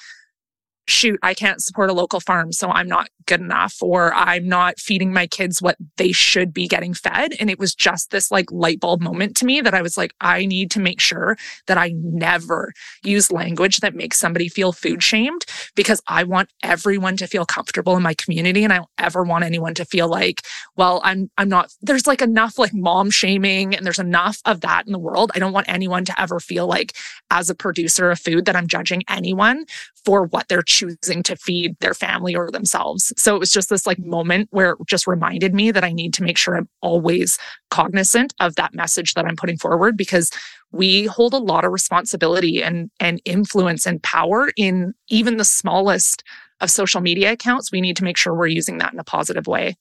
shoot, 0.87 1.19
I 1.23 1.35
can't 1.35 1.63
support 1.63 1.91
a 1.91 1.95
local 1.95 2.21
farm, 2.21 2.53
so 2.53 2.69
I'm 2.69 2.89
not 2.89 3.09
good 3.27 3.41
enough, 3.41 3.77
or 3.81 4.13
I'm 4.13 4.49
not 4.49 4.81
feeding 4.81 5.13
my 5.13 5.27
kids 5.27 5.63
what 5.63 5.77
they 5.97 6.11
should 6.11 6.53
be 6.53 6.67
getting 6.67 6.95
fed. 6.95 7.35
And 7.39 7.49
it 7.49 7.59
was 7.59 7.75
just 7.75 8.11
this 8.11 8.31
like 8.31 8.51
light 8.51 8.81
bulb 8.81 9.01
moment 9.01 9.37
to 9.37 9.47
me 9.47 9.61
that 9.61 9.75
I 9.75 9.83
was 9.83 9.97
like, 9.97 10.13
I 10.21 10.47
need 10.47 10.71
to 10.73 10.81
make 10.81 11.01
sure 11.01 11.37
that 11.69 11.79
I 11.79 11.93
never 11.95 12.73
use 13.05 13.31
language 13.31 13.79
that 13.79 13.95
makes 13.95 14.19
somebody 14.19 14.49
feel 14.49 14.73
food 14.73 15.03
shamed 15.03 15.45
because 15.77 16.03
I 16.09 16.25
want 16.25 16.51
everyone 16.63 17.17
to 17.19 17.29
feel 17.29 17.47
comfortable 17.47 17.97
in 17.97 18.03
my 18.03 18.15
community. 18.15 18.65
And 18.65 18.73
I 18.73 18.79
don't 18.79 18.89
ever 18.99 19.23
want 19.23 19.45
anyone 19.45 19.75
to 19.75 19.85
feel 19.85 20.09
like, 20.09 20.43
well, 20.77 21.01
I'm, 21.05 21.31
I'm 21.39 21.49
not, 21.49 21.73
there's 21.81 22.09
like 22.09 22.23
enough 22.23 22.59
like 22.59 22.75
mom 22.75 23.11
shaming 23.11 23.77
and 23.77 23.87
there's 23.87 23.99
enough 24.01 24.41
of 24.45 24.63
that 24.63 24.87
in 24.87 24.93
the 24.93 24.99
world. 24.99 25.31
I 25.35 25.39
don't 25.39 25.53
want 25.53 25.69
anyone 25.69 26.05
to 26.07 26.21
ever 26.21 26.41
feel 26.41 26.67
like 26.67 26.97
as 27.31 27.49
a 27.49 27.55
producer 27.55 28.11
of 28.11 28.19
food 28.19 28.45
that 28.47 28.57
I'm 28.57 28.67
judging 28.67 29.05
anyone 29.09 29.67
for 30.05 30.25
what 30.25 30.49
they're 30.49 30.63
choosing 30.81 31.23
to 31.23 31.37
feed 31.37 31.77
their 31.81 31.95
family 31.95 32.35
or 32.35 32.51
themselves. 32.51 33.13
So 33.17 33.35
it 33.35 33.39
was 33.39 33.53
just 33.53 33.69
this 33.69 33.87
like 33.87 33.99
moment 33.99 34.49
where 34.51 34.73
it 34.73 34.79
just 34.87 35.07
reminded 35.07 35.55
me 35.55 35.71
that 35.71 35.85
I 35.85 35.93
need 35.93 36.15
to 36.15 36.23
make 36.23 36.39
sure 36.39 36.57
I'm 36.57 36.69
always 36.81 37.39
cognizant 37.71 38.35
of 38.41 38.57
that 38.57 38.75
message 38.75 39.15
that 39.15 39.25
I'm 39.25 39.37
putting 39.37 39.59
forward 39.59 39.97
because 39.97 40.31
we 40.73 41.07
hold 41.07 41.35
a 41.35 41.39
lot 41.39 41.65
of 41.65 41.73
responsibility 41.73 42.63
and, 42.63 42.91
and 43.01 43.21
influence 43.25 43.87
and 43.87 44.03
power 44.03 44.51
in 44.57 44.95
even 45.09 45.37
the 45.37 45.45
smallest 45.45 46.23
of 46.61 46.71
social 46.71 47.01
media 47.01 47.33
accounts. 47.33 47.73
We 47.73 47.81
need 47.81 47.97
to 47.97 48.05
make 48.05 48.17
sure 48.17 48.35
we're 48.35 48.47
using 48.47 48.79
that 48.79 48.93
in 48.93 48.99
a 48.99 49.05
positive 49.05 49.47
way. 49.47 49.77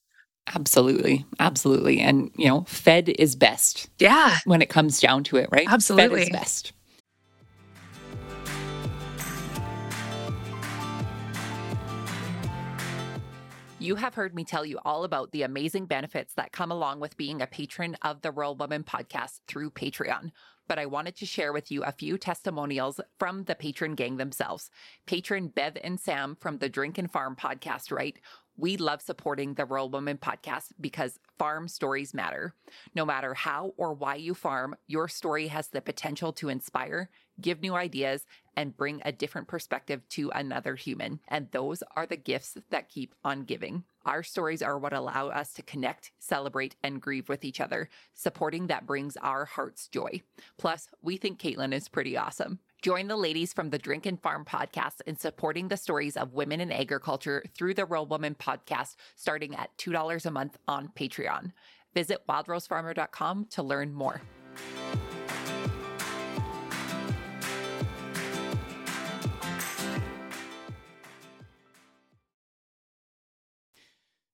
Absolutely. 0.55 1.25
Absolutely. 1.39 1.99
And, 1.99 2.31
you 2.35 2.47
know, 2.47 2.63
fed 2.67 3.09
is 3.19 3.35
best. 3.35 3.89
Yeah. 3.99 4.37
When 4.45 4.61
it 4.61 4.69
comes 4.69 4.99
down 4.99 5.23
to 5.25 5.37
it, 5.37 5.49
right? 5.51 5.67
Absolutely. 5.69 6.25
Fed 6.25 6.27
is 6.27 6.29
best. 6.29 6.73
You 13.81 13.95
have 13.95 14.15
heard 14.15 14.35
me 14.35 14.43
tell 14.43 14.65
you 14.65 14.77
all 14.83 15.05
about 15.05 15.31
the 15.31 15.43
amazing 15.43 15.85
benefits 15.85 16.33
that 16.33 16.51
come 16.51 16.69
along 16.69 16.99
with 16.99 17.15
being 17.15 17.41
a 17.41 17.47
patron 17.47 17.95
of 18.01 18.21
the 18.21 18.29
Rural 18.29 18.53
Woman 18.53 18.83
podcast 18.83 19.39
through 19.47 19.71
Patreon. 19.71 20.31
But 20.67 20.79
I 20.79 20.85
wanted 20.85 21.15
to 21.15 21.25
share 21.25 21.53
with 21.53 21.71
you 21.71 21.83
a 21.83 21.93
few 21.93 22.17
testimonials 22.17 22.99
from 23.17 23.45
the 23.45 23.55
patron 23.55 23.95
gang 23.95 24.17
themselves. 24.17 24.69
Patron 25.05 25.47
Bev 25.47 25.77
and 25.81 25.97
Sam 25.97 26.35
from 26.41 26.57
the 26.57 26.67
Drink 26.67 26.97
and 26.97 27.09
Farm 27.09 27.37
podcast 27.37 27.89
write, 27.89 28.19
we 28.57 28.75
love 28.75 29.01
supporting 29.01 29.53
the 29.53 29.63
Rural 29.63 29.89
Woman 29.89 30.17
podcast 30.17 30.73
because 30.81 31.17
farm 31.37 31.69
stories 31.69 32.13
matter. 32.13 32.53
No 32.93 33.05
matter 33.05 33.33
how 33.33 33.73
or 33.77 33.93
why 33.93 34.15
you 34.15 34.33
farm, 34.33 34.75
your 34.87 35.07
story 35.07 35.47
has 35.47 35.69
the 35.69 35.79
potential 35.79 36.33
to 36.33 36.49
inspire, 36.49 37.09
give 37.41 37.61
new 37.61 37.75
ideas, 37.75 38.25
and 38.55 38.75
bring 38.75 39.01
a 39.05 39.11
different 39.11 39.47
perspective 39.47 40.01
to 40.09 40.29
another 40.31 40.75
human. 40.75 41.19
And 41.27 41.47
those 41.51 41.81
are 41.95 42.05
the 42.05 42.17
gifts 42.17 42.57
that 42.69 42.89
keep 42.89 43.15
on 43.23 43.43
giving. 43.43 43.85
Our 44.05 44.23
stories 44.23 44.61
are 44.61 44.77
what 44.77 44.91
allow 44.91 45.29
us 45.29 45.53
to 45.53 45.61
connect, 45.61 46.11
celebrate, 46.19 46.75
and 46.83 47.01
grieve 47.01 47.29
with 47.29 47.45
each 47.45 47.61
other, 47.61 47.89
supporting 48.13 48.67
that 48.67 48.85
brings 48.85 49.15
our 49.17 49.45
hearts 49.45 49.87
joy. 49.87 50.21
Plus, 50.57 50.89
we 51.01 51.15
think 51.15 51.39
Katelyn 51.39 51.73
is 51.73 51.87
pretty 51.87 52.17
awesome. 52.17 52.59
Join 52.81 53.07
the 53.07 53.17
ladies 53.17 53.51
from 53.51 53.69
the 53.69 53.77
Drink 53.77 54.05
and 54.05 54.21
Farm 54.21 54.45
podcast 54.45 55.01
in 55.05 55.17
supporting 55.17 55.67
the 55.67 55.77
stories 55.77 56.15
of 56.15 56.33
women 56.33 56.61
in 56.61 56.71
agriculture 56.71 57.43
through 57.53 57.73
the 57.73 57.85
Rural 57.85 58.05
Woman 58.05 58.35
podcast, 58.39 58.95
starting 59.15 59.53
at 59.55 59.77
$2 59.77 60.25
a 60.25 60.31
month 60.31 60.57
on 60.67 60.89
Patreon. 60.97 61.51
Visit 61.93 62.19
wildrosefarmer.com 62.27 63.47
to 63.51 63.63
learn 63.63 63.93
more. 63.93 64.21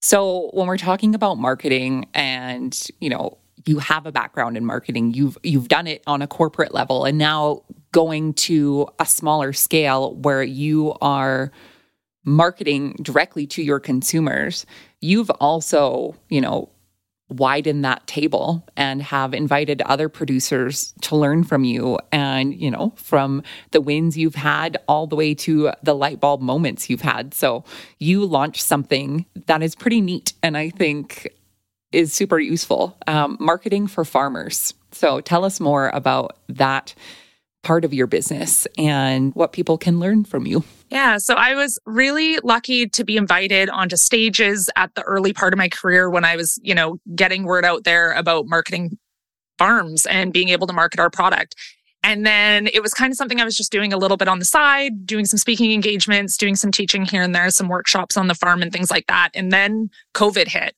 So 0.05 0.51
when 0.53 0.67
we're 0.67 0.77
talking 0.77 1.15
about 1.15 1.39
marketing 1.39 2.07
and, 2.13 2.79
you 2.99 3.09
know, 3.09 3.39
you 3.65 3.79
have 3.79 4.05
a 4.05 4.11
background 4.11 4.55
in 4.55 4.63
marketing, 4.63 5.15
you've 5.15 5.35
you've 5.41 5.67
done 5.67 5.87
it 5.87 6.03
on 6.05 6.21
a 6.21 6.27
corporate 6.27 6.75
level 6.75 7.05
and 7.05 7.17
now 7.17 7.63
going 7.91 8.35
to 8.35 8.87
a 8.99 9.05
smaller 9.07 9.51
scale 9.51 10.13
where 10.17 10.43
you 10.43 10.93
are 11.01 11.51
marketing 12.23 12.95
directly 13.01 13.47
to 13.47 13.63
your 13.63 13.79
consumers, 13.79 14.67
you've 15.01 15.31
also, 15.39 16.15
you 16.29 16.39
know, 16.39 16.69
widen 17.30 17.82
that 17.82 18.05
table 18.05 18.67
and 18.78 19.01
have 19.01 19.34
invited 19.34 19.82
other 19.82 20.07
producers 20.07 20.93
to 21.01 21.15
learn 21.15 21.43
from 21.43 21.63
you 21.63 21.97
and 22.11 22.53
you 22.53 22.69
know 22.69 22.93
from 22.95 23.41
the 23.71 23.82
wins 23.82 24.17
you've 24.17 24.36
had 24.36 24.78
all 24.88 25.07
the 25.07 25.15
way 25.15 25.34
to 25.34 25.71
the 25.82 25.95
light 25.95 26.19
bulb 26.19 26.41
moments 26.41 26.89
you've 26.89 27.01
had. 27.01 27.34
So 27.34 27.63
you 27.99 28.26
launched 28.26 28.61
something 28.61 29.26
that 29.47 29.63
is 29.63 29.76
pretty 29.76 30.01
neat 30.01 30.34
and 30.43 30.57
i 30.57 30.69
think 30.69 31.28
is 31.91 32.11
super 32.11 32.39
useful. 32.39 32.97
Um, 33.07 33.38
marketing 33.39 33.88
for 33.88 34.03
farmers. 34.03 34.73
So 34.91 35.21
tell 35.21 35.45
us 35.45 35.59
more 35.59 35.89
about 35.93 36.38
that 36.49 36.93
part 37.66 37.84
of 37.84 37.93
your 37.93 38.07
business 38.07 38.66
and 38.78 39.36
what 39.36 39.51
people 39.51 39.78
can 39.78 39.99
learn 39.99 40.24
from 40.24 40.47
you 40.47 40.63
yeah. 40.89 41.18
So 41.18 41.34
I 41.34 41.55
was 41.55 41.80
really 41.86 42.38
lucky 42.43 42.88
to 42.88 43.03
be 43.03 43.18
invited 43.18 43.70
onto 43.70 43.97
stages 43.97 44.70
at 44.76 44.93
the 44.95 45.01
early 45.01 45.34
part 45.34 45.53
of 45.53 45.57
my 45.57 45.68
career 45.68 46.09
when 46.09 46.24
I 46.24 46.36
was, 46.36 46.59
you 46.61 46.76
know, 46.76 46.99
getting 47.16 47.43
word 47.43 47.66
out 47.66 47.84
there 47.84 48.13
about 48.13 48.45
marketing 48.47 48.97
farms 49.57 50.05
and 50.05 50.32
being 50.32 50.49
able 50.49 50.68
to 50.68 50.74
market 50.74 50.99
our 50.99 51.09
product. 51.09 51.55
And 52.03 52.24
then 52.24 52.68
it 52.68 52.84
was 52.84 52.93
kind 52.93 53.11
of 53.11 53.18
something 53.18 53.41
I 53.41 53.43
was 53.45 53.57
just 53.57 53.72
doing 53.72 53.91
a 53.91 53.97
little 53.97 54.16
bit 54.16 54.28
on 54.28 54.38
the 54.38 54.45
side, 54.45 55.07
doing 55.07 55.26
some 55.26 55.39
speaking 55.39 55.72
engagements, 55.72 56.38
doing 56.38 56.55
some 56.55 56.72
teaching 56.72 57.03
here 57.03 57.24
and 57.24 57.34
there, 57.34 57.49
some 57.49 57.68
workshops 57.68 58.16
on 58.16 58.28
the 58.28 58.36
farm 58.36 58.61
and 58.61 58.72
things 58.72 58.91
like 58.91 59.07
that. 59.07 59.30
And 59.34 59.51
then 59.51 59.89
COVID 60.13 60.47
hit. 60.47 60.76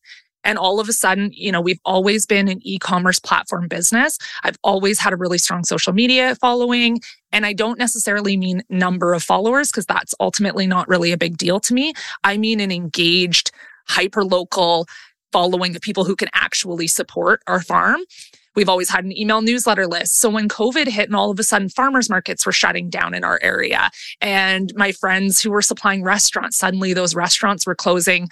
And 0.48 0.58
all 0.58 0.80
of 0.80 0.88
a 0.88 0.94
sudden, 0.94 1.30
you 1.34 1.52
know, 1.52 1.60
we've 1.60 1.82
always 1.84 2.26
been 2.26 2.48
an 2.48 2.62
e-commerce 2.64 3.20
platform 3.20 3.68
business. 3.68 4.18
I've 4.44 4.58
always 4.64 4.98
had 4.98 5.12
a 5.12 5.18
really 5.18 5.38
strong 5.38 5.66
social 5.66 5.92
media 5.92 6.36
following. 6.36 7.02
And 7.34 7.46
I 7.46 7.52
don't 7.52 7.78
necessarily 7.78 8.38
mean 8.38 8.64
number 8.70 9.14
of 9.14 9.22
followers 9.22 9.70
because 9.70 9.86
that's 9.86 10.16
ultimately 10.22 10.66
not 10.66 10.88
really 10.88 11.12
a 11.12 11.18
big 11.18 11.38
deal 11.38 11.60
to 11.60 11.74
me. 11.74 11.94
I 12.24 12.38
mean 12.38 12.62
an 12.62 12.72
engaged, 12.72 13.52
hyper 13.90 14.24
local 14.24 14.88
following 15.34 15.76
of 15.76 15.82
people 15.82 16.06
who 16.06 16.16
can 16.16 16.30
actually 16.34 16.88
support 16.88 17.42
our 17.48 17.62
farm. 17.62 18.00
We've 18.56 18.70
always 18.70 18.90
had 18.90 19.04
an 19.04 19.16
email 19.16 19.42
newsletter 19.42 19.86
list. 19.86 20.16
So 20.16 20.30
when 20.30 20.48
COVID 20.48 20.88
hit 20.88 21.10
and 21.10 21.16
all 21.16 21.30
of 21.30 21.38
a 21.40 21.44
sudden 21.44 21.68
farmers 21.68 22.10
markets 22.10 22.46
were 22.46 22.54
shutting 22.54 22.90
down 22.90 23.14
in 23.14 23.26
our 23.26 23.38
area 23.44 23.92
and 24.22 24.74
my 24.78 24.94
friends 24.94 25.42
who 25.42 25.52
were 25.52 25.62
supplying 25.62 26.04
restaurants, 26.04 26.56
suddenly 26.56 26.94
those 26.94 27.16
restaurants 27.16 27.68
were 27.68 27.76
closing. 27.76 28.30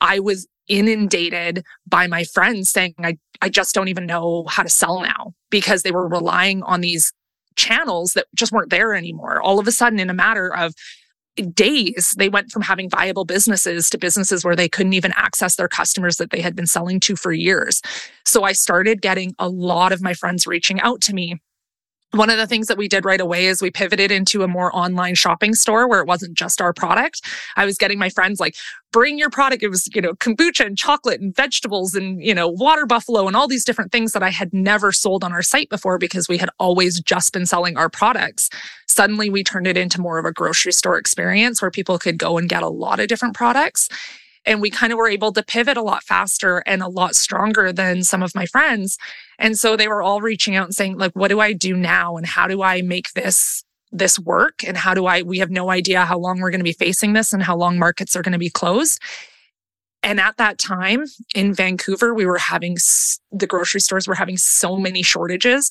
I 0.00 0.20
was 0.20 0.46
inundated 0.68 1.64
by 1.86 2.06
my 2.06 2.24
friends 2.24 2.70
saying, 2.70 2.94
I, 2.98 3.18
I 3.40 3.48
just 3.48 3.74
don't 3.74 3.88
even 3.88 4.06
know 4.06 4.44
how 4.48 4.62
to 4.62 4.68
sell 4.68 5.00
now 5.00 5.34
because 5.50 5.82
they 5.82 5.92
were 5.92 6.08
relying 6.08 6.62
on 6.62 6.80
these 6.80 7.12
channels 7.56 8.12
that 8.14 8.26
just 8.34 8.52
weren't 8.52 8.70
there 8.70 8.94
anymore. 8.94 9.40
All 9.42 9.58
of 9.58 9.66
a 9.66 9.72
sudden, 9.72 9.98
in 9.98 10.10
a 10.10 10.14
matter 10.14 10.54
of 10.54 10.74
days, 11.54 12.14
they 12.18 12.28
went 12.28 12.50
from 12.50 12.62
having 12.62 12.90
viable 12.90 13.24
businesses 13.24 13.90
to 13.90 13.98
businesses 13.98 14.44
where 14.44 14.56
they 14.56 14.68
couldn't 14.68 14.92
even 14.92 15.12
access 15.16 15.56
their 15.56 15.68
customers 15.68 16.16
that 16.16 16.30
they 16.30 16.40
had 16.40 16.56
been 16.56 16.66
selling 16.66 17.00
to 17.00 17.16
for 17.16 17.32
years. 17.32 17.80
So 18.24 18.42
I 18.42 18.52
started 18.52 19.02
getting 19.02 19.34
a 19.38 19.48
lot 19.48 19.92
of 19.92 20.02
my 20.02 20.14
friends 20.14 20.46
reaching 20.46 20.80
out 20.80 21.00
to 21.02 21.14
me 21.14 21.40
one 22.12 22.30
of 22.30 22.38
the 22.38 22.46
things 22.46 22.68
that 22.68 22.78
we 22.78 22.88
did 22.88 23.04
right 23.04 23.20
away 23.20 23.46
is 23.46 23.60
we 23.60 23.70
pivoted 23.70 24.10
into 24.10 24.42
a 24.42 24.48
more 24.48 24.74
online 24.74 25.14
shopping 25.14 25.54
store 25.54 25.86
where 25.86 26.00
it 26.00 26.06
wasn't 26.06 26.36
just 26.36 26.60
our 26.60 26.72
product. 26.72 27.20
I 27.56 27.66
was 27.66 27.76
getting 27.76 27.98
my 27.98 28.08
friends 28.08 28.40
like, 28.40 28.56
bring 28.92 29.18
your 29.18 29.28
product. 29.28 29.62
It 29.62 29.68
was, 29.68 29.86
you 29.94 30.00
know, 30.00 30.14
kombucha 30.14 30.64
and 30.64 30.78
chocolate 30.78 31.20
and 31.20 31.36
vegetables 31.36 31.94
and, 31.94 32.22
you 32.22 32.34
know, 32.34 32.48
water 32.48 32.86
buffalo 32.86 33.26
and 33.26 33.36
all 33.36 33.46
these 33.46 33.64
different 33.64 33.92
things 33.92 34.12
that 34.12 34.22
I 34.22 34.30
had 34.30 34.54
never 34.54 34.90
sold 34.90 35.22
on 35.22 35.32
our 35.32 35.42
site 35.42 35.68
before 35.68 35.98
because 35.98 36.28
we 36.28 36.38
had 36.38 36.48
always 36.58 36.98
just 37.00 37.34
been 37.34 37.44
selling 37.44 37.76
our 37.76 37.90
products. 37.90 38.48
Suddenly 38.88 39.28
we 39.28 39.44
turned 39.44 39.66
it 39.66 39.76
into 39.76 40.00
more 40.00 40.18
of 40.18 40.24
a 40.24 40.32
grocery 40.32 40.72
store 40.72 40.96
experience 40.96 41.60
where 41.60 41.70
people 41.70 41.98
could 41.98 42.18
go 42.18 42.38
and 42.38 42.48
get 42.48 42.62
a 42.62 42.68
lot 42.68 43.00
of 43.00 43.08
different 43.08 43.34
products. 43.34 43.90
And 44.48 44.60
we 44.60 44.70
kind 44.70 44.92
of 44.92 44.98
were 44.98 45.08
able 45.08 45.32
to 45.32 45.42
pivot 45.42 45.76
a 45.76 45.82
lot 45.82 46.02
faster 46.02 46.62
and 46.66 46.82
a 46.82 46.88
lot 46.88 47.14
stronger 47.14 47.72
than 47.72 48.02
some 48.02 48.22
of 48.22 48.34
my 48.34 48.46
friends. 48.46 48.96
And 49.38 49.58
so 49.58 49.76
they 49.76 49.88
were 49.88 50.02
all 50.02 50.20
reaching 50.20 50.56
out 50.56 50.64
and 50.64 50.74
saying, 50.74 50.96
like, 50.96 51.12
what 51.12 51.28
do 51.28 51.38
I 51.38 51.52
do 51.52 51.76
now? 51.76 52.16
And 52.16 52.26
how 52.26 52.48
do 52.48 52.62
I 52.62 52.82
make 52.82 53.12
this 53.12 53.62
this 53.92 54.18
work? 54.18 54.64
And 54.66 54.76
how 54.76 54.94
do 54.94 55.06
I, 55.06 55.22
we 55.22 55.38
have 55.38 55.50
no 55.50 55.70
idea 55.70 56.04
how 56.04 56.18
long 56.18 56.40
we're 56.40 56.50
going 56.50 56.60
to 56.60 56.64
be 56.64 56.72
facing 56.72 57.12
this 57.12 57.32
and 57.32 57.42
how 57.42 57.56
long 57.56 57.78
markets 57.78 58.16
are 58.16 58.22
going 58.22 58.32
to 58.32 58.38
be 58.38 58.50
closed. 58.50 59.00
And 60.02 60.20
at 60.20 60.36
that 60.36 60.58
time 60.58 61.04
in 61.34 61.54
Vancouver, 61.54 62.14
we 62.14 62.26
were 62.26 62.38
having 62.38 62.76
the 63.32 63.46
grocery 63.46 63.80
stores 63.80 64.06
were 64.06 64.14
having 64.14 64.36
so 64.36 64.76
many 64.76 65.02
shortages 65.02 65.70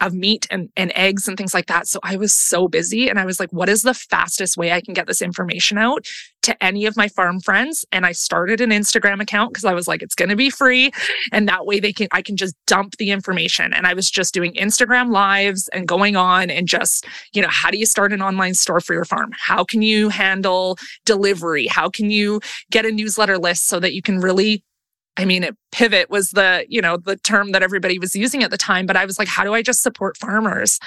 of 0.00 0.12
meat 0.12 0.46
and, 0.50 0.68
and 0.76 0.92
eggs 0.94 1.26
and 1.26 1.36
things 1.36 1.54
like 1.54 1.66
that. 1.66 1.88
So 1.88 1.98
I 2.02 2.16
was 2.16 2.32
so 2.32 2.68
busy 2.68 3.08
and 3.08 3.18
I 3.18 3.24
was 3.24 3.40
like, 3.40 3.50
what 3.52 3.68
is 3.68 3.82
the 3.82 3.94
fastest 3.94 4.56
way 4.56 4.72
I 4.72 4.80
can 4.80 4.94
get 4.94 5.06
this 5.06 5.22
information 5.22 5.78
out 5.78 6.06
to 6.42 6.62
any 6.62 6.84
of 6.84 6.96
my 6.96 7.08
farm 7.08 7.40
friends? 7.40 7.84
And 7.92 8.04
I 8.04 8.12
started 8.12 8.60
an 8.60 8.70
Instagram 8.70 9.22
account 9.22 9.52
because 9.52 9.64
I 9.64 9.72
was 9.72 9.88
like, 9.88 10.02
it's 10.02 10.14
going 10.14 10.28
to 10.28 10.36
be 10.36 10.50
free. 10.50 10.90
And 11.32 11.48
that 11.48 11.64
way 11.64 11.80
they 11.80 11.92
can, 11.92 12.08
I 12.12 12.20
can 12.20 12.36
just 12.36 12.54
dump 12.66 12.96
the 12.98 13.10
information. 13.10 13.72
And 13.72 13.86
I 13.86 13.94
was 13.94 14.10
just 14.10 14.34
doing 14.34 14.52
Instagram 14.54 15.10
lives 15.10 15.68
and 15.68 15.88
going 15.88 16.14
on 16.14 16.50
and 16.50 16.68
just, 16.68 17.06
you 17.32 17.40
know, 17.40 17.48
how 17.50 17.70
do 17.70 17.78
you 17.78 17.86
start 17.86 18.12
an 18.12 18.20
online 18.20 18.54
store 18.54 18.80
for 18.80 18.92
your 18.92 19.06
farm? 19.06 19.30
How 19.38 19.64
can 19.64 19.80
you 19.80 20.10
handle 20.10 20.76
delivery? 21.06 21.66
How 21.66 21.88
can 21.88 22.10
you 22.10 22.40
get 22.70 22.84
a 22.84 22.92
newsletter 22.92 23.38
list 23.38 23.66
so 23.66 23.80
that 23.80 23.94
you 23.94 24.02
can 24.02 24.20
really 24.20 24.62
I 25.16 25.24
mean, 25.24 25.44
it, 25.44 25.56
pivot 25.72 26.10
was 26.10 26.30
the, 26.30 26.66
you 26.68 26.80
know, 26.80 26.96
the 26.96 27.16
term 27.16 27.52
that 27.52 27.62
everybody 27.62 27.98
was 27.98 28.14
using 28.14 28.42
at 28.42 28.50
the 28.50 28.58
time, 28.58 28.86
but 28.86 28.96
I 28.96 29.04
was 29.04 29.18
like, 29.18 29.28
how 29.28 29.44
do 29.44 29.54
I 29.54 29.62
just 29.62 29.82
support 29.82 30.16
farmers? 30.16 30.78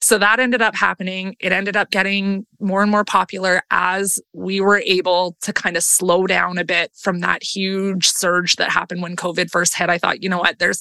So 0.00 0.18
that 0.18 0.38
ended 0.38 0.60
up 0.60 0.74
happening. 0.74 1.34
It 1.40 1.52
ended 1.52 1.76
up 1.76 1.90
getting 1.90 2.46
more 2.60 2.82
and 2.82 2.90
more 2.90 3.04
popular 3.04 3.62
as 3.70 4.20
we 4.34 4.60
were 4.60 4.82
able 4.84 5.36
to 5.40 5.52
kind 5.52 5.76
of 5.76 5.82
slow 5.82 6.26
down 6.26 6.58
a 6.58 6.64
bit 6.64 6.92
from 6.94 7.20
that 7.20 7.42
huge 7.42 8.10
surge 8.10 8.56
that 8.56 8.70
happened 8.70 9.00
when 9.00 9.16
COVID 9.16 9.50
first 9.50 9.74
hit. 9.74 9.88
I 9.88 9.96
thought, 9.96 10.22
you 10.22 10.28
know 10.28 10.38
what, 10.38 10.58
there's, 10.58 10.80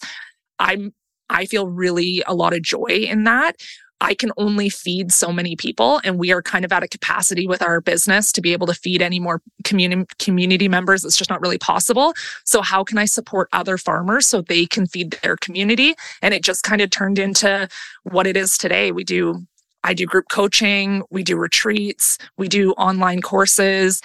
I'm, 0.59 0.93
I 1.29 1.45
feel 1.45 1.67
really 1.67 2.21
a 2.27 2.33
lot 2.33 2.53
of 2.53 2.61
joy 2.61 3.05
in 3.07 3.23
that. 3.23 3.55
I 4.03 4.13
can 4.13 4.31
only 4.37 4.67
feed 4.69 5.13
so 5.13 5.31
many 5.31 5.55
people. 5.55 6.01
And 6.03 6.19
we 6.19 6.31
are 6.33 6.41
kind 6.41 6.65
of 6.65 6.73
at 6.73 6.83
a 6.83 6.87
capacity 6.87 7.47
with 7.47 7.61
our 7.61 7.79
business 7.79 8.33
to 8.33 8.41
be 8.41 8.51
able 8.51 8.67
to 8.67 8.73
feed 8.73 9.01
any 9.01 9.19
more 9.19 9.41
community, 9.63 10.05
community 10.19 10.67
members. 10.67 11.05
It's 11.05 11.15
just 11.15 11.29
not 11.29 11.41
really 11.41 11.57
possible. 11.57 12.13
So 12.43 12.61
how 12.61 12.83
can 12.83 12.97
I 12.97 13.05
support 13.05 13.47
other 13.53 13.77
farmers 13.77 14.27
so 14.27 14.41
they 14.41 14.65
can 14.65 14.87
feed 14.87 15.17
their 15.23 15.37
community? 15.37 15.95
And 16.21 16.33
it 16.33 16.43
just 16.43 16.63
kind 16.63 16.81
of 16.81 16.89
turned 16.89 17.17
into 17.17 17.69
what 18.03 18.27
it 18.27 18.35
is 18.35 18.57
today. 18.57 18.91
We 18.91 19.05
do 19.05 19.47
I 19.85 19.93
do 19.93 20.05
group 20.05 20.25
coaching, 20.31 21.03
we 21.09 21.23
do 21.23 21.35
retreats, 21.35 22.17
we 22.37 22.47
do 22.47 22.71
online 22.73 23.21
courses. 23.21 24.01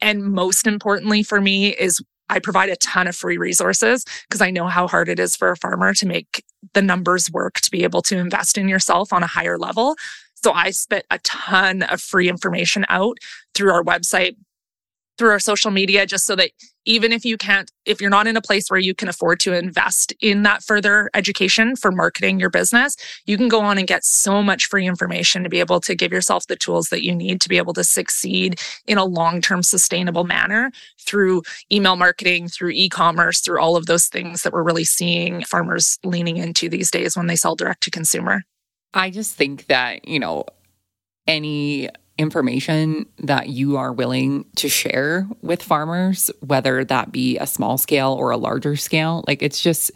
And 0.00 0.24
most 0.24 0.66
importantly 0.66 1.22
for 1.22 1.40
me 1.40 1.68
is 1.68 2.00
I 2.30 2.38
provide 2.38 2.70
a 2.70 2.76
ton 2.76 3.08
of 3.08 3.16
free 3.16 3.36
resources 3.36 4.04
because 4.28 4.40
I 4.40 4.50
know 4.50 4.68
how 4.68 4.86
hard 4.86 5.08
it 5.08 5.18
is 5.18 5.36
for 5.36 5.50
a 5.50 5.56
farmer 5.56 5.92
to 5.94 6.06
make 6.06 6.44
the 6.74 6.80
numbers 6.80 7.30
work 7.30 7.54
to 7.60 7.70
be 7.70 7.82
able 7.82 8.02
to 8.02 8.16
invest 8.16 8.56
in 8.56 8.68
yourself 8.68 9.12
on 9.12 9.22
a 9.22 9.26
higher 9.26 9.58
level. 9.58 9.96
So 10.36 10.52
I 10.52 10.70
spit 10.70 11.04
a 11.10 11.18
ton 11.18 11.82
of 11.82 12.00
free 12.00 12.28
information 12.28 12.86
out 12.88 13.18
through 13.54 13.72
our 13.72 13.82
website, 13.82 14.36
through 15.20 15.28
our 15.28 15.38
social 15.38 15.70
media 15.70 16.06
just 16.06 16.24
so 16.24 16.34
that 16.34 16.50
even 16.86 17.12
if 17.12 17.26
you 17.26 17.36
can't 17.36 17.70
if 17.84 18.00
you're 18.00 18.08
not 18.08 18.26
in 18.26 18.38
a 18.38 18.40
place 18.40 18.70
where 18.70 18.80
you 18.80 18.94
can 18.94 19.06
afford 19.06 19.38
to 19.38 19.52
invest 19.52 20.14
in 20.22 20.44
that 20.44 20.62
further 20.62 21.10
education 21.12 21.76
for 21.76 21.92
marketing 21.92 22.40
your 22.40 22.48
business 22.48 22.96
you 23.26 23.36
can 23.36 23.46
go 23.46 23.60
on 23.60 23.76
and 23.76 23.86
get 23.86 24.02
so 24.02 24.42
much 24.42 24.64
free 24.64 24.86
information 24.86 25.42
to 25.42 25.50
be 25.50 25.60
able 25.60 25.78
to 25.78 25.94
give 25.94 26.10
yourself 26.10 26.46
the 26.46 26.56
tools 26.56 26.88
that 26.88 27.04
you 27.04 27.14
need 27.14 27.38
to 27.38 27.50
be 27.50 27.58
able 27.58 27.74
to 27.74 27.84
succeed 27.84 28.58
in 28.86 28.96
a 28.96 29.04
long-term 29.04 29.62
sustainable 29.62 30.24
manner 30.24 30.70
through 30.98 31.42
email 31.70 31.96
marketing 31.96 32.48
through 32.48 32.70
e-commerce 32.70 33.40
through 33.40 33.60
all 33.60 33.76
of 33.76 33.84
those 33.84 34.06
things 34.06 34.40
that 34.42 34.54
we're 34.54 34.62
really 34.62 34.84
seeing 34.84 35.44
farmers 35.44 35.98
leaning 36.02 36.38
into 36.38 36.66
these 36.70 36.90
days 36.90 37.14
when 37.14 37.26
they 37.26 37.36
sell 37.36 37.54
direct 37.54 37.82
to 37.82 37.90
consumer. 37.90 38.42
I 38.94 39.10
just 39.10 39.36
think 39.36 39.66
that 39.66 40.08
you 40.08 40.18
know 40.18 40.46
any 41.26 41.90
information 42.20 43.06
that 43.18 43.48
you 43.48 43.78
are 43.78 43.92
willing 43.94 44.44
to 44.56 44.68
share 44.68 45.26
with 45.40 45.62
farmers, 45.62 46.30
whether 46.40 46.84
that 46.84 47.10
be 47.10 47.38
a 47.38 47.46
small 47.46 47.78
scale 47.78 48.12
or 48.12 48.30
a 48.30 48.36
larger 48.36 48.76
scale. 48.76 49.24
Like 49.26 49.42
it's 49.42 49.62
just, 49.62 49.90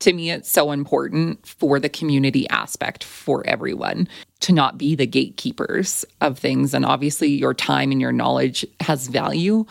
to 0.00 0.12
me, 0.12 0.30
it's 0.30 0.50
so 0.50 0.72
important 0.72 1.44
for 1.46 1.80
the 1.80 1.88
community 1.88 2.46
aspect 2.50 3.02
for 3.02 3.46
everyone 3.46 4.08
to 4.40 4.52
not 4.52 4.76
be 4.76 4.94
the 4.94 5.06
gatekeepers 5.06 6.04
of 6.20 6.38
things. 6.38 6.74
And 6.74 6.84
obviously, 6.84 7.28
your 7.28 7.54
time 7.54 7.90
and 7.92 8.00
your 8.00 8.12
knowledge 8.12 8.66
has 8.80 9.08
value, 9.08 9.64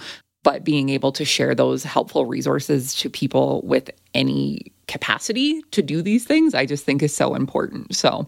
but 0.43 0.63
being 0.63 0.89
able 0.89 1.11
to 1.11 1.25
share 1.25 1.53
those 1.53 1.83
helpful 1.83 2.25
resources 2.25 2.95
to 2.95 3.09
people 3.09 3.61
with 3.63 3.91
any 4.15 4.73
capacity 4.87 5.61
to 5.71 5.83
do 5.83 6.01
these 6.01 6.25
things, 6.25 6.55
I 6.55 6.65
just 6.65 6.85
think 6.85 7.03
is 7.03 7.15
so 7.15 7.35
important. 7.35 7.95
So, 7.95 8.25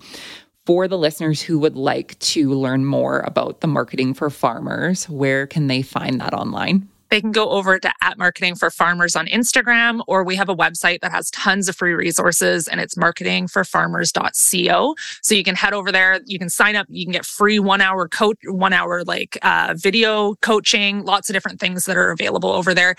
for 0.66 0.88
the 0.88 0.98
listeners 0.98 1.42
who 1.42 1.60
would 1.60 1.76
like 1.76 2.18
to 2.20 2.54
learn 2.54 2.86
more 2.86 3.22
about 3.22 3.62
the 3.62 3.68
marketing 3.68 4.14
for 4.14 4.30
farmers, 4.30 5.10
where 5.10 5.48
can 5.48 5.68
they 5.68 5.82
find 5.82 6.22
that 6.22 6.34
online? 6.34 6.88
They 7.12 7.20
can 7.20 7.34
go 7.34 7.50
over 7.50 7.78
to 7.78 7.92
at 8.02 8.18
marketing 8.18 8.56
for 8.56 8.72
farmers 8.72 9.18
on 9.18 9.28
Instagram, 9.28 10.02
or 10.08 10.24
we 10.24 10.38
have 10.38 10.48
a 10.48 10.56
website 10.56 11.02
that 11.02 11.12
has 11.12 11.30
tons 11.32 11.68
of 11.68 11.76
free 11.76 11.92
resources 11.92 12.70
and 12.70 12.80
it's 12.80 12.96
marketingforfarmers.co. 12.96 14.96
So 15.22 15.36
you 15.36 15.44
can 15.44 15.56
head 15.56 15.74
over 15.74 15.92
there, 15.92 16.22
you 16.26 16.40
can 16.40 16.50
sign 16.50 16.78
up, 16.78 16.88
you 16.90 17.06
can 17.06 17.12
get 17.12 17.26
free 17.26 17.60
one 17.60 17.82
hour 17.82 18.08
coach, 18.08 18.38
one 18.46 18.72
hour 18.72 19.04
like 19.04 19.38
uh, 19.42 19.74
video 19.78 20.36
coaching, 20.36 21.04
lots 21.04 21.30
of 21.30 21.34
different 21.34 21.60
things 21.60 21.84
that 21.84 21.98
are 21.98 22.12
available 22.12 22.50
over 22.50 22.74
there 22.74 22.96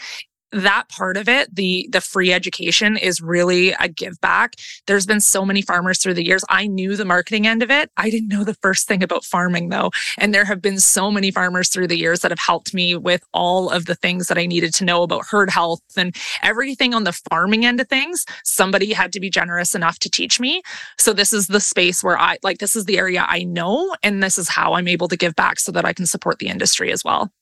that 0.52 0.88
part 0.88 1.16
of 1.16 1.28
it, 1.28 1.54
the 1.54 1.88
the 1.90 2.00
free 2.00 2.32
education 2.32 2.96
is 2.96 3.20
really 3.20 3.72
a 3.72 3.88
give 3.88 4.20
back. 4.20 4.56
There's 4.86 5.06
been 5.06 5.20
so 5.20 5.44
many 5.44 5.62
farmers 5.62 5.98
through 5.98 6.14
the 6.14 6.24
years. 6.24 6.44
I 6.48 6.66
knew 6.66 6.96
the 6.96 7.04
marketing 7.04 7.46
end 7.46 7.62
of 7.62 7.70
it. 7.70 7.90
I 7.96 8.10
didn't 8.10 8.28
know 8.28 8.44
the 8.44 8.54
first 8.54 8.86
thing 8.86 9.02
about 9.02 9.24
farming 9.24 9.70
though. 9.70 9.90
And 10.18 10.34
there 10.34 10.44
have 10.44 10.60
been 10.60 10.78
so 10.78 11.10
many 11.10 11.30
farmers 11.30 11.68
through 11.68 11.88
the 11.88 11.98
years 11.98 12.20
that 12.20 12.30
have 12.30 12.38
helped 12.38 12.74
me 12.74 12.96
with 12.96 13.24
all 13.32 13.70
of 13.70 13.86
the 13.86 13.94
things 13.94 14.28
that 14.28 14.38
I 14.38 14.46
needed 14.46 14.74
to 14.74 14.84
know 14.84 15.02
about 15.02 15.26
herd 15.26 15.50
health 15.50 15.82
and 15.96 16.14
everything 16.42 16.94
on 16.94 17.04
the 17.04 17.18
farming 17.30 17.64
end 17.64 17.80
of 17.80 17.88
things. 17.88 18.24
Somebody 18.44 18.92
had 18.92 19.12
to 19.12 19.20
be 19.20 19.30
generous 19.30 19.74
enough 19.74 19.98
to 20.00 20.10
teach 20.10 20.38
me. 20.38 20.62
So 20.98 21.12
this 21.12 21.32
is 21.32 21.46
the 21.46 21.60
space 21.60 22.04
where 22.04 22.18
I 22.18 22.38
like 22.42 22.58
this 22.58 22.76
is 22.76 22.84
the 22.84 22.98
area 22.98 23.24
I 23.26 23.44
know 23.44 23.94
and 24.02 24.22
this 24.22 24.38
is 24.38 24.48
how 24.48 24.74
I'm 24.74 24.88
able 24.88 25.08
to 25.08 25.16
give 25.16 25.34
back 25.34 25.58
so 25.58 25.72
that 25.72 25.84
I 25.84 25.92
can 25.92 26.06
support 26.06 26.38
the 26.38 26.48
industry 26.48 26.92
as 26.92 27.04
well. 27.04 27.32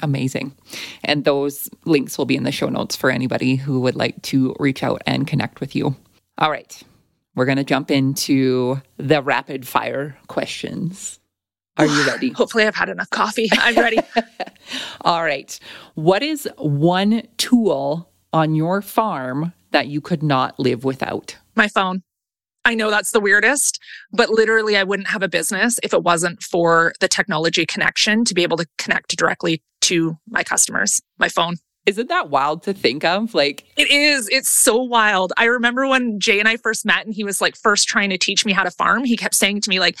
Amazing. 0.00 0.54
And 1.04 1.24
those 1.24 1.68
links 1.84 2.18
will 2.18 2.24
be 2.24 2.36
in 2.36 2.44
the 2.44 2.52
show 2.52 2.68
notes 2.68 2.96
for 2.96 3.10
anybody 3.10 3.56
who 3.56 3.80
would 3.80 3.94
like 3.94 4.20
to 4.22 4.54
reach 4.58 4.82
out 4.82 5.02
and 5.06 5.26
connect 5.26 5.60
with 5.60 5.74
you. 5.74 5.96
All 6.38 6.50
right. 6.50 6.82
We're 7.34 7.46
going 7.46 7.58
to 7.58 7.64
jump 7.64 7.90
into 7.90 8.80
the 8.96 9.22
rapid 9.22 9.66
fire 9.66 10.16
questions. 10.28 11.18
Are 11.76 11.86
you 11.86 12.06
ready? 12.06 12.30
Hopefully, 12.30 12.64
I've 12.64 12.74
had 12.74 12.88
enough 12.88 13.10
coffee. 13.10 13.48
I'm 13.52 13.76
ready. 13.76 13.98
All 15.02 15.22
right. 15.22 15.58
What 15.94 16.22
is 16.22 16.48
one 16.58 17.22
tool 17.36 18.08
on 18.32 18.54
your 18.54 18.82
farm 18.82 19.52
that 19.72 19.88
you 19.88 20.00
could 20.00 20.22
not 20.22 20.58
live 20.58 20.84
without? 20.84 21.36
My 21.56 21.68
phone. 21.68 22.02
I 22.64 22.74
know 22.74 22.90
that's 22.90 23.10
the 23.10 23.20
weirdest, 23.20 23.78
but 24.12 24.30
literally, 24.30 24.76
I 24.76 24.84
wouldn't 24.84 25.08
have 25.08 25.22
a 25.22 25.28
business 25.28 25.78
if 25.82 25.92
it 25.92 26.02
wasn't 26.02 26.42
for 26.42 26.94
the 27.00 27.08
technology 27.08 27.66
connection 27.66 28.24
to 28.24 28.34
be 28.34 28.42
able 28.42 28.56
to 28.56 28.66
connect 28.78 29.16
directly 29.16 29.62
to 29.82 30.16
my 30.28 30.42
customers, 30.42 31.00
my 31.18 31.28
phone. 31.28 31.56
Isn't 31.84 32.08
that 32.08 32.30
wild 32.30 32.62
to 32.62 32.72
think 32.72 33.04
of? 33.04 33.34
Like, 33.34 33.64
it 33.76 33.90
is. 33.90 34.28
It's 34.30 34.48
so 34.48 34.76
wild. 34.76 35.34
I 35.36 35.44
remember 35.44 35.86
when 35.86 36.18
Jay 36.18 36.40
and 36.40 36.48
I 36.48 36.56
first 36.56 36.86
met 36.86 37.04
and 37.04 37.14
he 37.14 37.24
was 37.24 37.42
like 37.42 37.56
first 37.56 37.86
trying 37.86 38.08
to 38.08 38.16
teach 38.16 38.46
me 38.46 38.52
how 38.52 38.62
to 38.62 38.70
farm. 38.70 39.04
He 39.04 39.18
kept 39.18 39.34
saying 39.34 39.60
to 39.62 39.70
me, 39.70 39.80
like, 39.80 39.98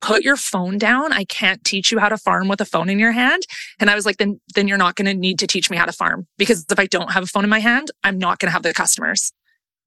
put 0.00 0.22
your 0.22 0.36
phone 0.36 0.78
down. 0.78 1.12
I 1.12 1.24
can't 1.24 1.62
teach 1.62 1.92
you 1.92 1.98
how 1.98 2.08
to 2.08 2.16
farm 2.16 2.48
with 2.48 2.62
a 2.62 2.64
phone 2.64 2.88
in 2.88 2.98
your 2.98 3.12
hand. 3.12 3.42
And 3.78 3.90
I 3.90 3.94
was 3.94 4.06
like, 4.06 4.16
then, 4.16 4.40
then 4.54 4.66
you're 4.66 4.78
not 4.78 4.96
going 4.96 5.06
to 5.06 5.14
need 5.14 5.38
to 5.40 5.46
teach 5.46 5.68
me 5.70 5.76
how 5.76 5.84
to 5.84 5.92
farm 5.92 6.26
because 6.38 6.64
if 6.70 6.78
I 6.78 6.86
don't 6.86 7.12
have 7.12 7.24
a 7.24 7.26
phone 7.26 7.44
in 7.44 7.50
my 7.50 7.60
hand, 7.60 7.90
I'm 8.02 8.16
not 8.16 8.38
going 8.38 8.48
to 8.48 8.52
have 8.52 8.62
the 8.62 8.72
customers. 8.72 9.30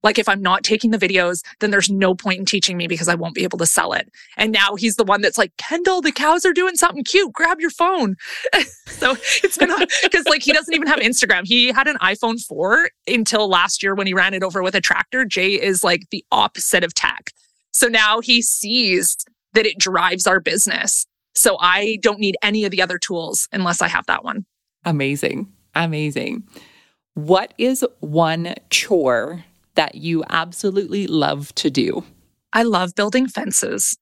Like 0.04 0.18
if 0.18 0.28
I'm 0.28 0.42
not 0.42 0.62
taking 0.62 0.90
the 0.90 0.98
videos, 0.98 1.42
then 1.60 1.70
there's 1.70 1.90
no 1.90 2.14
point 2.14 2.38
in 2.38 2.44
teaching 2.44 2.76
me 2.76 2.86
because 2.86 3.08
I 3.08 3.14
won't 3.14 3.34
be 3.34 3.42
able 3.42 3.58
to 3.58 3.66
sell 3.66 3.94
it. 3.94 4.08
And 4.36 4.52
now 4.52 4.76
he's 4.76 4.96
the 4.96 5.04
one 5.04 5.22
that's 5.22 5.38
like, 5.38 5.56
Kendall, 5.56 6.02
the 6.02 6.12
cows 6.12 6.44
are 6.44 6.52
doing 6.52 6.76
something 6.76 7.02
cute. 7.02 7.32
Grab 7.32 7.60
your 7.60 7.70
phone. 7.70 8.16
so 8.86 9.16
it's 9.42 9.56
been 9.56 9.70
because 10.02 10.26
like 10.26 10.42
he 10.42 10.52
doesn't 10.52 10.74
even 10.74 10.86
have 10.86 11.00
Instagram. 11.00 11.46
He 11.46 11.72
had 11.72 11.88
an 11.88 11.96
iPhone 11.96 12.40
4 12.40 12.90
until 13.08 13.48
last 13.48 13.82
year 13.82 13.94
when 13.94 14.06
he 14.06 14.14
ran 14.14 14.34
it 14.34 14.42
over 14.42 14.62
with 14.62 14.74
a 14.74 14.80
tractor. 14.80 15.24
Jay 15.24 15.60
is 15.60 15.82
like 15.82 16.08
the 16.10 16.24
opposite 16.30 16.84
of 16.84 16.94
tech. 16.94 17.30
So 17.72 17.88
now 17.88 18.20
he 18.20 18.42
sees 18.42 19.16
that 19.54 19.66
it 19.66 19.78
drives 19.78 20.26
our 20.26 20.38
business. 20.38 21.06
So 21.34 21.56
I 21.60 21.98
don't 22.02 22.20
need 22.20 22.36
any 22.42 22.64
of 22.64 22.70
the 22.70 22.82
other 22.82 22.98
tools 22.98 23.48
unless 23.52 23.80
I 23.80 23.88
have 23.88 24.06
that 24.06 24.22
one. 24.22 24.44
Amazing. 24.84 25.50
Amazing. 25.74 26.44
What 27.14 27.54
is 27.58 27.84
one 28.00 28.54
chore 28.70 29.44
that 29.74 29.96
you 29.96 30.24
absolutely 30.28 31.06
love 31.06 31.54
to 31.56 31.70
do? 31.70 32.04
I 32.52 32.62
love 32.62 32.94
building 32.94 33.26
fences. 33.26 33.96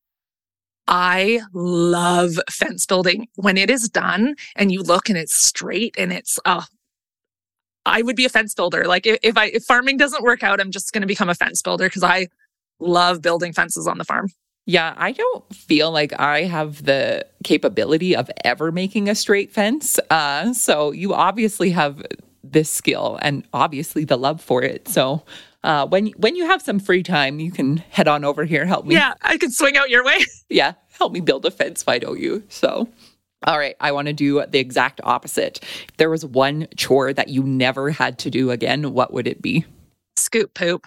I 0.88 1.40
love 1.52 2.32
fence 2.50 2.86
building. 2.86 3.28
When 3.36 3.56
it 3.56 3.70
is 3.70 3.88
done 3.88 4.34
and 4.56 4.72
you 4.72 4.82
look 4.82 5.08
and 5.08 5.16
it's 5.16 5.34
straight 5.34 5.94
and 5.96 6.12
it's, 6.12 6.38
uh, 6.44 6.64
I 7.86 8.02
would 8.02 8.16
be 8.16 8.24
a 8.24 8.28
fence 8.28 8.54
builder. 8.54 8.84
Like 8.84 9.06
if, 9.06 9.18
if 9.22 9.36
I, 9.36 9.46
if 9.46 9.64
farming 9.64 9.96
doesn't 9.96 10.22
work 10.22 10.42
out, 10.42 10.60
I'm 10.60 10.70
just 10.70 10.92
going 10.92 11.02
to 11.02 11.06
become 11.06 11.28
a 11.28 11.34
fence 11.34 11.62
builder 11.62 11.86
because 11.86 12.02
I 12.02 12.28
love 12.78 13.22
building 13.22 13.52
fences 13.52 13.86
on 13.86 13.98
the 13.98 14.04
farm. 14.04 14.28
Yeah, 14.66 14.94
I 14.96 15.12
don't 15.12 15.54
feel 15.54 15.90
like 15.90 16.12
I 16.20 16.42
have 16.42 16.84
the 16.84 17.26
capability 17.42 18.14
of 18.14 18.30
ever 18.44 18.70
making 18.70 19.08
a 19.08 19.14
straight 19.14 19.52
fence. 19.52 19.98
Uh, 20.08 20.52
so 20.52 20.92
you 20.92 21.14
obviously 21.14 21.70
have 21.70 22.02
this 22.44 22.70
skill 22.70 23.18
and 23.22 23.44
obviously 23.52 24.04
the 24.04 24.16
love 24.16 24.40
for 24.40 24.62
it. 24.62 24.86
So 24.86 25.24
uh, 25.64 25.86
when 25.86 26.08
when 26.16 26.36
you 26.36 26.46
have 26.46 26.62
some 26.62 26.78
free 26.78 27.02
time, 27.02 27.38
you 27.40 27.52
can 27.52 27.78
head 27.90 28.08
on 28.08 28.24
over 28.24 28.44
here. 28.44 28.64
Help 28.64 28.86
me. 28.86 28.94
Yeah, 28.94 29.14
I 29.22 29.38
can 29.38 29.50
swing 29.50 29.76
out 29.76 29.90
your 29.90 30.04
way. 30.04 30.18
yeah, 30.48 30.74
help 30.98 31.12
me 31.12 31.20
build 31.20 31.44
a 31.46 31.50
fence. 31.50 31.86
Why 31.86 31.98
don't 31.98 32.20
you? 32.20 32.42
So. 32.48 32.88
All 33.44 33.58
right, 33.58 33.74
I 33.80 33.90
want 33.90 34.06
to 34.06 34.12
do 34.12 34.44
the 34.46 34.60
exact 34.60 35.00
opposite. 35.02 35.58
If 35.88 35.96
there 35.96 36.08
was 36.08 36.24
one 36.24 36.68
chore 36.76 37.12
that 37.12 37.26
you 37.26 37.42
never 37.42 37.90
had 37.90 38.16
to 38.20 38.30
do 38.30 38.52
again, 38.52 38.92
what 38.92 39.12
would 39.12 39.26
it 39.26 39.42
be? 39.42 39.64
Scoop 40.16 40.54
poop. 40.54 40.86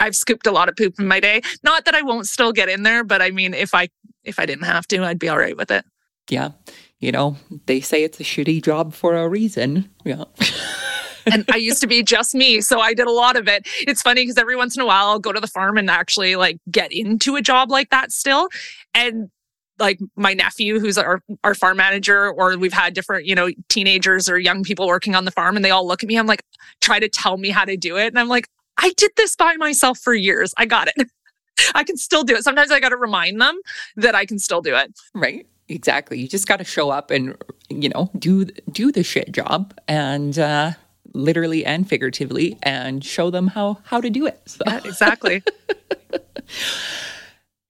I've 0.00 0.16
scooped 0.16 0.46
a 0.46 0.52
lot 0.52 0.70
of 0.70 0.76
poop 0.76 0.98
in 0.98 1.06
my 1.06 1.20
day. 1.20 1.42
Not 1.62 1.84
that 1.84 1.94
I 1.94 2.00
won't 2.00 2.28
still 2.28 2.52
get 2.52 2.70
in 2.70 2.82
there, 2.82 3.04
but 3.04 3.20
I 3.20 3.30
mean 3.30 3.52
if 3.52 3.74
I 3.74 3.88
if 4.24 4.38
I 4.38 4.46
didn't 4.46 4.64
have 4.64 4.86
to, 4.88 5.04
I'd 5.04 5.18
be 5.18 5.28
all 5.28 5.38
right 5.38 5.56
with 5.56 5.70
it. 5.70 5.84
Yeah. 6.30 6.52
You 6.98 7.12
know, 7.12 7.36
they 7.66 7.80
say 7.80 8.02
it's 8.02 8.20
a 8.20 8.24
shitty 8.24 8.62
job 8.62 8.94
for 8.94 9.14
a 9.16 9.28
reason. 9.28 9.90
Yeah. 10.04 10.24
and 11.26 11.44
I 11.50 11.56
used 11.56 11.80
to 11.80 11.86
be 11.86 12.02
just 12.02 12.34
me. 12.34 12.60
So 12.60 12.80
I 12.80 12.94
did 12.94 13.06
a 13.06 13.12
lot 13.12 13.36
of 13.36 13.48
it. 13.48 13.66
It's 13.80 14.02
funny 14.02 14.22
because 14.22 14.38
every 14.38 14.56
once 14.56 14.76
in 14.76 14.82
a 14.82 14.86
while 14.86 15.06
I'll 15.06 15.18
go 15.18 15.32
to 15.32 15.40
the 15.40 15.46
farm 15.46 15.76
and 15.76 15.90
actually 15.90 16.36
like 16.36 16.58
get 16.70 16.92
into 16.92 17.36
a 17.36 17.42
job 17.42 17.70
like 17.70 17.90
that 17.90 18.12
still. 18.12 18.48
And 18.94 19.30
like 19.78 19.98
my 20.16 20.32
nephew 20.34 20.78
who's 20.78 20.96
our, 20.98 21.22
our 21.44 21.54
farm 21.54 21.76
manager 21.76 22.30
or 22.30 22.56
we've 22.56 22.72
had 22.72 22.94
different 22.94 23.26
you 23.26 23.34
know 23.34 23.50
teenagers 23.68 24.28
or 24.28 24.38
young 24.38 24.62
people 24.62 24.86
working 24.86 25.14
on 25.14 25.24
the 25.24 25.30
farm 25.30 25.56
and 25.56 25.64
they 25.64 25.70
all 25.70 25.86
look 25.86 26.02
at 26.02 26.08
me 26.08 26.16
i'm 26.16 26.26
like 26.26 26.42
try 26.80 26.98
to 26.98 27.08
tell 27.08 27.36
me 27.36 27.50
how 27.50 27.64
to 27.64 27.76
do 27.76 27.96
it. 27.96 28.06
And 28.06 28.18
i'm 28.18 28.28
like 28.28 28.48
i 28.78 28.92
did 28.96 29.10
this 29.16 29.36
by 29.36 29.54
myself 29.56 29.98
for 29.98 30.14
years. 30.14 30.54
I 30.56 30.66
got 30.66 30.88
it. 30.96 31.08
I 31.74 31.84
can 31.84 31.96
still 31.96 32.22
do 32.22 32.34
it. 32.36 32.44
Sometimes 32.44 32.70
i 32.70 32.80
got 32.80 32.90
to 32.90 32.96
remind 32.96 33.40
them 33.40 33.58
that 33.96 34.14
i 34.14 34.24
can 34.24 34.38
still 34.38 34.62
do 34.62 34.74
it. 34.74 34.92
Right. 35.14 35.46
Exactly. 35.68 36.20
You 36.20 36.28
just 36.28 36.46
got 36.46 36.58
to 36.58 36.64
show 36.64 36.90
up 36.90 37.10
and 37.10 37.36
you 37.68 37.88
know 37.88 38.10
do 38.18 38.44
do 38.44 38.92
the 38.92 39.02
shit 39.02 39.32
job. 39.32 39.74
And 39.88 40.38
uh 40.38 40.72
literally 41.16 41.64
and 41.64 41.88
figuratively 41.88 42.58
and 42.62 43.04
show 43.04 43.30
them 43.30 43.48
how 43.48 43.78
how 43.84 44.00
to 44.00 44.10
do 44.10 44.26
it. 44.26 44.40
So. 44.46 44.62
yeah, 44.66 44.80
exactly. 44.84 45.42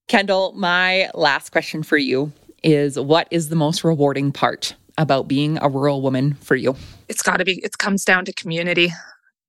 Kendall 0.08 0.52
my 0.52 1.10
last 1.14 1.50
question 1.50 1.82
for 1.82 1.96
you 1.96 2.32
is 2.62 2.98
what 2.98 3.28
is 3.30 3.48
the 3.48 3.56
most 3.56 3.84
rewarding 3.84 4.32
part 4.32 4.74
about 4.98 5.28
being 5.28 5.58
a 5.60 5.68
rural 5.68 6.02
woman 6.02 6.34
for 6.34 6.56
you? 6.56 6.74
It's 7.08 7.22
got 7.22 7.38
to 7.38 7.44
be 7.44 7.64
it 7.64 7.78
comes 7.78 8.04
down 8.04 8.24
to 8.26 8.32
community. 8.32 8.92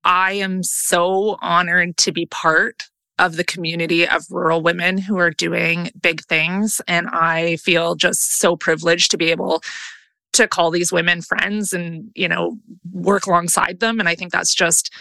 I 0.04 0.34
am 0.34 0.64
so 0.64 1.38
honored 1.42 1.98
to 1.98 2.12
be 2.12 2.28
part 2.28 2.90
of 3.20 3.36
the 3.36 3.44
community 3.44 4.08
of 4.08 4.26
rural 4.30 4.62
women 4.62 4.98
who 4.98 5.18
are 5.18 5.32
doing 5.32 5.90
big 6.00 6.22
things 6.26 6.80
and 6.88 7.08
i 7.12 7.56
feel 7.58 7.96
just 7.96 8.38
so 8.38 8.56
privileged 8.56 9.10
to 9.10 9.18
be 9.18 9.32
able 9.32 9.64
to 10.38 10.48
call 10.48 10.72
these 10.72 10.92
women 10.92 11.22
friends 11.22 11.74
and, 11.74 12.10
you 12.16 12.28
know, 12.28 12.58
work 12.92 13.28
alongside 13.28 13.80
them. 13.80 14.00
And 14.00 14.10
I 14.10 14.16
think 14.16 14.32
that's 14.32 14.56
just 14.56 14.94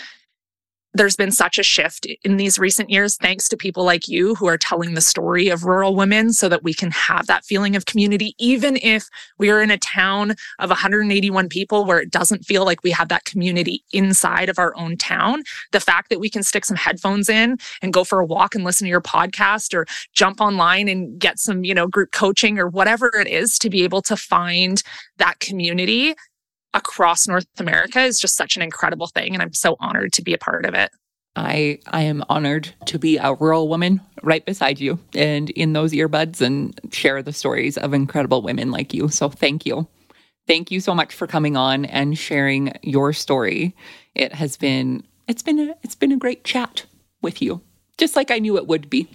there's 0.96 1.16
been 1.16 1.30
such 1.30 1.58
a 1.58 1.62
shift 1.62 2.06
in 2.24 2.36
these 2.36 2.58
recent 2.58 2.90
years, 2.90 3.16
thanks 3.16 3.48
to 3.48 3.56
people 3.56 3.84
like 3.84 4.08
you 4.08 4.34
who 4.34 4.46
are 4.46 4.56
telling 4.56 4.94
the 4.94 5.00
story 5.00 5.48
of 5.48 5.64
rural 5.64 5.94
women 5.94 6.32
so 6.32 6.48
that 6.48 6.62
we 6.62 6.72
can 6.72 6.90
have 6.90 7.26
that 7.26 7.44
feeling 7.44 7.76
of 7.76 7.86
community, 7.86 8.34
even 8.38 8.78
if 8.82 9.08
we 9.38 9.50
are 9.50 9.60
in 9.60 9.70
a 9.70 9.78
town 9.78 10.34
of 10.58 10.70
181 10.70 11.48
people 11.48 11.84
where 11.84 11.98
it 11.98 12.10
doesn't 12.10 12.44
feel 12.44 12.64
like 12.64 12.82
we 12.82 12.90
have 12.90 13.08
that 13.08 13.24
community 13.24 13.84
inside 13.92 14.48
of 14.48 14.58
our 14.58 14.74
own 14.76 14.96
town. 14.96 15.42
The 15.72 15.80
fact 15.80 16.08
that 16.10 16.20
we 16.20 16.30
can 16.30 16.42
stick 16.42 16.64
some 16.64 16.76
headphones 16.76 17.28
in 17.28 17.58
and 17.82 17.92
go 17.92 18.04
for 18.04 18.20
a 18.20 18.26
walk 18.26 18.54
and 18.54 18.64
listen 18.64 18.86
to 18.86 18.90
your 18.90 19.00
podcast 19.00 19.74
or 19.74 19.86
jump 20.12 20.40
online 20.40 20.88
and 20.88 21.18
get 21.18 21.38
some, 21.38 21.64
you 21.64 21.74
know, 21.74 21.86
group 21.86 22.12
coaching 22.12 22.58
or 22.58 22.68
whatever 22.68 23.10
it 23.14 23.26
is 23.26 23.58
to 23.58 23.70
be 23.70 23.84
able 23.84 24.02
to 24.02 24.16
find 24.16 24.82
that 25.18 25.40
community 25.40 26.14
across 26.76 27.26
North 27.26 27.46
America 27.58 28.00
is 28.00 28.20
just 28.20 28.36
such 28.36 28.56
an 28.56 28.62
incredible 28.62 29.06
thing. 29.08 29.32
And 29.32 29.42
I'm 29.42 29.54
so 29.54 29.76
honored 29.80 30.12
to 30.12 30.22
be 30.22 30.34
a 30.34 30.38
part 30.38 30.66
of 30.66 30.74
it. 30.74 30.90
I 31.34 31.80
I 31.86 32.02
am 32.02 32.24
honored 32.28 32.72
to 32.86 32.98
be 32.98 33.18
a 33.18 33.34
rural 33.34 33.68
woman 33.68 34.00
right 34.22 34.44
beside 34.44 34.78
you 34.80 34.98
and 35.14 35.50
in 35.50 35.72
those 35.72 35.92
earbuds 35.92 36.40
and 36.40 36.78
share 36.92 37.22
the 37.22 37.32
stories 37.32 37.76
of 37.76 37.92
incredible 37.92 38.42
women 38.42 38.70
like 38.70 38.94
you. 38.94 39.08
So 39.08 39.28
thank 39.28 39.66
you. 39.66 39.86
Thank 40.46 40.70
you 40.70 40.80
so 40.80 40.94
much 40.94 41.12
for 41.12 41.26
coming 41.26 41.56
on 41.56 41.84
and 41.86 42.16
sharing 42.16 42.72
your 42.82 43.12
story. 43.12 43.74
It 44.14 44.32
has 44.32 44.56
been 44.56 45.02
it's 45.28 45.42
been 45.42 45.58
a, 45.58 45.74
it's 45.82 45.94
been 45.96 46.12
a 46.12 46.16
great 46.16 46.44
chat 46.44 46.86
with 47.20 47.42
you. 47.42 47.60
Just 47.98 48.16
like 48.16 48.30
I 48.30 48.38
knew 48.38 48.56
it 48.56 48.66
would 48.66 48.88
be. 48.88 49.08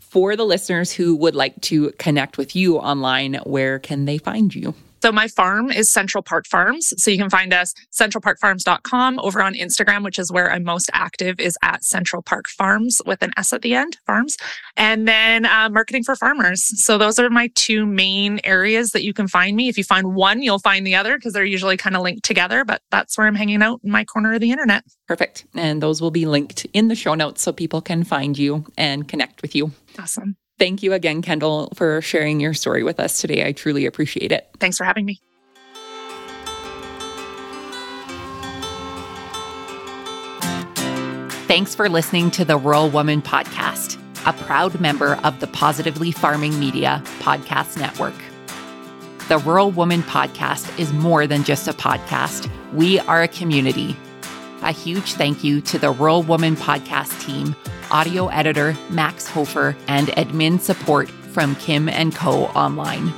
For 0.00 0.36
the 0.36 0.46
listeners 0.46 0.92
who 0.92 1.16
would 1.16 1.34
like 1.34 1.60
to 1.62 1.90
connect 1.92 2.38
with 2.38 2.54
you 2.54 2.78
online, 2.78 3.34
where 3.44 3.78
can 3.78 4.04
they 4.04 4.18
find 4.18 4.54
you? 4.54 4.74
So 5.02 5.12
my 5.12 5.28
farm 5.28 5.70
is 5.70 5.88
Central 5.88 6.22
Park 6.22 6.46
Farms. 6.46 6.92
So 7.02 7.10
you 7.10 7.18
can 7.18 7.30
find 7.30 7.52
us 7.52 7.74
centralparkfarms.com 7.92 9.20
over 9.20 9.42
on 9.42 9.54
Instagram, 9.54 10.04
which 10.04 10.18
is 10.18 10.32
where 10.32 10.50
I'm 10.50 10.64
most 10.64 10.90
active 10.92 11.38
is 11.40 11.56
at 11.62 11.84
Central 11.84 12.22
Park 12.22 12.48
Farms 12.48 13.00
with 13.06 13.22
an 13.22 13.32
S 13.36 13.52
at 13.52 13.62
the 13.62 13.74
end, 13.74 13.96
farms. 14.06 14.36
And 14.76 15.06
then 15.06 15.46
uh, 15.46 15.68
marketing 15.68 16.04
for 16.04 16.16
farmers. 16.16 16.64
So 16.82 16.98
those 16.98 17.18
are 17.18 17.30
my 17.30 17.50
two 17.54 17.86
main 17.86 18.40
areas 18.44 18.90
that 18.90 19.04
you 19.04 19.12
can 19.12 19.28
find 19.28 19.56
me. 19.56 19.68
If 19.68 19.78
you 19.78 19.84
find 19.84 20.14
one, 20.14 20.42
you'll 20.42 20.58
find 20.58 20.86
the 20.86 20.94
other 20.94 21.16
because 21.16 21.32
they're 21.32 21.44
usually 21.44 21.76
kind 21.76 21.96
of 21.96 22.02
linked 22.02 22.24
together, 22.24 22.64
but 22.64 22.82
that's 22.90 23.16
where 23.16 23.26
I'm 23.26 23.34
hanging 23.34 23.62
out 23.62 23.80
in 23.84 23.90
my 23.90 24.04
corner 24.04 24.34
of 24.34 24.40
the 24.40 24.50
internet. 24.50 24.84
Perfect. 25.06 25.44
And 25.54 25.82
those 25.82 26.00
will 26.00 26.10
be 26.10 26.26
linked 26.26 26.66
in 26.72 26.88
the 26.88 26.94
show 26.94 27.14
notes 27.14 27.42
so 27.42 27.52
people 27.52 27.80
can 27.80 28.04
find 28.04 28.36
you 28.36 28.64
and 28.76 29.06
connect 29.08 29.42
with 29.42 29.54
you. 29.54 29.72
Awesome. 29.98 30.36
Thank 30.58 30.82
you 30.82 30.92
again, 30.92 31.22
Kendall, 31.22 31.70
for 31.74 32.02
sharing 32.02 32.40
your 32.40 32.52
story 32.52 32.82
with 32.82 32.98
us 32.98 33.20
today. 33.20 33.46
I 33.46 33.52
truly 33.52 33.86
appreciate 33.86 34.32
it. 34.32 34.48
Thanks 34.58 34.76
for 34.76 34.84
having 34.84 35.04
me. 35.04 35.20
Thanks 41.46 41.74
for 41.74 41.88
listening 41.88 42.30
to 42.32 42.44
the 42.44 42.58
Rural 42.58 42.90
Woman 42.90 43.22
Podcast, 43.22 43.98
a 44.26 44.32
proud 44.44 44.80
member 44.80 45.14
of 45.24 45.40
the 45.40 45.46
Positively 45.46 46.10
Farming 46.10 46.58
Media 46.58 47.02
Podcast 47.20 47.78
Network. 47.78 48.14
The 49.28 49.38
Rural 49.38 49.70
Woman 49.70 50.02
Podcast 50.02 50.78
is 50.78 50.92
more 50.92 51.26
than 51.26 51.44
just 51.44 51.66
a 51.68 51.72
podcast, 51.72 52.50
we 52.74 52.98
are 53.00 53.22
a 53.22 53.28
community. 53.28 53.96
A 54.62 54.72
huge 54.72 55.14
thank 55.14 55.42
you 55.42 55.60
to 55.62 55.78
the 55.78 55.90
Rural 55.90 56.22
Woman 56.22 56.56
Podcast 56.56 57.18
team 57.24 57.54
audio 57.90 58.28
editor 58.28 58.76
Max 58.90 59.26
Hofer, 59.26 59.76
and 59.86 60.08
admin 60.08 60.60
support 60.60 61.08
from 61.08 61.54
Kim 61.56 61.88
and 61.88 62.14
Co. 62.14 62.46
Online. 62.46 63.12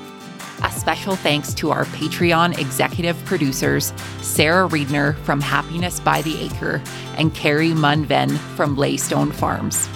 A 0.63 0.71
special 0.71 1.17
thanks 1.17 1.55
to 1.55 1.71
our 1.71 1.85
Patreon 1.87 2.59
executive 2.59 3.23
producers, 3.25 3.95
Sarah 4.21 4.69
Reedner 4.69 5.17
from 5.25 5.41
Happiness 5.41 6.01
by 6.01 6.21
the 6.23 6.39
Acre 6.43 6.83
and 7.17 7.35
Carrie 7.35 7.71
Munven 7.71 8.37
from 8.57 8.77
Laystone 8.77 9.33
Farms. 9.33 9.89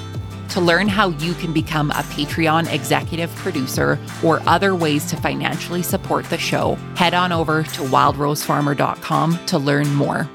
To 0.50 0.60
learn 0.60 0.88
how 0.88 1.08
you 1.08 1.34
can 1.34 1.52
become 1.52 1.90
a 1.90 2.04
Patreon 2.14 2.72
executive 2.72 3.34
producer 3.34 3.98
or 4.22 4.40
other 4.46 4.74
ways 4.74 5.04
to 5.10 5.16
financially 5.16 5.82
support 5.82 6.24
the 6.26 6.38
show, 6.38 6.76
head 6.96 7.12
on 7.12 7.32
over 7.32 7.64
to 7.64 7.82
wildrosefarmer.com 7.82 9.46
to 9.46 9.58
learn 9.58 9.92
more 9.94 10.30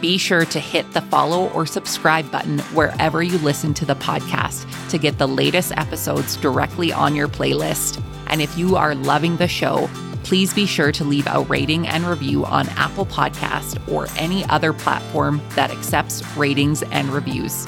be 0.00 0.18
sure 0.18 0.44
to 0.44 0.60
hit 0.60 0.92
the 0.92 1.00
follow 1.02 1.48
or 1.50 1.66
subscribe 1.66 2.30
button 2.30 2.58
wherever 2.74 3.22
you 3.22 3.38
listen 3.38 3.74
to 3.74 3.84
the 3.84 3.96
podcast 3.96 4.66
to 4.90 4.98
get 4.98 5.18
the 5.18 5.26
latest 5.26 5.72
episodes 5.76 6.36
directly 6.36 6.92
on 6.92 7.14
your 7.16 7.28
playlist. 7.28 8.02
And 8.28 8.40
if 8.40 8.56
you 8.56 8.76
are 8.76 8.94
loving 8.94 9.36
the 9.36 9.48
show, 9.48 9.88
please 10.22 10.52
be 10.52 10.66
sure 10.66 10.92
to 10.92 11.04
leave 11.04 11.26
a 11.26 11.40
rating 11.42 11.86
and 11.88 12.04
review 12.04 12.44
on 12.44 12.68
Apple 12.70 13.06
Podcast 13.06 13.80
or 13.90 14.06
any 14.16 14.44
other 14.46 14.72
platform 14.72 15.40
that 15.50 15.70
accepts 15.70 16.24
ratings 16.36 16.82
and 16.84 17.08
reviews. 17.08 17.66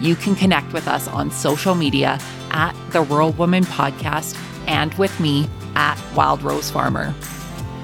You 0.00 0.16
can 0.16 0.34
connect 0.34 0.72
with 0.72 0.88
us 0.88 1.08
on 1.08 1.30
social 1.30 1.74
media 1.74 2.18
at 2.50 2.74
the 2.90 3.02
Rural 3.02 3.32
Woman 3.32 3.64
Podcast 3.64 4.36
and 4.66 4.92
with 4.94 5.18
me 5.20 5.48
at 5.76 5.98
Wild 6.14 6.42
Rose 6.42 6.70
Farmer. 6.70 7.12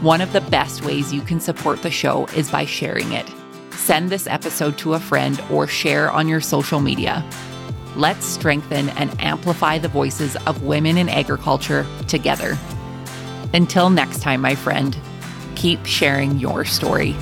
One 0.00 0.20
of 0.20 0.32
the 0.32 0.40
best 0.40 0.84
ways 0.84 1.12
you 1.12 1.20
can 1.20 1.40
support 1.40 1.82
the 1.82 1.90
show 1.90 2.26
is 2.36 2.50
by 2.50 2.64
sharing 2.64 3.12
it 3.12 3.26
send 3.80 4.10
this 4.10 4.26
episode 4.26 4.76
to 4.78 4.94
a 4.94 5.00
friend 5.00 5.42
or 5.50 5.66
share 5.66 6.10
on 6.10 6.28
your 6.28 6.40
social 6.40 6.80
media. 6.80 7.24
Let's 7.96 8.26
strengthen 8.26 8.90
and 8.90 9.18
amplify 9.20 9.78
the 9.78 9.88
voices 9.88 10.36
of 10.46 10.62
women 10.62 10.96
in 10.96 11.08
agriculture 11.08 11.86
together. 12.06 12.56
Until 13.52 13.90
next 13.90 14.20
time, 14.20 14.42
my 14.42 14.54
friend, 14.54 14.96
keep 15.56 15.84
sharing 15.84 16.38
your 16.38 16.64
story. 16.64 17.16